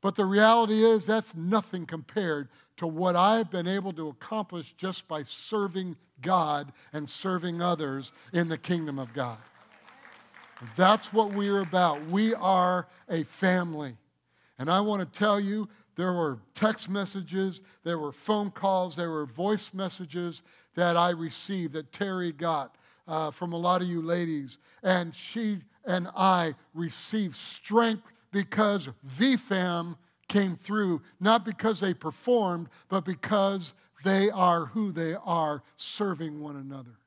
But 0.00 0.14
the 0.14 0.24
reality 0.24 0.84
is, 0.84 1.04
that's 1.04 1.34
nothing 1.34 1.84
compared 1.84 2.48
to 2.76 2.86
what 2.86 3.16
I've 3.16 3.50
been 3.50 3.66
able 3.66 3.92
to 3.94 4.06
accomplish 4.06 4.72
just 4.74 5.08
by 5.08 5.24
serving 5.24 5.96
God 6.20 6.72
and 6.92 7.08
serving 7.08 7.60
others 7.62 8.12
in 8.32 8.48
the 8.48 8.58
kingdom 8.58 8.98
of 8.98 9.12
God. 9.12 9.38
That's 10.76 11.12
what 11.12 11.32
we 11.32 11.48
are 11.48 11.60
about. 11.60 12.04
We 12.08 12.34
are 12.34 12.88
a 13.08 13.22
family. 13.24 13.96
And 14.58 14.70
I 14.70 14.80
want 14.80 15.00
to 15.00 15.18
tell 15.18 15.38
you, 15.38 15.68
there 15.96 16.12
were 16.12 16.38
text 16.54 16.88
messages, 16.88 17.62
there 17.84 17.98
were 17.98 18.12
phone 18.12 18.50
calls, 18.50 18.96
there 18.96 19.10
were 19.10 19.26
voice 19.26 19.74
messages 19.74 20.42
that 20.74 20.96
I 20.96 21.10
received, 21.10 21.74
that 21.74 21.92
Terry 21.92 22.32
got 22.32 22.76
uh, 23.06 23.30
from 23.30 23.52
a 23.52 23.56
lot 23.56 23.82
of 23.82 23.88
you 23.88 24.02
ladies. 24.02 24.58
And 24.82 25.14
she 25.14 25.58
and 25.84 26.08
I 26.16 26.54
received 26.74 27.34
strength 27.34 28.12
because 28.30 28.88
VFAM 29.18 29.96
came 30.28 30.56
through, 30.56 31.02
not 31.18 31.44
because 31.44 31.80
they 31.80 31.94
performed, 31.94 32.68
but 32.88 33.04
because 33.04 33.74
they 34.04 34.30
are 34.30 34.66
who 34.66 34.92
they 34.92 35.14
are, 35.14 35.62
serving 35.76 36.40
one 36.40 36.56
another. 36.56 36.98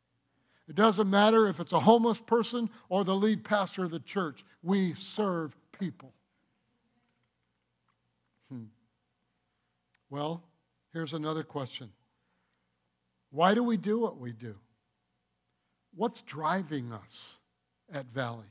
It 0.68 0.76
doesn't 0.76 1.10
matter 1.10 1.48
if 1.48 1.60
it's 1.60 1.74
a 1.74 1.80
homeless 1.80 2.20
person 2.20 2.70
or 2.89 3.04
the 3.04 3.16
lead 3.16 3.44
pastor 3.44 3.84
of 3.84 3.92
the 3.92 4.00
church, 4.00 4.46
we 4.64 4.94
serve 4.94 5.56
people. 5.78 6.14
Hmm. 8.50 8.66
Well, 10.10 10.44
here's 10.94 11.14
another 11.14 11.44
question 11.44 11.89
Why 13.32 13.54
do 13.54 13.64
we 13.64 13.78
do 13.78 14.00
what 14.00 14.18
we 14.18 14.32
do? 14.32 14.56
What's 15.96 16.22
driving 16.22 16.94
us 16.94 17.38
at 17.92 18.06
Valley? 18.08 18.48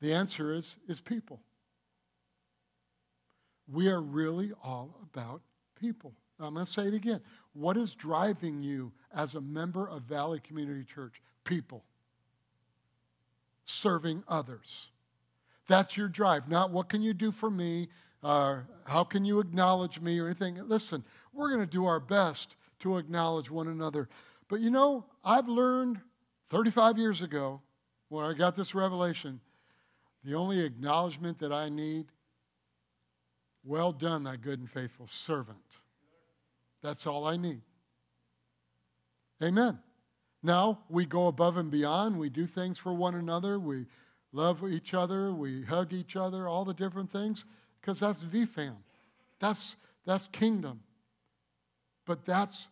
The 0.00 0.12
answer 0.12 0.52
is, 0.52 0.78
is 0.88 1.00
people. 1.00 1.40
We 3.72 3.88
are 3.88 4.02
really 4.02 4.52
all 4.62 4.98
about 5.02 5.40
people. 5.80 6.12
I'm 6.40 6.54
going 6.54 6.66
to 6.66 6.72
say 6.72 6.86
it 6.86 6.94
again. 6.94 7.20
What 7.52 7.76
is 7.76 7.94
driving 7.94 8.62
you 8.62 8.92
as 9.14 9.34
a 9.34 9.40
member 9.40 9.88
of 9.88 10.02
Valley 10.02 10.40
Community 10.40 10.84
Church? 10.84 11.20
People. 11.44 11.84
Serving 13.64 14.24
others. 14.28 14.88
That's 15.68 15.96
your 15.96 16.08
drive. 16.08 16.48
Not 16.48 16.70
what 16.70 16.88
can 16.88 17.02
you 17.02 17.14
do 17.14 17.32
for 17.32 17.50
me, 17.50 17.88
uh, 18.22 18.60
how 18.84 19.04
can 19.04 19.24
you 19.24 19.38
acknowledge 19.38 20.00
me 20.00 20.18
or 20.18 20.26
anything. 20.26 20.58
Listen, 20.66 21.04
we're 21.32 21.48
going 21.48 21.60
to 21.60 21.66
do 21.66 21.86
our 21.86 22.00
best 22.00 22.56
to 22.80 22.98
acknowledge 22.98 23.50
one 23.50 23.68
another. 23.68 24.08
But 24.48 24.60
you 24.60 24.70
know, 24.70 25.04
I've 25.24 25.48
learned 25.48 26.00
35 26.50 26.98
years 26.98 27.22
ago 27.22 27.60
when 28.08 28.24
I 28.24 28.32
got 28.32 28.56
this 28.56 28.74
revelation 28.74 29.40
the 30.24 30.34
only 30.34 30.64
acknowledgement 30.64 31.38
that 31.40 31.52
I 31.52 31.68
need 31.68 32.06
well 33.62 33.92
done, 33.92 34.24
thy 34.24 34.36
good 34.36 34.58
and 34.58 34.70
faithful 34.70 35.06
servant. 35.06 35.58
That's 36.84 37.06
all 37.06 37.26
I 37.26 37.38
need. 37.38 37.62
Amen. 39.42 39.78
Now 40.42 40.80
we 40.90 41.06
go 41.06 41.28
above 41.28 41.56
and 41.56 41.70
beyond. 41.70 42.18
We 42.18 42.28
do 42.28 42.46
things 42.46 42.78
for 42.78 42.92
one 42.92 43.14
another. 43.14 43.58
We 43.58 43.86
love 44.32 44.62
each 44.70 44.92
other. 44.92 45.32
We 45.32 45.62
hug 45.62 45.94
each 45.94 46.14
other, 46.14 46.46
all 46.46 46.66
the 46.66 46.74
different 46.74 47.10
things, 47.10 47.46
because 47.80 48.00
that's 48.00 48.22
VFAM. 48.22 48.76
That's, 49.40 49.78
that's 50.04 50.26
kingdom. 50.26 50.80
But 52.04 52.26
that's 52.26 52.68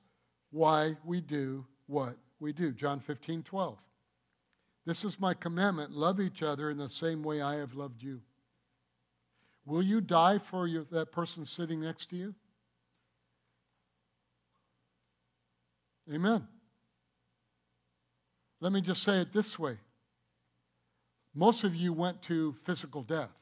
why 0.50 0.98
we 1.06 1.22
do 1.22 1.64
what 1.86 2.18
we 2.38 2.52
do. 2.52 2.72
John 2.72 3.00
15, 3.00 3.42
12. 3.42 3.78
This 4.84 5.06
is 5.06 5.18
my 5.18 5.32
commandment 5.32 5.90
love 5.90 6.20
each 6.20 6.42
other 6.42 6.68
in 6.68 6.76
the 6.76 6.90
same 6.90 7.22
way 7.22 7.40
I 7.40 7.54
have 7.54 7.72
loved 7.72 8.02
you. 8.02 8.20
Will 9.64 9.82
you 9.82 10.02
die 10.02 10.36
for 10.36 10.66
your, 10.66 10.84
that 10.90 11.12
person 11.12 11.46
sitting 11.46 11.80
next 11.80 12.10
to 12.10 12.16
you? 12.16 12.34
Amen. 16.10 16.46
Let 18.60 18.72
me 18.72 18.80
just 18.80 19.02
say 19.02 19.20
it 19.20 19.32
this 19.32 19.58
way 19.58 19.78
most 21.34 21.64
of 21.64 21.74
you 21.74 21.92
went 21.92 22.20
to 22.22 22.52
physical 22.52 23.02
death. 23.02 23.40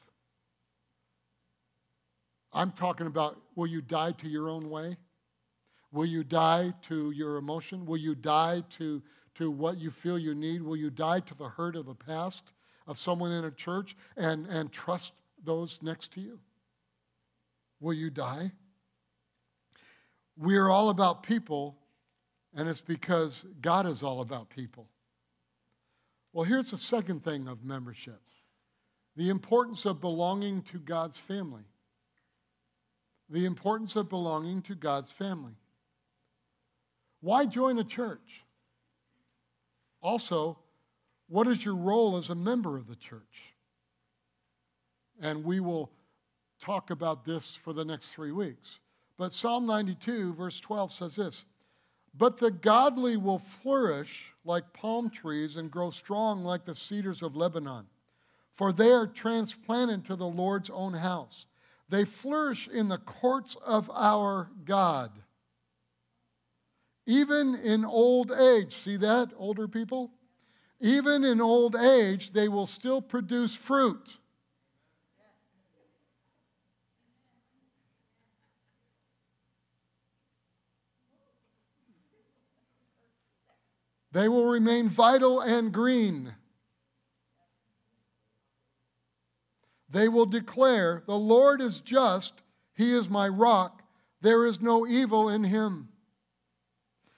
I'm 2.53 2.71
talking 2.71 3.07
about 3.07 3.39
will 3.55 3.67
you 3.67 3.81
die 3.81 4.11
to 4.13 4.27
your 4.27 4.49
own 4.49 4.69
way? 4.69 4.97
Will 5.91 6.05
you 6.05 6.23
die 6.23 6.73
to 6.83 7.11
your 7.11 7.37
emotion? 7.37 7.85
Will 7.85 7.97
you 7.97 8.15
die 8.15 8.63
to, 8.77 9.01
to 9.35 9.51
what 9.51 9.77
you 9.77 9.91
feel 9.91 10.17
you 10.17 10.33
need? 10.33 10.61
Will 10.61 10.77
you 10.77 10.89
die 10.89 11.19
to 11.19 11.35
the 11.35 11.49
hurt 11.49 11.75
of 11.75 11.85
the 11.85 11.95
past 11.95 12.53
of 12.87 12.97
someone 12.97 13.31
in 13.31 13.45
a 13.45 13.51
church 13.51 13.95
and, 14.15 14.47
and 14.47 14.71
trust 14.71 15.13
those 15.43 15.81
next 15.81 16.13
to 16.13 16.21
you? 16.21 16.39
Will 17.81 17.93
you 17.93 18.09
die? 18.09 18.51
We 20.37 20.55
are 20.55 20.69
all 20.69 20.89
about 20.89 21.23
people 21.23 21.77
and 22.55 22.67
it's 22.67 22.81
because 22.81 23.45
God 23.61 23.85
is 23.85 24.03
all 24.03 24.21
about 24.21 24.49
people. 24.49 24.87
Well, 26.33 26.45
here's 26.45 26.71
the 26.71 26.77
second 26.77 27.23
thing 27.23 27.47
of 27.47 27.63
membership 27.63 28.21
the 29.17 29.29
importance 29.29 29.85
of 29.85 29.99
belonging 29.99 30.61
to 30.63 30.79
God's 30.79 31.17
family. 31.17 31.63
The 33.29 33.45
importance 33.45 33.95
of 33.95 34.09
belonging 34.09 34.61
to 34.63 34.75
God's 34.75 35.11
family. 35.11 35.53
Why 37.19 37.45
join 37.45 37.77
a 37.77 37.83
church? 37.83 38.43
Also, 40.01 40.57
what 41.27 41.47
is 41.47 41.63
your 41.63 41.75
role 41.75 42.17
as 42.17 42.29
a 42.29 42.35
member 42.35 42.77
of 42.77 42.87
the 42.87 42.95
church? 42.95 43.53
And 45.21 45.43
we 45.43 45.59
will 45.59 45.91
talk 46.59 46.89
about 46.89 47.25
this 47.25 47.55
for 47.55 47.73
the 47.73 47.85
next 47.85 48.11
three 48.13 48.31
weeks. 48.31 48.79
But 49.17 49.31
Psalm 49.31 49.65
92, 49.65 50.33
verse 50.33 50.59
12 50.59 50.91
says 50.91 51.15
this 51.15 51.45
but 52.13 52.37
the 52.37 52.51
godly 52.51 53.17
will 53.17 53.39
flourish 53.39 54.33
like 54.43 54.73
palm 54.73 55.09
trees 55.09 55.55
and 55.55 55.71
grow 55.71 55.89
strong 55.89 56.43
like 56.43 56.65
the 56.65 56.75
cedars 56.75 57.21
of 57.21 57.35
Lebanon, 57.35 57.85
for 58.51 58.73
they 58.73 58.91
are 58.91 59.07
transplanted 59.07 60.05
to 60.05 60.15
the 60.15 60.27
Lord's 60.27 60.69
own 60.69 60.93
house. 60.93 61.47
They 61.89 62.05
flourish 62.05 62.67
in 62.67 62.87
the 62.87 62.97
courts 62.97 63.55
of 63.65 63.89
our 63.93 64.49
God. 64.65 65.11
Even 67.05 67.55
in 67.55 67.83
old 67.83 68.31
age, 68.31 68.75
see 68.75 68.97
that, 68.97 69.31
older 69.35 69.67
people? 69.67 70.11
Even 70.79 71.23
in 71.23 71.41
old 71.41 71.75
age, 71.75 72.31
they 72.31 72.47
will 72.47 72.67
still 72.67 73.01
produce 73.01 73.53
fruit. 73.53 74.17
They 84.11 84.27
will 84.27 84.45
remain 84.45 84.89
vital 84.89 85.39
and 85.39 85.71
green. 85.71 86.33
They 89.89 90.07
will 90.07 90.25
declare, 90.25 91.03
The 91.05 91.17
Lord 91.17 91.61
is 91.61 91.81
just, 91.81 92.33
He 92.73 92.93
is 92.93 93.09
my 93.09 93.27
rock, 93.27 93.83
there 94.21 94.45
is 94.45 94.61
no 94.61 94.87
evil 94.87 95.29
in 95.29 95.43
Him. 95.43 95.89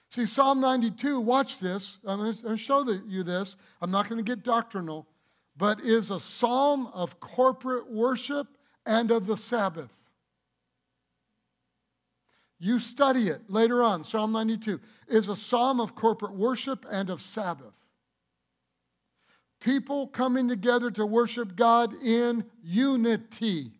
See, 0.08 0.26
Psalm 0.26 0.60
92, 0.60 1.18
watch 1.18 1.58
this. 1.58 1.98
I'm 2.06 2.20
going 2.20 2.34
to 2.34 2.56
show 2.56 2.88
you 2.88 3.24
this. 3.24 3.56
I'm 3.80 3.90
not 3.90 4.08
going 4.08 4.24
to 4.24 4.28
get 4.28 4.44
doctrinal, 4.44 5.08
but 5.56 5.80
is 5.80 6.12
a 6.12 6.20
psalm 6.20 6.86
of 6.94 7.18
corporate 7.18 7.90
worship 7.90 8.46
and 8.86 9.10
of 9.10 9.26
the 9.26 9.36
Sabbath. 9.36 10.03
You 12.64 12.78
study 12.78 13.28
it 13.28 13.42
later 13.50 13.82
on. 13.82 14.04
Psalm 14.04 14.32
92 14.32 14.80
is 15.06 15.28
a 15.28 15.36
psalm 15.36 15.80
of 15.80 15.94
corporate 15.94 16.32
worship 16.32 16.86
and 16.90 17.10
of 17.10 17.20
Sabbath. 17.20 17.74
People 19.60 20.06
coming 20.06 20.48
together 20.48 20.90
to 20.92 21.04
worship 21.04 21.56
God 21.56 21.94
in 22.02 22.42
unity. 22.62 23.72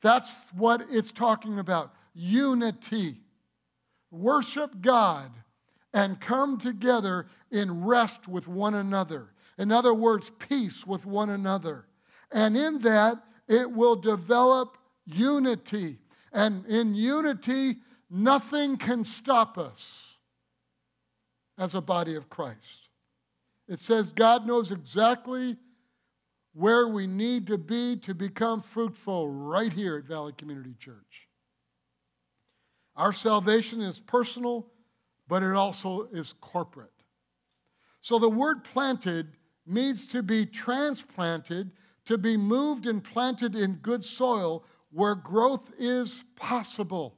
That's 0.00 0.50
what 0.54 0.86
it's 0.90 1.12
talking 1.12 1.58
about 1.58 1.92
unity. 2.14 3.20
Worship 4.10 4.80
God 4.80 5.30
and 5.92 6.18
come 6.18 6.56
together 6.56 7.26
in 7.50 7.84
rest 7.84 8.26
with 8.26 8.48
one 8.48 8.72
another. 8.72 9.34
In 9.58 9.70
other 9.70 9.92
words, 9.92 10.30
peace 10.30 10.86
with 10.86 11.04
one 11.04 11.28
another. 11.28 11.84
And 12.32 12.56
in 12.56 12.78
that, 12.78 13.22
it 13.48 13.70
will 13.70 13.96
develop 13.96 14.78
unity. 15.04 15.98
And 16.32 16.64
in 16.64 16.94
unity, 16.94 17.76
nothing 18.10 18.76
can 18.76 19.04
stop 19.04 19.58
us 19.58 20.16
as 21.56 21.74
a 21.74 21.80
body 21.80 22.14
of 22.14 22.28
Christ. 22.28 22.88
It 23.68 23.80
says 23.80 24.12
God 24.12 24.46
knows 24.46 24.70
exactly 24.72 25.56
where 26.54 26.88
we 26.88 27.06
need 27.06 27.46
to 27.48 27.58
be 27.58 27.96
to 27.96 28.14
become 28.14 28.60
fruitful 28.60 29.28
right 29.28 29.72
here 29.72 29.96
at 29.96 30.04
Valley 30.04 30.32
Community 30.36 30.74
Church. 30.78 31.28
Our 32.96 33.12
salvation 33.12 33.80
is 33.80 34.00
personal 34.00 34.70
but 35.28 35.42
it 35.42 35.54
also 35.54 36.08
is 36.12 36.32
corporate. 36.40 36.90
So 38.00 38.18
the 38.18 38.30
word 38.30 38.64
planted 38.64 39.36
means 39.66 40.06
to 40.08 40.22
be 40.22 40.46
transplanted, 40.46 41.70
to 42.06 42.16
be 42.16 42.36
moved 42.36 42.86
and 42.86 43.04
planted 43.04 43.54
in 43.54 43.74
good 43.74 44.02
soil 44.02 44.64
where 44.90 45.14
growth 45.14 45.70
is 45.78 46.24
possible. 46.34 47.17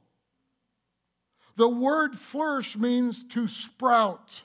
The 1.55 1.67
word 1.67 2.17
flourish 2.17 2.77
means 2.77 3.23
to 3.25 3.47
sprout, 3.47 4.41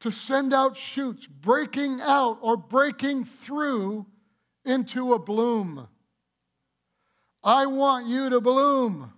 to 0.00 0.10
send 0.10 0.52
out 0.52 0.76
shoots, 0.76 1.26
breaking 1.26 2.00
out 2.00 2.38
or 2.40 2.56
breaking 2.56 3.24
through 3.24 4.06
into 4.64 5.14
a 5.14 5.18
bloom. 5.18 5.88
I 7.42 7.66
want 7.66 8.06
you 8.06 8.30
to 8.30 8.40
bloom. 8.40 9.12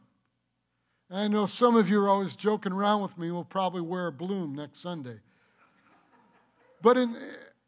I 1.10 1.28
know 1.28 1.46
some 1.46 1.76
of 1.76 1.88
you 1.88 2.00
are 2.00 2.08
always 2.08 2.36
joking 2.36 2.72
around 2.72 3.00
with 3.02 3.16
me. 3.16 3.30
We'll 3.30 3.44
probably 3.44 3.80
wear 3.80 4.08
a 4.08 4.12
bloom 4.12 4.54
next 4.54 4.80
Sunday. 4.80 5.20
But 6.82 6.98
in, 6.98 7.16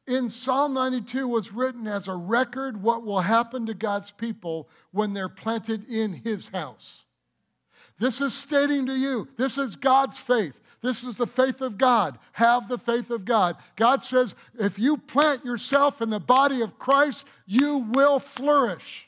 in 0.06 0.28
Psalm 0.28 0.74
92 0.74 1.26
was 1.26 1.52
written 1.52 1.86
as 1.86 2.06
a 2.06 2.14
record 2.14 2.82
what 2.82 3.04
will 3.04 3.20
happen 3.20 3.64
to 3.66 3.74
God's 3.74 4.10
people 4.10 4.68
when 4.90 5.14
they're 5.14 5.30
planted 5.30 5.88
in 5.88 6.12
his 6.12 6.48
house. 6.48 7.06
This 8.00 8.22
is 8.22 8.32
stating 8.34 8.86
to 8.86 8.94
you, 8.94 9.28
this 9.36 9.58
is 9.58 9.76
God's 9.76 10.18
faith. 10.18 10.58
This 10.80 11.04
is 11.04 11.18
the 11.18 11.26
faith 11.26 11.60
of 11.60 11.76
God. 11.76 12.18
Have 12.32 12.66
the 12.66 12.78
faith 12.78 13.10
of 13.10 13.26
God. 13.26 13.56
God 13.76 14.02
says, 14.02 14.34
if 14.58 14.78
you 14.78 14.96
plant 14.96 15.44
yourself 15.44 16.00
in 16.00 16.08
the 16.08 16.18
body 16.18 16.62
of 16.62 16.78
Christ, 16.78 17.26
you 17.44 17.86
will 17.92 18.18
flourish. 18.18 19.06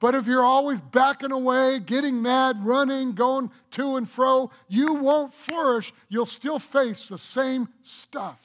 But 0.00 0.14
if 0.14 0.26
you're 0.26 0.44
always 0.44 0.80
backing 0.80 1.30
away, 1.30 1.78
getting 1.80 2.22
mad, 2.22 2.64
running, 2.64 3.12
going 3.12 3.50
to 3.72 3.96
and 3.96 4.08
fro, 4.08 4.50
you 4.66 4.94
won't 4.94 5.34
flourish. 5.34 5.92
You'll 6.08 6.24
still 6.24 6.58
face 6.58 7.08
the 7.08 7.18
same 7.18 7.68
stuff. 7.82 8.40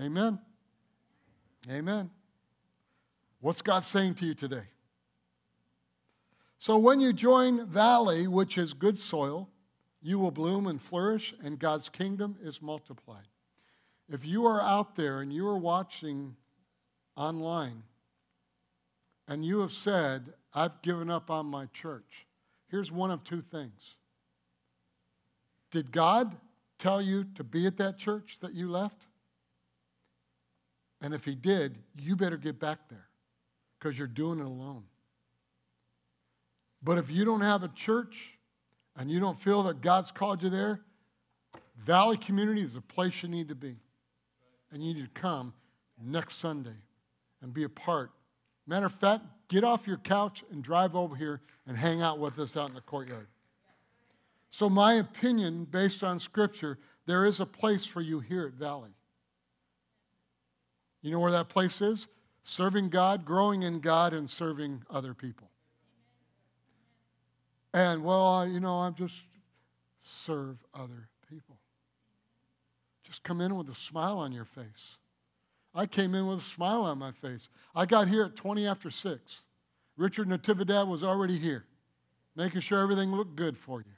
Amen. 0.00 0.38
Amen. 1.68 2.08
What's 3.40 3.60
God 3.60 3.82
saying 3.82 4.14
to 4.14 4.26
you 4.26 4.34
today? 4.34 4.62
So, 6.58 6.76
when 6.76 7.00
you 7.00 7.12
join 7.12 7.66
Valley, 7.66 8.26
which 8.26 8.58
is 8.58 8.74
good 8.74 8.98
soil, 8.98 9.48
you 10.02 10.18
will 10.18 10.32
bloom 10.32 10.66
and 10.66 10.80
flourish, 10.80 11.34
and 11.42 11.58
God's 11.58 11.88
kingdom 11.88 12.36
is 12.42 12.60
multiplied. 12.60 13.26
If 14.08 14.24
you 14.24 14.46
are 14.46 14.60
out 14.60 14.96
there 14.96 15.20
and 15.20 15.32
you 15.32 15.46
are 15.46 15.58
watching 15.58 16.34
online, 17.16 17.82
and 19.28 19.44
you 19.44 19.60
have 19.60 19.72
said, 19.72 20.32
I've 20.52 20.80
given 20.82 21.10
up 21.10 21.30
on 21.30 21.46
my 21.46 21.66
church, 21.66 22.26
here's 22.68 22.90
one 22.90 23.10
of 23.10 23.22
two 23.22 23.40
things. 23.40 23.96
Did 25.70 25.92
God 25.92 26.36
tell 26.78 27.02
you 27.02 27.24
to 27.34 27.44
be 27.44 27.66
at 27.66 27.76
that 27.76 27.98
church 27.98 28.38
that 28.40 28.54
you 28.54 28.68
left? 28.68 29.06
And 31.00 31.14
if 31.14 31.24
He 31.24 31.36
did, 31.36 31.78
you 32.00 32.16
better 32.16 32.36
get 32.36 32.58
back 32.58 32.88
there 32.88 33.06
because 33.78 33.96
you're 33.96 34.08
doing 34.08 34.40
it 34.40 34.46
alone. 34.46 34.84
But 36.82 36.98
if 36.98 37.10
you 37.10 37.24
don't 37.24 37.40
have 37.40 37.62
a 37.62 37.68
church 37.68 38.38
and 38.96 39.10
you 39.10 39.20
don't 39.20 39.38
feel 39.38 39.62
that 39.64 39.80
God's 39.80 40.10
called 40.10 40.42
you 40.42 40.50
there, 40.50 40.80
Valley 41.84 42.16
Community 42.16 42.60
is 42.60 42.76
a 42.76 42.80
place 42.80 43.22
you 43.22 43.28
need 43.28 43.48
to 43.48 43.54
be. 43.54 43.76
And 44.72 44.84
you 44.84 44.94
need 44.94 45.14
to 45.14 45.20
come 45.20 45.54
next 46.02 46.36
Sunday 46.36 46.76
and 47.40 47.52
be 47.54 47.64
a 47.64 47.68
part 47.68 48.10
Matter 48.68 48.84
of 48.84 48.92
fact, 48.92 49.24
get 49.48 49.64
off 49.64 49.86
your 49.86 49.96
couch 49.96 50.44
and 50.52 50.62
drive 50.62 50.94
over 50.94 51.16
here 51.16 51.40
and 51.66 51.74
hang 51.74 52.02
out 52.02 52.18
with 52.18 52.38
us 52.38 52.54
out 52.54 52.68
in 52.68 52.74
the 52.74 52.82
courtyard. 52.82 53.26
So, 54.50 54.68
my 54.68 54.94
opinion, 54.94 55.64
based 55.64 56.04
on 56.04 56.18
Scripture, 56.18 56.78
there 57.06 57.24
is 57.24 57.40
a 57.40 57.46
place 57.46 57.86
for 57.86 58.02
you 58.02 58.20
here 58.20 58.46
at 58.46 58.52
Valley. 58.52 58.90
You 61.00 61.10
know 61.10 61.18
where 61.18 61.32
that 61.32 61.48
place 61.48 61.80
is? 61.80 62.08
Serving 62.42 62.90
God, 62.90 63.24
growing 63.24 63.62
in 63.62 63.80
God, 63.80 64.12
and 64.12 64.28
serving 64.28 64.82
other 64.90 65.14
people. 65.14 65.47
And, 67.78 68.02
well, 68.02 68.44
you 68.44 68.58
know, 68.58 68.80
I'm 68.80 68.94
just 68.94 69.14
serve 70.00 70.56
other 70.74 71.08
people. 71.30 71.56
Just 73.04 73.22
come 73.22 73.40
in 73.40 73.54
with 73.54 73.68
a 73.68 73.74
smile 73.76 74.18
on 74.18 74.32
your 74.32 74.46
face. 74.46 74.96
I 75.76 75.86
came 75.86 76.16
in 76.16 76.26
with 76.26 76.40
a 76.40 76.42
smile 76.42 76.82
on 76.82 76.98
my 76.98 77.12
face. 77.12 77.48
I 77.76 77.86
got 77.86 78.08
here 78.08 78.24
at 78.24 78.34
20 78.34 78.66
after 78.66 78.90
6. 78.90 79.44
Richard 79.96 80.26
Natividad 80.26 80.88
was 80.88 81.04
already 81.04 81.38
here, 81.38 81.66
making 82.34 82.62
sure 82.62 82.80
everything 82.80 83.12
looked 83.12 83.36
good 83.36 83.56
for 83.56 83.78
you. 83.78 83.92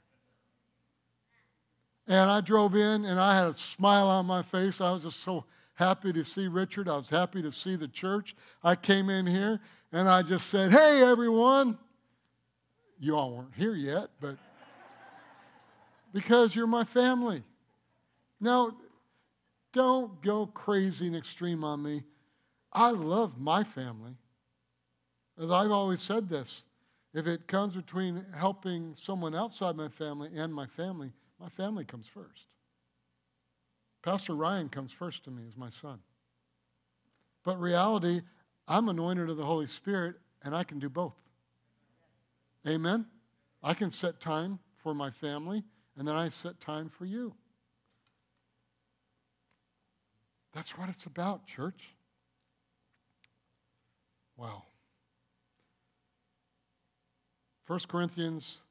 And 2.07 2.29
I 2.29 2.39
drove 2.39 2.75
in 2.75 3.05
and 3.05 3.19
I 3.19 3.35
had 3.35 3.47
a 3.47 3.53
smile 3.55 4.09
on 4.09 4.27
my 4.27 4.43
face. 4.43 4.79
I 4.79 4.91
was 4.91 5.03
just 5.03 5.21
so 5.21 5.45
happy 5.73 6.13
to 6.13 6.23
see 6.23 6.47
Richard. 6.47 6.87
I 6.87 6.97
was 6.97 7.09
happy 7.09 7.41
to 7.41 7.51
see 7.51 7.75
the 7.75 7.87
church. 7.87 8.35
I 8.63 8.75
came 8.75 9.09
in 9.09 9.25
here 9.25 9.59
and 9.91 10.07
I 10.07 10.21
just 10.21 10.49
said, 10.49 10.71
Hey, 10.71 11.01
everyone. 11.01 11.79
You 13.01 13.17
all 13.17 13.35
weren't 13.35 13.55
here 13.55 13.73
yet, 13.73 14.11
but 14.19 14.37
because 16.13 16.55
you're 16.55 16.67
my 16.67 16.83
family. 16.83 17.43
Now, 18.39 18.75
don't 19.73 20.21
go 20.21 20.45
crazy 20.45 21.07
and 21.07 21.15
extreme 21.15 21.63
on 21.63 21.81
me. 21.81 22.03
I 22.71 22.91
love 22.91 23.39
my 23.39 23.63
family. 23.63 24.15
As 25.41 25.49
I've 25.49 25.71
always 25.71 25.99
said 25.99 26.29
this, 26.29 26.65
if 27.15 27.25
it 27.25 27.47
comes 27.47 27.73
between 27.73 28.23
helping 28.37 28.93
someone 28.93 29.33
outside 29.33 29.75
my 29.75 29.89
family 29.89 30.29
and 30.35 30.53
my 30.53 30.67
family, 30.67 31.11
my 31.39 31.49
family 31.49 31.83
comes 31.83 32.07
first. 32.07 32.53
Pastor 34.03 34.35
Ryan 34.35 34.69
comes 34.69 34.91
first 34.91 35.23
to 35.23 35.31
me 35.31 35.41
as 35.47 35.57
my 35.57 35.69
son. 35.69 35.99
But 37.43 37.59
reality, 37.59 38.21
I'm 38.67 38.89
anointed 38.89 39.27
of 39.27 39.37
the 39.37 39.45
Holy 39.45 39.65
Spirit 39.65 40.17
and 40.43 40.53
I 40.55 40.63
can 40.63 40.77
do 40.77 40.87
both. 40.87 41.15
Amen? 42.67 43.05
I 43.63 43.73
can 43.73 43.89
set 43.89 44.19
time 44.19 44.59
for 44.75 44.93
my 44.93 45.09
family 45.09 45.63
and 45.97 46.07
then 46.07 46.15
I 46.15 46.29
set 46.29 46.59
time 46.59 46.89
for 46.89 47.05
you. 47.05 47.33
That's 50.53 50.77
what 50.77 50.89
it's 50.89 51.05
about, 51.05 51.45
church. 51.45 51.95
Wow. 54.35 54.63
1 57.67 57.79
Corinthians 57.87 58.63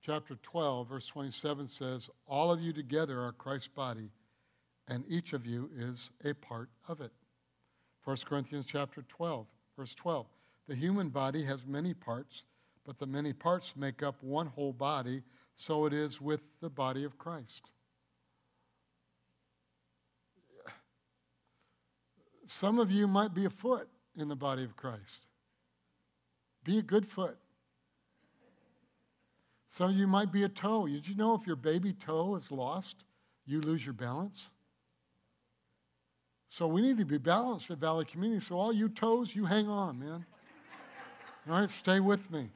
chapter 0.00 0.36
12 0.36 0.88
verse 0.88 1.06
27 1.06 1.68
says, 1.68 2.10
"All 2.26 2.50
of 2.50 2.60
you 2.60 2.72
together 2.72 3.20
are 3.20 3.32
Christ's 3.32 3.68
body, 3.68 4.10
and 4.88 5.04
each 5.06 5.32
of 5.32 5.46
you 5.46 5.70
is 5.72 6.10
a 6.24 6.34
part 6.34 6.70
of 6.88 7.00
it." 7.00 7.12
1 8.02 8.26
Corinthians 8.26 8.66
chapter 8.66 9.02
12 9.02 9.46
verse 9.76 9.94
12. 9.94 10.26
The 10.66 10.74
human 10.74 11.10
body 11.10 11.44
has 11.44 11.66
many 11.66 11.94
parts, 11.94 12.44
but 12.84 12.98
the 12.98 13.06
many 13.06 13.32
parts 13.32 13.74
make 13.76 14.02
up 14.02 14.22
one 14.22 14.46
whole 14.46 14.72
body, 14.72 15.22
so 15.56 15.86
it 15.86 15.92
is 15.92 16.20
with 16.20 16.48
the 16.60 16.70
body 16.70 17.04
of 17.04 17.18
Christ. 17.18 17.62
Some 22.46 22.78
of 22.78 22.90
you 22.90 23.08
might 23.08 23.32
be 23.32 23.46
a 23.46 23.50
foot 23.50 23.88
in 24.16 24.28
the 24.28 24.36
body 24.36 24.64
of 24.64 24.76
Christ. 24.76 25.26
Be 26.62 26.78
a 26.78 26.82
good 26.82 27.06
foot. 27.06 27.36
Some 29.66 29.90
of 29.90 29.96
you 29.96 30.06
might 30.06 30.30
be 30.30 30.44
a 30.44 30.48
toe. 30.48 30.86
Did 30.86 31.08
you 31.08 31.16
know 31.16 31.34
if 31.34 31.46
your 31.46 31.56
baby 31.56 31.92
toe 31.92 32.36
is 32.36 32.50
lost, 32.52 33.04
you 33.46 33.60
lose 33.60 33.84
your 33.84 33.94
balance? 33.94 34.50
So 36.48 36.68
we 36.68 36.82
need 36.82 36.98
to 36.98 37.04
be 37.04 37.18
balanced 37.18 37.70
at 37.70 37.78
Valley 37.78 38.04
Community. 38.04 38.44
So 38.44 38.56
all 38.56 38.72
you 38.72 38.88
toes, 38.88 39.34
you 39.34 39.44
hang 39.44 39.68
on, 39.68 39.98
man. 39.98 40.24
All 41.48 41.58
right, 41.58 41.68
stay 41.68 41.98
with 41.98 42.30
me. 42.30 42.48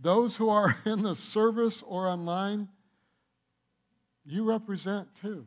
Those 0.00 0.36
who 0.36 0.48
are 0.48 0.76
in 0.86 1.02
the 1.02 1.14
service 1.14 1.82
or 1.82 2.08
online, 2.08 2.68
you 4.24 4.44
represent 4.44 5.08
too. 5.20 5.46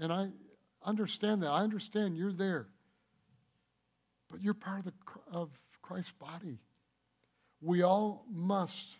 And 0.00 0.12
I 0.12 0.28
understand 0.82 1.42
that. 1.42 1.50
I 1.50 1.62
understand 1.62 2.16
you're 2.16 2.32
there. 2.32 2.68
But 4.30 4.42
you're 4.42 4.54
part 4.54 4.80
of, 4.80 4.84
the, 4.84 4.92
of 5.32 5.50
Christ's 5.82 6.12
body. 6.12 6.58
We 7.60 7.82
all 7.82 8.24
must 8.30 8.96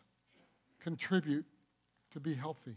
contribute 0.81 1.47
to 2.13 2.21
be 2.21 2.35
healthy. 2.35 2.77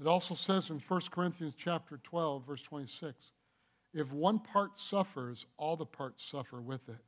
It 0.00 0.06
also 0.06 0.34
says 0.34 0.70
in 0.70 0.78
1 0.78 1.00
Corinthians 1.10 1.54
chapter 1.56 1.98
12 2.02 2.46
verse 2.46 2.62
26, 2.62 3.14
if 3.92 4.12
one 4.12 4.38
part 4.38 4.78
suffers, 4.78 5.46
all 5.58 5.76
the 5.76 5.84
parts 5.84 6.24
suffer 6.24 6.60
with 6.60 6.88
it. 6.88 7.04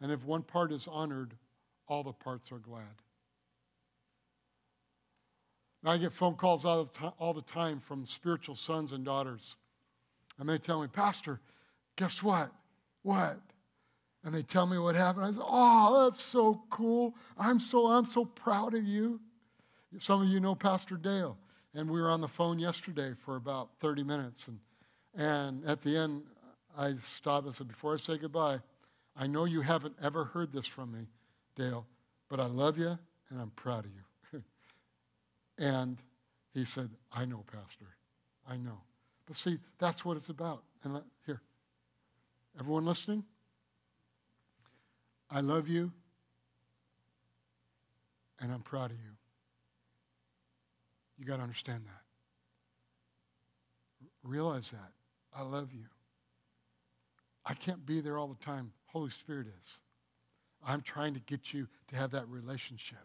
And 0.00 0.10
if 0.10 0.24
one 0.24 0.42
part 0.42 0.72
is 0.72 0.88
honored, 0.88 1.34
all 1.90 2.04
the 2.04 2.12
parts 2.12 2.52
are 2.52 2.58
glad. 2.58 2.84
Now, 5.82 5.90
I 5.90 5.98
get 5.98 6.12
phone 6.12 6.36
calls 6.36 6.64
all 6.64 6.84
the, 6.84 6.90
time, 6.92 7.12
all 7.18 7.34
the 7.34 7.42
time 7.42 7.80
from 7.80 8.04
spiritual 8.04 8.54
sons 8.54 8.92
and 8.92 9.04
daughters. 9.04 9.56
And 10.38 10.48
they 10.48 10.58
tell 10.58 10.80
me, 10.80 10.86
Pastor, 10.86 11.40
guess 11.96 12.22
what? 12.22 12.52
What? 13.02 13.40
And 14.22 14.34
they 14.34 14.42
tell 14.42 14.66
me 14.66 14.78
what 14.78 14.94
happened. 14.94 15.24
I 15.24 15.30
say, 15.32 15.38
Oh, 15.40 16.08
that's 16.08 16.22
so 16.22 16.62
cool. 16.70 17.14
I'm 17.36 17.58
so, 17.58 17.86
I'm 17.88 18.04
so 18.04 18.24
proud 18.24 18.74
of 18.74 18.84
you. 18.84 19.20
Some 19.98 20.22
of 20.22 20.28
you 20.28 20.38
know 20.38 20.54
Pastor 20.54 20.96
Dale. 20.96 21.36
And 21.74 21.90
we 21.90 22.00
were 22.00 22.10
on 22.10 22.20
the 22.20 22.28
phone 22.28 22.58
yesterday 22.58 23.14
for 23.24 23.36
about 23.36 23.70
30 23.80 24.02
minutes. 24.04 24.48
And, 24.48 24.58
and 25.16 25.64
at 25.64 25.82
the 25.82 25.96
end, 25.96 26.22
I 26.76 26.94
stopped 27.02 27.46
and 27.46 27.54
said, 27.54 27.68
Before 27.68 27.94
I 27.94 27.96
say 27.96 28.18
goodbye, 28.18 28.60
I 29.16 29.26
know 29.26 29.44
you 29.44 29.62
haven't 29.62 29.96
ever 30.02 30.24
heard 30.24 30.52
this 30.52 30.66
from 30.66 30.92
me, 30.92 31.06
But 32.28 32.40
I 32.40 32.46
love 32.46 32.78
you 32.78 32.98
and 33.28 33.40
I'm 33.40 33.50
proud 33.50 33.84
of 33.84 33.90
you. 33.92 34.42
and 35.58 35.98
he 36.54 36.64
said, 36.64 36.90
I 37.12 37.24
know, 37.24 37.44
Pastor. 37.52 37.86
I 38.48 38.56
know. 38.56 38.80
But 39.26 39.36
see, 39.36 39.58
that's 39.78 40.04
what 40.04 40.16
it's 40.16 40.28
about. 40.28 40.62
And 40.84 40.94
let, 40.94 41.02
here, 41.26 41.40
everyone 42.58 42.84
listening? 42.84 43.24
I 45.30 45.40
love 45.40 45.68
you 45.68 45.92
and 48.40 48.52
I'm 48.52 48.62
proud 48.62 48.90
of 48.90 48.96
you. 48.96 49.12
You 51.18 51.26
got 51.26 51.36
to 51.36 51.42
understand 51.42 51.82
that. 51.84 52.02
Realize 54.22 54.70
that. 54.70 54.92
I 55.36 55.42
love 55.42 55.72
you. 55.72 55.84
I 57.44 57.54
can't 57.54 57.84
be 57.84 58.00
there 58.00 58.18
all 58.18 58.28
the 58.28 58.44
time. 58.44 58.72
Holy 58.86 59.10
Spirit 59.10 59.46
is. 59.46 59.80
I'm 60.66 60.82
trying 60.82 61.14
to 61.14 61.20
get 61.20 61.52
you 61.52 61.66
to 61.88 61.96
have 61.96 62.10
that 62.12 62.28
relationship. 62.28 62.98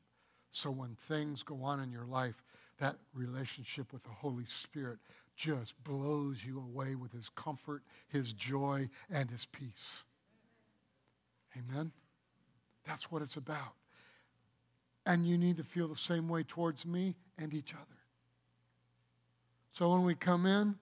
So 0.52 0.72
when 0.72 0.96
things 1.08 1.44
go 1.44 1.64
on 1.64 1.80
in 1.82 1.92
your 1.92 2.06
life, 2.06 2.44
that 2.80 2.96
relationship 3.14 3.94
with 3.94 4.04
the 4.04 4.10
Holy 4.10 4.46
Spirit 4.46 5.00
just 5.36 5.82
blows 5.84 6.44
you 6.46 6.60
away 6.60 6.96
with 6.96 7.12
his 7.12 7.30
comfort, 7.30 7.84
his 8.08 8.34
joy, 8.34 8.90
and 9.10 9.30
his 9.30 9.46
peace. 9.46 10.04
Amen? 11.58 11.92
That's 12.86 13.12
what 13.12 13.22
it's 13.22 13.38
about. 13.38 13.74
And 15.06 15.28
you 15.28 15.38
need 15.38 15.58
to 15.58 15.64
feel 15.64 15.88
the 15.88 15.96
same 15.96 16.28
way 16.28 16.44
towards 16.44 16.86
me 16.86 17.16
and 17.38 17.54
each 17.54 17.74
other. 17.74 17.84
So 19.72 19.92
when 19.92 20.04
we 20.04 20.16
come 20.16 20.46
in, 20.46 20.76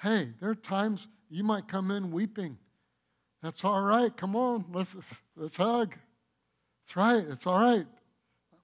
hey, 0.00 0.32
there 0.40 0.50
are 0.50 0.54
times 0.54 1.08
you 1.30 1.42
might 1.42 1.68
come 1.68 1.90
in 1.90 2.10
weeping. 2.10 2.58
That's 3.42 3.64
all 3.64 3.82
right. 3.82 4.14
Come 4.16 4.36
on, 4.36 4.64
let's, 4.72 4.94
let's 5.36 5.56
hug. 5.56 5.96
That's 6.86 6.96
right. 6.96 7.24
It's 7.28 7.46
all 7.48 7.58
right. 7.58 7.86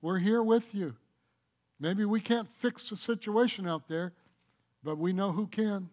We're 0.00 0.18
here 0.18 0.44
with 0.44 0.72
you. 0.76 0.94
Maybe 1.80 2.04
we 2.04 2.20
can't 2.20 2.46
fix 2.46 2.88
the 2.88 2.94
situation 2.94 3.66
out 3.66 3.88
there, 3.88 4.12
but 4.84 4.96
we 4.96 5.12
know 5.12 5.32
who 5.32 5.48
can. 5.48 5.88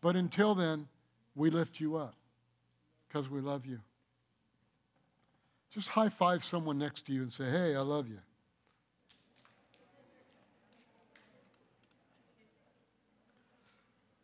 But 0.00 0.16
until 0.16 0.56
then, 0.56 0.88
we 1.36 1.50
lift 1.50 1.78
you 1.78 1.96
up 1.96 2.16
because 3.06 3.28
we 3.28 3.40
love 3.40 3.66
you. 3.66 3.78
Just 5.70 5.90
high 5.90 6.08
five 6.08 6.42
someone 6.42 6.76
next 6.76 7.06
to 7.06 7.12
you 7.12 7.22
and 7.22 7.30
say, 7.30 7.48
hey, 7.48 7.76
I 7.76 7.82
love 7.82 8.08
you. 8.08 8.18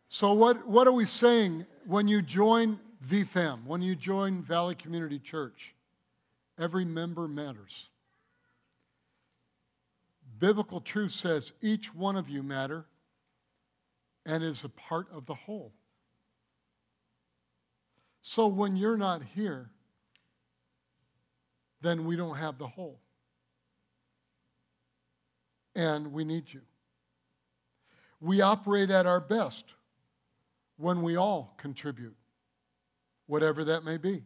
So, 0.09 0.33
what, 0.33 0.67
what 0.67 0.89
are 0.89 0.93
we 0.93 1.07
saying 1.07 1.67
when 1.87 2.09
you 2.09 2.23
join 2.23 2.81
VFAM, 3.07 3.65
when 3.67 3.83
you 3.83 3.95
join 3.95 4.43
Valley 4.43 4.75
Community 4.75 5.21
Church? 5.21 5.74
Every 6.59 6.85
member 6.85 7.27
matters. 7.27 7.89
Biblical 10.39 10.81
truth 10.81 11.13
says 11.13 11.53
each 11.61 11.95
one 11.95 12.17
of 12.17 12.29
you 12.29 12.43
matter 12.43 12.87
and 14.27 14.43
is 14.43 14.65
a 14.65 14.69
part 14.69 15.07
of 15.13 15.27
the 15.27 15.35
whole. 15.35 15.73
So 18.23 18.47
when 18.47 18.77
you're 18.77 18.97
not 18.97 19.23
here, 19.23 19.71
then 21.83 22.07
we 22.07 22.17
don't 22.17 22.37
have 22.37 22.59
the 22.59 22.67
whole. 22.67 23.01
And 25.77 26.13
we 26.13 26.25
need 26.25 26.53
you. 26.53 26.63
We 28.21 28.41
operate 28.41 28.91
at 28.91 29.07
our 29.07 29.21
best 29.21 29.75
when 30.77 31.03
we 31.03 31.17
all 31.17 31.55
contribute, 31.59 32.17
whatever 33.27 33.65
that 33.65 33.85
may 33.85 33.99
be. 33.99 34.25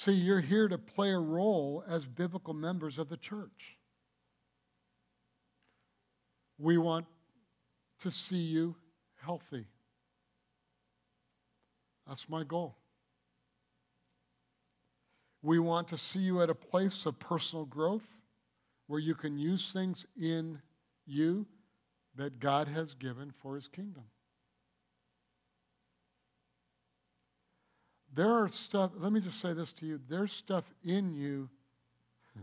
See, 0.00 0.12
you're 0.12 0.40
here 0.40 0.66
to 0.66 0.78
play 0.78 1.10
a 1.10 1.18
role 1.18 1.84
as 1.86 2.06
biblical 2.06 2.54
members 2.54 2.98
of 2.98 3.10
the 3.10 3.18
church. 3.18 3.76
We 6.56 6.78
want 6.78 7.04
to 7.98 8.10
see 8.10 8.38
you 8.38 8.76
healthy. 9.22 9.66
That's 12.08 12.30
my 12.30 12.44
goal. 12.44 12.78
We 15.42 15.58
want 15.58 15.88
to 15.88 15.98
see 15.98 16.20
you 16.20 16.40
at 16.40 16.48
a 16.48 16.54
place 16.54 17.04
of 17.04 17.18
personal 17.18 17.66
growth 17.66 18.08
where 18.86 19.00
you 19.00 19.14
can 19.14 19.36
use 19.36 19.70
things 19.70 20.06
in 20.18 20.62
you 21.04 21.44
that 22.16 22.40
God 22.40 22.68
has 22.68 22.94
given 22.94 23.32
for 23.32 23.54
his 23.54 23.68
kingdom. 23.68 24.04
There 28.14 28.30
are 28.30 28.48
stuff, 28.48 28.90
let 28.96 29.12
me 29.12 29.20
just 29.20 29.40
say 29.40 29.52
this 29.52 29.72
to 29.74 29.86
you. 29.86 30.00
There's 30.08 30.32
stuff 30.32 30.64
in 30.84 31.14
you, 31.14 31.48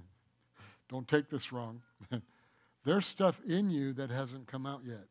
don't 0.89 1.07
take 1.07 1.29
this 1.29 1.51
wrong. 1.51 1.81
There's 2.85 3.05
stuff 3.05 3.41
in 3.45 3.69
you 3.69 3.91
that 3.93 4.09
hasn't 4.09 4.47
come 4.47 4.65
out 4.65 4.81
yet. 4.85 5.07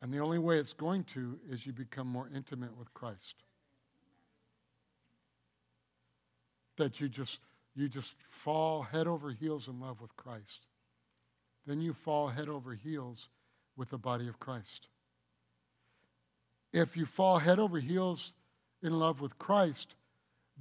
And 0.00 0.12
the 0.12 0.18
only 0.18 0.38
way 0.38 0.58
it's 0.58 0.72
going 0.72 1.04
to 1.04 1.38
is 1.48 1.66
you 1.66 1.72
become 1.72 2.06
more 2.06 2.28
intimate 2.34 2.76
with 2.76 2.92
Christ. 2.94 3.36
That 6.76 7.00
you 7.00 7.08
just 7.08 7.40
you 7.74 7.88
just 7.88 8.16
fall 8.28 8.82
head 8.82 9.06
over 9.06 9.30
heels 9.30 9.68
in 9.68 9.80
love 9.80 10.00
with 10.00 10.14
Christ. 10.16 10.66
Then 11.66 11.80
you 11.80 11.92
fall 11.92 12.28
head 12.28 12.48
over 12.48 12.74
heels 12.74 13.28
with 13.76 13.90
the 13.90 13.98
body 13.98 14.28
of 14.28 14.38
Christ. 14.38 14.88
If 16.72 16.96
you 16.96 17.06
fall 17.06 17.38
head 17.38 17.58
over 17.58 17.78
heels 17.78 18.34
in 18.82 18.98
love 18.98 19.20
with 19.20 19.38
Christ, 19.38 19.94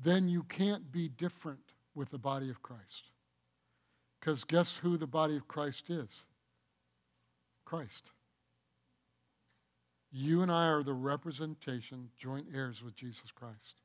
then 0.01 0.27
you 0.27 0.43
can't 0.43 0.91
be 0.91 1.07
different 1.07 1.73
with 1.95 2.11
the 2.11 2.17
body 2.17 2.49
of 2.49 2.61
Christ. 2.61 3.09
Because 4.19 4.43
guess 4.43 4.77
who 4.77 4.97
the 4.97 5.07
body 5.07 5.35
of 5.35 5.47
Christ 5.47 5.89
is? 5.89 6.25
Christ. 7.65 8.11
You 10.11 10.41
and 10.41 10.51
I 10.51 10.67
are 10.67 10.83
the 10.83 10.93
representation, 10.93 12.09
joint 12.17 12.47
heirs 12.53 12.83
with 12.83 12.95
Jesus 12.95 13.31
Christ. 13.31 13.81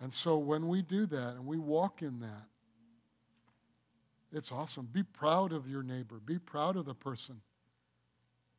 And 0.00 0.12
so 0.12 0.38
when 0.38 0.68
we 0.68 0.82
do 0.82 1.06
that 1.06 1.34
and 1.34 1.46
we 1.46 1.58
walk 1.58 2.02
in 2.02 2.20
that, 2.20 2.46
it's 4.32 4.52
awesome. 4.52 4.88
Be 4.92 5.02
proud 5.02 5.52
of 5.52 5.68
your 5.68 5.82
neighbor. 5.82 6.20
Be 6.24 6.38
proud 6.38 6.76
of 6.76 6.84
the 6.84 6.94
person 6.94 7.40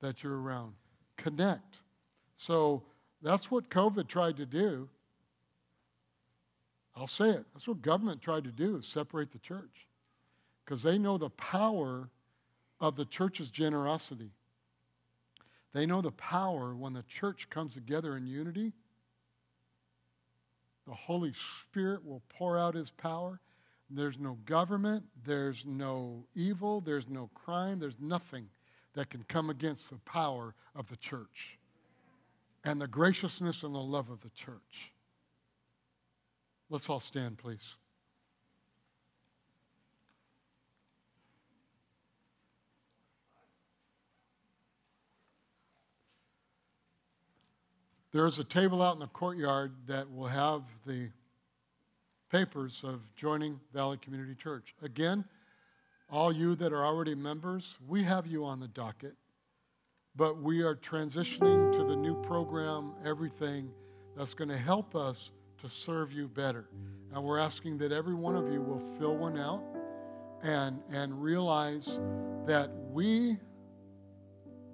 that 0.02 0.24
you're 0.24 0.42
around. 0.42 0.74
Connect. 1.18 1.82
So 2.36 2.84
that's 3.22 3.52
what 3.52 3.70
COVID 3.70 4.08
tried 4.08 4.38
to 4.38 4.46
do. 4.46 4.88
I'll 6.96 7.08
say 7.08 7.30
it. 7.30 7.46
That's 7.54 7.68
what 7.68 7.82
government 7.82 8.22
tried 8.22 8.46
to 8.46 8.52
do 8.52 8.78
is 8.78 8.88
separate 8.88 9.32
the 9.32 9.40
church. 9.40 9.88
Because 10.64 10.84
they 10.84 10.98
know 10.98 11.18
the 11.18 11.30
power 11.30 12.10
of 12.80 12.96
the 12.96 13.06
church's 13.06 13.52
generosity. 13.52 14.32
They 15.74 15.86
know 15.86 16.02
the 16.02 16.12
power 16.12 16.76
when 16.76 16.94
the 16.94 17.04
church 17.04 17.50
comes 17.50 17.74
together 17.74 18.18
in 18.18 18.26
unity. 18.26 18.74
The 20.88 20.94
Holy 20.94 21.34
Spirit 21.62 22.06
will 22.06 22.24
pour 22.30 22.58
out 22.58 22.74
his 22.74 22.90
power. 22.90 23.40
There's 23.90 24.20
no 24.20 24.38
government, 24.46 25.04
there's 25.26 25.66
no 25.66 26.24
evil, 26.36 26.82
there's 26.82 27.10
no 27.10 27.30
crime, 27.34 27.80
there's 27.80 28.00
nothing 28.00 28.48
that 28.94 29.10
can 29.10 29.24
come 29.28 29.50
against 29.50 29.90
the 29.90 29.98
power 29.98 30.54
of 30.76 30.88
the 30.90 30.96
church 30.98 31.59
and 32.64 32.82
the 32.82 32.88
graciousness 32.88 33.64
and 33.64 33.74
the 33.74 33.80
love 33.80 34.10
of 34.10 34.22
the 34.22 34.30
church. 34.30 34.92
Let's 36.70 36.90
all 36.90 37.00
stand, 37.00 37.38
please. 37.38 37.76
There 48.12 48.26
is 48.26 48.40
a 48.40 48.44
table 48.44 48.82
out 48.82 48.96
in 48.96 49.00
the 49.00 49.08
courtyard 49.08 49.72
that 49.86 50.12
will 50.12 50.28
have 50.28 50.64
the 50.86 51.10
papers 52.32 52.84
of 52.84 53.02
joining 53.16 53.60
Valley 53.72 53.98
Community 53.98 54.34
Church. 54.34 54.74
Again, 54.82 55.24
all 56.12 56.32
you 56.32 56.56
that 56.56 56.74
are 56.74 56.84
already 56.84 57.14
members, 57.14 57.76
we 57.88 58.02
have 58.04 58.26
you 58.26 58.46
on 58.46 58.60
the 58.60 58.68
docket, 58.68 59.14
but 60.16 60.42
we 60.42 60.62
are 60.62 60.76
transitioning 60.76 61.72
to 61.72 61.84
the 61.84 61.96
new 61.96 62.16
program, 62.22 62.94
everything 63.06 63.72
that's 64.16 64.34
going 64.34 64.50
to 64.50 64.58
help 64.58 64.96
us 64.96 65.32
to 65.62 65.70
serve 65.70 66.12
you 66.12 66.28
better. 66.28 66.70
And 67.14 67.24
we're 67.24 67.40
asking 67.40 67.78
that 67.80 67.92
every 67.92 68.16
one 68.16 68.36
of 68.36 68.52
you 68.52 68.62
will 68.62 68.80
fill 69.00 69.18
one 69.18 69.38
out 69.38 69.64
and, 70.44 70.82
and 70.92 71.22
realize 71.22 72.00
that 72.46 72.70
we 72.92 73.38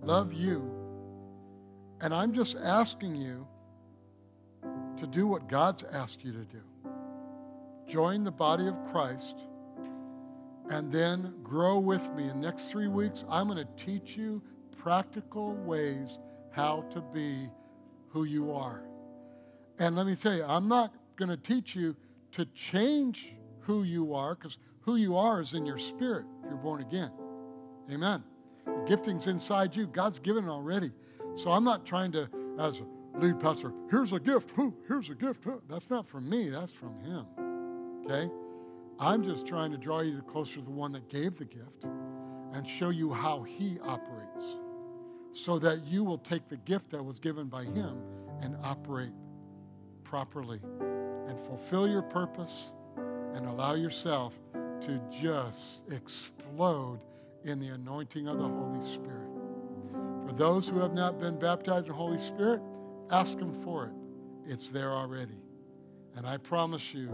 love 0.01 0.33
you 0.33 0.85
and 2.01 2.13
I'm 2.13 2.33
just 2.33 2.57
asking 2.57 3.15
you 3.15 3.47
to 4.97 5.07
do 5.07 5.27
what 5.27 5.47
God's 5.47 5.83
asked 5.83 6.23
you 6.23 6.31
to 6.33 6.45
do 6.45 6.61
join 7.87 8.23
the 8.23 8.31
body 8.31 8.67
of 8.67 8.75
Christ 8.91 9.37
and 10.71 10.91
then 10.91 11.35
grow 11.43 11.77
with 11.77 12.11
me. 12.13 12.23
In 12.23 12.41
the 12.41 12.47
next 12.47 12.71
three 12.71 12.87
weeks, 12.87 13.23
I'm 13.29 13.47
going 13.47 13.59
to 13.59 13.85
teach 13.85 14.17
you 14.17 14.41
practical 14.85 15.55
ways 15.65 16.19
how 16.51 16.85
to 16.93 17.01
be 17.01 17.49
who 18.09 18.23
you 18.23 18.51
are. 18.51 18.83
And 19.79 19.95
let 19.95 20.05
me 20.05 20.15
tell 20.15 20.35
you, 20.35 20.43
I'm 20.43 20.67
not 20.67 20.93
going 21.15 21.29
to 21.29 21.37
teach 21.37 21.75
you 21.75 21.95
to 22.33 22.45
change 22.53 23.33
who 23.61 23.81
you 23.81 24.13
are 24.13 24.35
because 24.35 24.59
who 24.81 24.97
you 24.97 25.17
are 25.17 25.41
is 25.41 25.55
in 25.55 25.65
your 25.65 25.79
spirit 25.79 26.27
if 26.43 26.49
you're 26.49 26.59
born 26.59 26.81
again. 26.81 27.09
Amen. 27.91 28.23
The 28.65 28.85
gifting's 28.87 29.25
inside 29.25 29.75
you. 29.75 29.87
God's 29.87 30.19
given 30.19 30.43
it 30.43 30.49
already. 30.51 30.91
So 31.33 31.49
I'm 31.49 31.63
not 31.63 31.83
trying 31.83 32.11
to, 32.11 32.29
as 32.59 32.81
a 32.81 33.19
lead 33.19 33.39
pastor, 33.39 33.73
here's 33.89 34.13
a 34.13 34.19
gift, 34.19 34.51
here's 34.87 35.09
a 35.09 35.15
gift. 35.15 35.47
That's 35.67 35.89
not 35.89 36.07
from 36.07 36.29
me, 36.29 36.49
that's 36.49 36.71
from 36.71 36.99
Him. 36.99 37.25
Okay? 38.05 38.29
I'm 38.99 39.23
just 39.23 39.47
trying 39.47 39.71
to 39.71 39.79
draw 39.79 40.01
you 40.01 40.21
closer 40.21 40.59
to 40.59 40.61
the 40.61 40.69
one 40.69 40.91
that 40.91 41.09
gave 41.09 41.39
the 41.39 41.45
gift 41.45 41.85
and 42.53 42.67
show 42.67 42.91
you 42.91 43.11
how 43.11 43.41
He 43.41 43.79
operates 43.79 44.57
so 45.35 45.59
that 45.59 45.85
you 45.85 46.03
will 46.03 46.17
take 46.17 46.47
the 46.47 46.55
gift 46.57 46.89
that 46.91 47.03
was 47.03 47.19
given 47.19 47.47
by 47.47 47.65
Him 47.65 48.01
and 48.41 48.55
operate 48.63 49.11
properly 50.03 50.61
and 51.27 51.37
fulfill 51.37 51.87
your 51.87 52.01
purpose 52.01 52.71
and 53.33 53.45
allow 53.45 53.73
yourself 53.73 54.33
to 54.81 55.01
just 55.11 55.83
explode 55.91 57.01
in 57.43 57.59
the 57.59 57.67
anointing 57.67 58.29
of 58.29 58.37
the 58.37 58.47
Holy 58.47 58.81
Spirit. 58.81 59.29
For 60.25 60.31
those 60.31 60.69
who 60.69 60.79
have 60.79 60.93
not 60.93 61.19
been 61.19 61.37
baptized 61.37 61.87
in 61.87 61.91
the 61.91 61.97
Holy 61.97 62.19
Spirit, 62.19 62.61
ask 63.11 63.37
Him 63.37 63.51
for 63.51 63.87
it. 63.87 64.51
It's 64.51 64.69
there 64.69 64.93
already. 64.93 65.37
And 66.15 66.25
I 66.25 66.37
promise 66.37 66.93
you, 66.93 67.13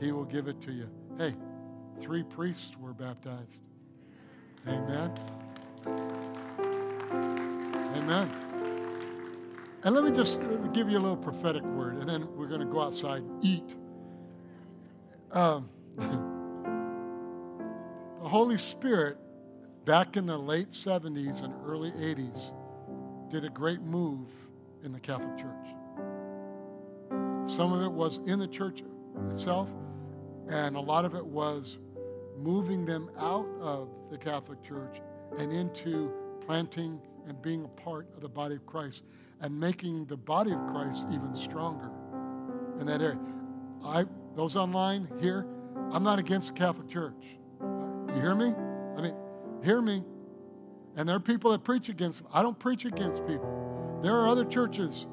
He 0.00 0.10
will 0.10 0.24
give 0.24 0.48
it 0.48 0.60
to 0.62 0.72
you. 0.72 0.90
Hey, 1.18 1.34
three 2.00 2.24
priests 2.24 2.72
were 2.76 2.94
baptized. 2.94 3.60
Amen. 4.66 5.12
Amen. 7.94 8.30
And 9.82 9.94
let 9.94 10.04
me 10.04 10.10
just 10.10 10.40
give 10.72 10.90
you 10.90 10.98
a 10.98 11.00
little 11.00 11.16
prophetic 11.16 11.62
word, 11.62 11.96
and 11.96 12.06
then 12.08 12.28
we're 12.36 12.48
going 12.48 12.60
to 12.60 12.66
go 12.66 12.80
outside 12.80 13.22
and 13.22 13.44
eat. 13.44 13.74
Um, 15.32 15.68
the 15.96 16.08
Holy 18.28 18.58
Spirit 18.58 19.16
back 19.84 20.16
in 20.16 20.26
the 20.26 20.38
late 20.38 20.70
70s 20.70 21.42
and 21.42 21.54
early 21.66 21.90
80s, 21.92 22.54
did 23.30 23.44
a 23.44 23.48
great 23.48 23.80
move 23.82 24.28
in 24.84 24.92
the 24.92 25.00
Catholic 25.00 25.36
Church. 25.36 25.66
Some 27.46 27.72
of 27.72 27.82
it 27.82 27.90
was 27.90 28.20
in 28.26 28.38
the 28.38 28.46
church 28.46 28.82
itself, 29.28 29.70
and 30.48 30.76
a 30.76 30.80
lot 30.80 31.04
of 31.04 31.14
it 31.14 31.24
was 31.24 31.78
moving 32.36 32.84
them 32.84 33.10
out 33.18 33.46
of 33.60 33.88
the 34.10 34.18
Catholic 34.18 34.62
Church 34.62 35.00
and 35.38 35.52
into 35.52 36.12
planting 36.46 37.00
and 37.26 37.40
being 37.42 37.64
a 37.64 37.68
part 37.68 38.06
of 38.14 38.20
the 38.20 38.28
body 38.28 38.54
of 38.56 38.66
Christ 38.66 39.04
and 39.40 39.58
making 39.58 40.06
the 40.06 40.16
body 40.16 40.52
of 40.52 40.66
Christ 40.66 41.06
even 41.12 41.32
stronger 41.32 41.90
in 42.80 42.86
that 42.86 43.00
area. 43.00 43.20
I, 43.84 44.04
those 44.36 44.56
online 44.56 45.08
here, 45.20 45.46
I'm 45.92 46.02
not 46.02 46.18
against 46.18 46.48
the 46.48 46.54
Catholic 46.54 46.88
Church. 46.88 47.38
You 47.60 48.20
hear 48.20 48.34
me? 48.34 48.54
I 48.96 49.00
mean, 49.00 49.14
Hear 49.62 49.82
me. 49.82 50.04
And 50.96 51.08
there 51.08 51.16
are 51.16 51.20
people 51.20 51.50
that 51.52 51.64
preach 51.64 51.88
against 51.88 52.22
them. 52.22 52.28
I 52.32 52.42
don't 52.42 52.58
preach 52.58 52.84
against 52.84 53.26
people. 53.26 54.00
There 54.02 54.14
are 54.14 54.28
other 54.28 54.44
churches, 54.44 55.06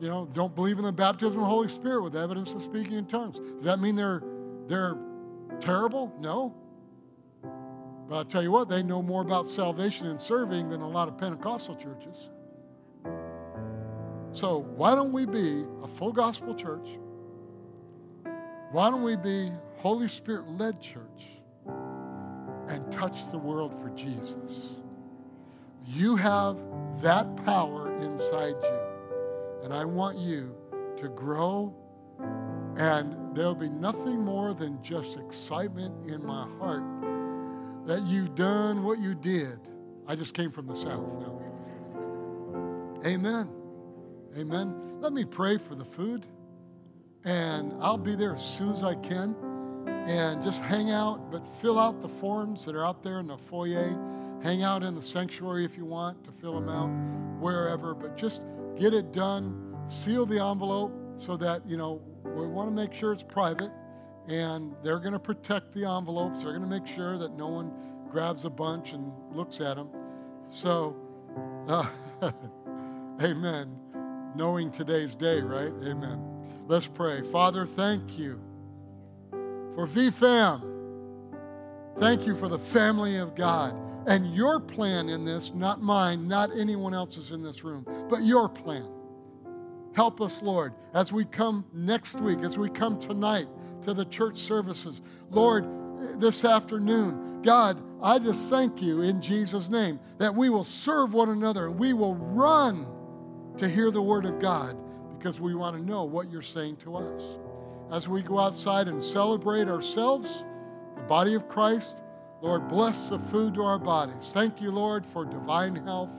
you 0.00 0.08
know, 0.08 0.28
don't 0.32 0.54
believe 0.54 0.78
in 0.78 0.84
the 0.84 0.92
baptism 0.92 1.34
of 1.34 1.40
the 1.40 1.46
Holy 1.46 1.68
Spirit 1.68 2.02
with 2.02 2.16
evidence 2.16 2.52
of 2.54 2.62
speaking 2.62 2.94
in 2.94 3.06
tongues. 3.06 3.38
Does 3.38 3.64
that 3.64 3.80
mean 3.80 3.96
they're 3.96 4.22
they're 4.66 4.98
terrible? 5.60 6.12
No. 6.18 6.54
But 8.10 8.16
I'll 8.16 8.24
tell 8.26 8.42
you 8.42 8.50
what, 8.50 8.68
they 8.68 8.82
know 8.82 9.00
more 9.00 9.22
about 9.22 9.48
salvation 9.48 10.08
and 10.08 10.20
serving 10.20 10.68
than 10.68 10.82
a 10.82 10.88
lot 10.88 11.08
of 11.08 11.16
Pentecostal 11.16 11.76
churches. 11.76 12.28
So 14.32 14.58
why 14.76 14.94
don't 14.94 15.12
we 15.12 15.24
be 15.24 15.64
a 15.82 15.88
full 15.88 16.12
gospel 16.12 16.54
church? 16.54 16.98
Why 18.72 18.90
don't 18.90 19.02
we 19.02 19.16
be 19.16 19.50
Holy 19.78 20.08
Spirit 20.08 20.46
led 20.48 20.82
church? 20.82 21.40
and 22.70 22.90
touch 22.92 23.30
the 23.32 23.38
world 23.38 23.74
for 23.82 23.90
Jesus. 23.90 24.76
You 25.86 26.14
have 26.16 26.56
that 27.02 27.36
power 27.44 27.90
inside 28.00 28.54
you. 28.62 28.80
And 29.64 29.74
I 29.74 29.84
want 29.84 30.18
you 30.18 30.54
to 30.98 31.08
grow, 31.08 31.74
and 32.76 33.36
there'll 33.36 33.56
be 33.56 33.68
nothing 33.68 34.20
more 34.20 34.54
than 34.54 34.80
just 34.82 35.18
excitement 35.18 36.10
in 36.10 36.24
my 36.24 36.46
heart 36.58 36.84
that 37.90 38.04
you've 38.04 38.36
done 38.36 38.84
what 38.84 39.00
you 39.00 39.16
did. 39.16 39.58
I 40.06 40.14
just 40.14 40.32
came 40.32 40.52
from 40.52 40.68
the 40.68 40.76
South 40.76 41.04
now. 41.18 41.40
Amen. 43.04 43.50
Amen. 44.38 45.00
Let 45.00 45.12
me 45.12 45.24
pray 45.24 45.58
for 45.58 45.74
the 45.74 45.84
food, 45.84 46.24
and 47.24 47.72
I'll 47.80 47.98
be 47.98 48.14
there 48.14 48.34
as 48.34 48.44
soon 48.44 48.70
as 48.70 48.84
I 48.84 48.94
can 48.94 49.34
and 50.06 50.40
just 50.40 50.62
hang 50.62 50.92
out, 50.92 51.32
but 51.32 51.44
fill 51.60 51.80
out 51.80 52.00
the 52.00 52.08
forms 52.08 52.64
that 52.64 52.76
are 52.76 52.86
out 52.86 53.02
there 53.02 53.18
in 53.18 53.26
the 53.26 53.36
foyer. 53.36 53.98
Hang 54.40 54.62
out 54.62 54.84
in 54.84 54.94
the 54.94 55.02
sanctuary 55.02 55.64
if 55.64 55.76
you 55.76 55.84
want 55.84 56.22
to 56.22 56.30
fill 56.30 56.60
them 56.60 56.68
out, 56.68 56.90
wherever, 57.42 57.92
but 57.92 58.16
just 58.16 58.46
get 58.78 58.94
it 58.94 59.10
done. 59.10 59.76
Seal 59.88 60.26
the 60.26 60.40
envelope 60.40 60.92
so 61.16 61.36
that, 61.38 61.66
you 61.66 61.76
know, 61.76 62.00
we 62.22 62.46
want 62.46 62.70
to 62.70 62.74
make 62.74 62.92
sure 62.92 63.12
it's 63.12 63.24
private 63.24 63.72
and 64.30 64.76
they're 64.84 65.00
going 65.00 65.12
to 65.12 65.18
protect 65.18 65.74
the 65.74 65.84
envelopes. 65.84 66.42
They're 66.42 66.56
going 66.56 66.62
to 66.62 66.68
make 66.68 66.86
sure 66.86 67.18
that 67.18 67.36
no 67.36 67.48
one 67.48 67.72
grabs 68.08 68.44
a 68.44 68.50
bunch 68.50 68.92
and 68.92 69.12
looks 69.32 69.60
at 69.60 69.76
them. 69.76 69.88
So, 70.48 70.96
uh, 71.66 71.88
amen. 73.22 73.76
Knowing 74.36 74.70
today's 74.70 75.16
day, 75.16 75.40
right? 75.40 75.72
Amen. 75.82 76.22
Let's 76.68 76.86
pray. 76.86 77.22
Father, 77.22 77.66
thank 77.66 78.16
you 78.16 78.40
for 79.74 79.88
VFAM. 79.88 80.62
Thank 81.98 82.24
you 82.24 82.36
for 82.36 82.46
the 82.46 82.58
family 82.58 83.16
of 83.16 83.34
God 83.34 83.74
and 84.06 84.32
your 84.32 84.60
plan 84.60 85.08
in 85.08 85.24
this, 85.24 85.52
not 85.54 85.82
mine, 85.82 86.28
not 86.28 86.56
anyone 86.56 86.94
else's 86.94 87.32
in 87.32 87.42
this 87.42 87.64
room, 87.64 87.84
but 88.08 88.22
your 88.22 88.48
plan. 88.48 88.88
Help 89.92 90.20
us, 90.20 90.40
Lord, 90.40 90.72
as 90.94 91.12
we 91.12 91.24
come 91.24 91.64
next 91.72 92.20
week, 92.20 92.38
as 92.42 92.56
we 92.56 92.70
come 92.70 92.96
tonight 93.00 93.48
to 93.84 93.94
the 93.94 94.04
church 94.04 94.38
services. 94.38 95.02
Lord, 95.30 95.66
this 96.20 96.44
afternoon, 96.44 97.42
God, 97.42 97.80
I 98.02 98.18
just 98.18 98.48
thank 98.48 98.82
you 98.82 99.02
in 99.02 99.20
Jesus' 99.20 99.68
name 99.68 100.00
that 100.18 100.34
we 100.34 100.50
will 100.50 100.64
serve 100.64 101.12
one 101.12 101.30
another 101.30 101.66
and 101.66 101.78
we 101.78 101.92
will 101.92 102.14
run 102.14 102.86
to 103.58 103.68
hear 103.68 103.90
the 103.90 104.02
word 104.02 104.24
of 104.24 104.38
God 104.38 104.76
because 105.18 105.40
we 105.40 105.54
want 105.54 105.76
to 105.76 105.82
know 105.82 106.04
what 106.04 106.30
you're 106.30 106.42
saying 106.42 106.76
to 106.78 106.96
us 106.96 107.38
as 107.92 108.08
we 108.08 108.22
go 108.22 108.38
outside 108.38 108.88
and 108.88 109.02
celebrate 109.02 109.68
ourselves, 109.68 110.44
the 110.96 111.02
body 111.02 111.34
of 111.34 111.48
Christ. 111.48 111.96
Lord, 112.40 112.68
bless 112.68 113.10
the 113.10 113.18
food 113.18 113.54
to 113.54 113.62
our 113.62 113.78
bodies. 113.78 114.30
Thank 114.32 114.62
you, 114.62 114.70
Lord, 114.70 115.04
for 115.04 115.24
divine 115.24 115.76
health. 115.76 116.10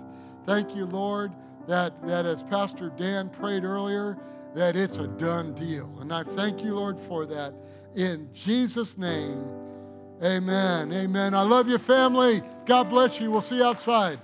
Thank 0.45 0.76
you, 0.76 0.86
Lord, 0.86 1.32
that, 1.68 2.05
that 2.05 2.26
as 2.26 2.43
Pastor 2.43 2.91
Dan 2.95 3.30
prayed 3.30 3.64
earlier, 3.64 4.18
that 4.56 4.76
it's 4.76 4.97
a 4.97 5.08
done 5.08 5.54
deal. 5.54 5.89
And 6.02 6.14
I 6.14 6.24
thank 6.24 6.64
you, 6.64 6.76
Lord, 6.76 6.99
for 6.99 7.26
that. 7.26 7.54
In 7.95 8.30
Jesus' 8.34 8.97
name, 8.97 9.45
amen. 10.24 10.91
Amen. 10.93 11.34
I 11.34 11.41
love 11.41 11.68
you, 11.68 11.78
family. 11.78 12.41
God 12.66 12.89
bless 12.89 13.20
you. 13.20 13.32
We'll 13.32 13.41
see 13.41 13.58
you 13.58 13.66
outside. 13.66 14.20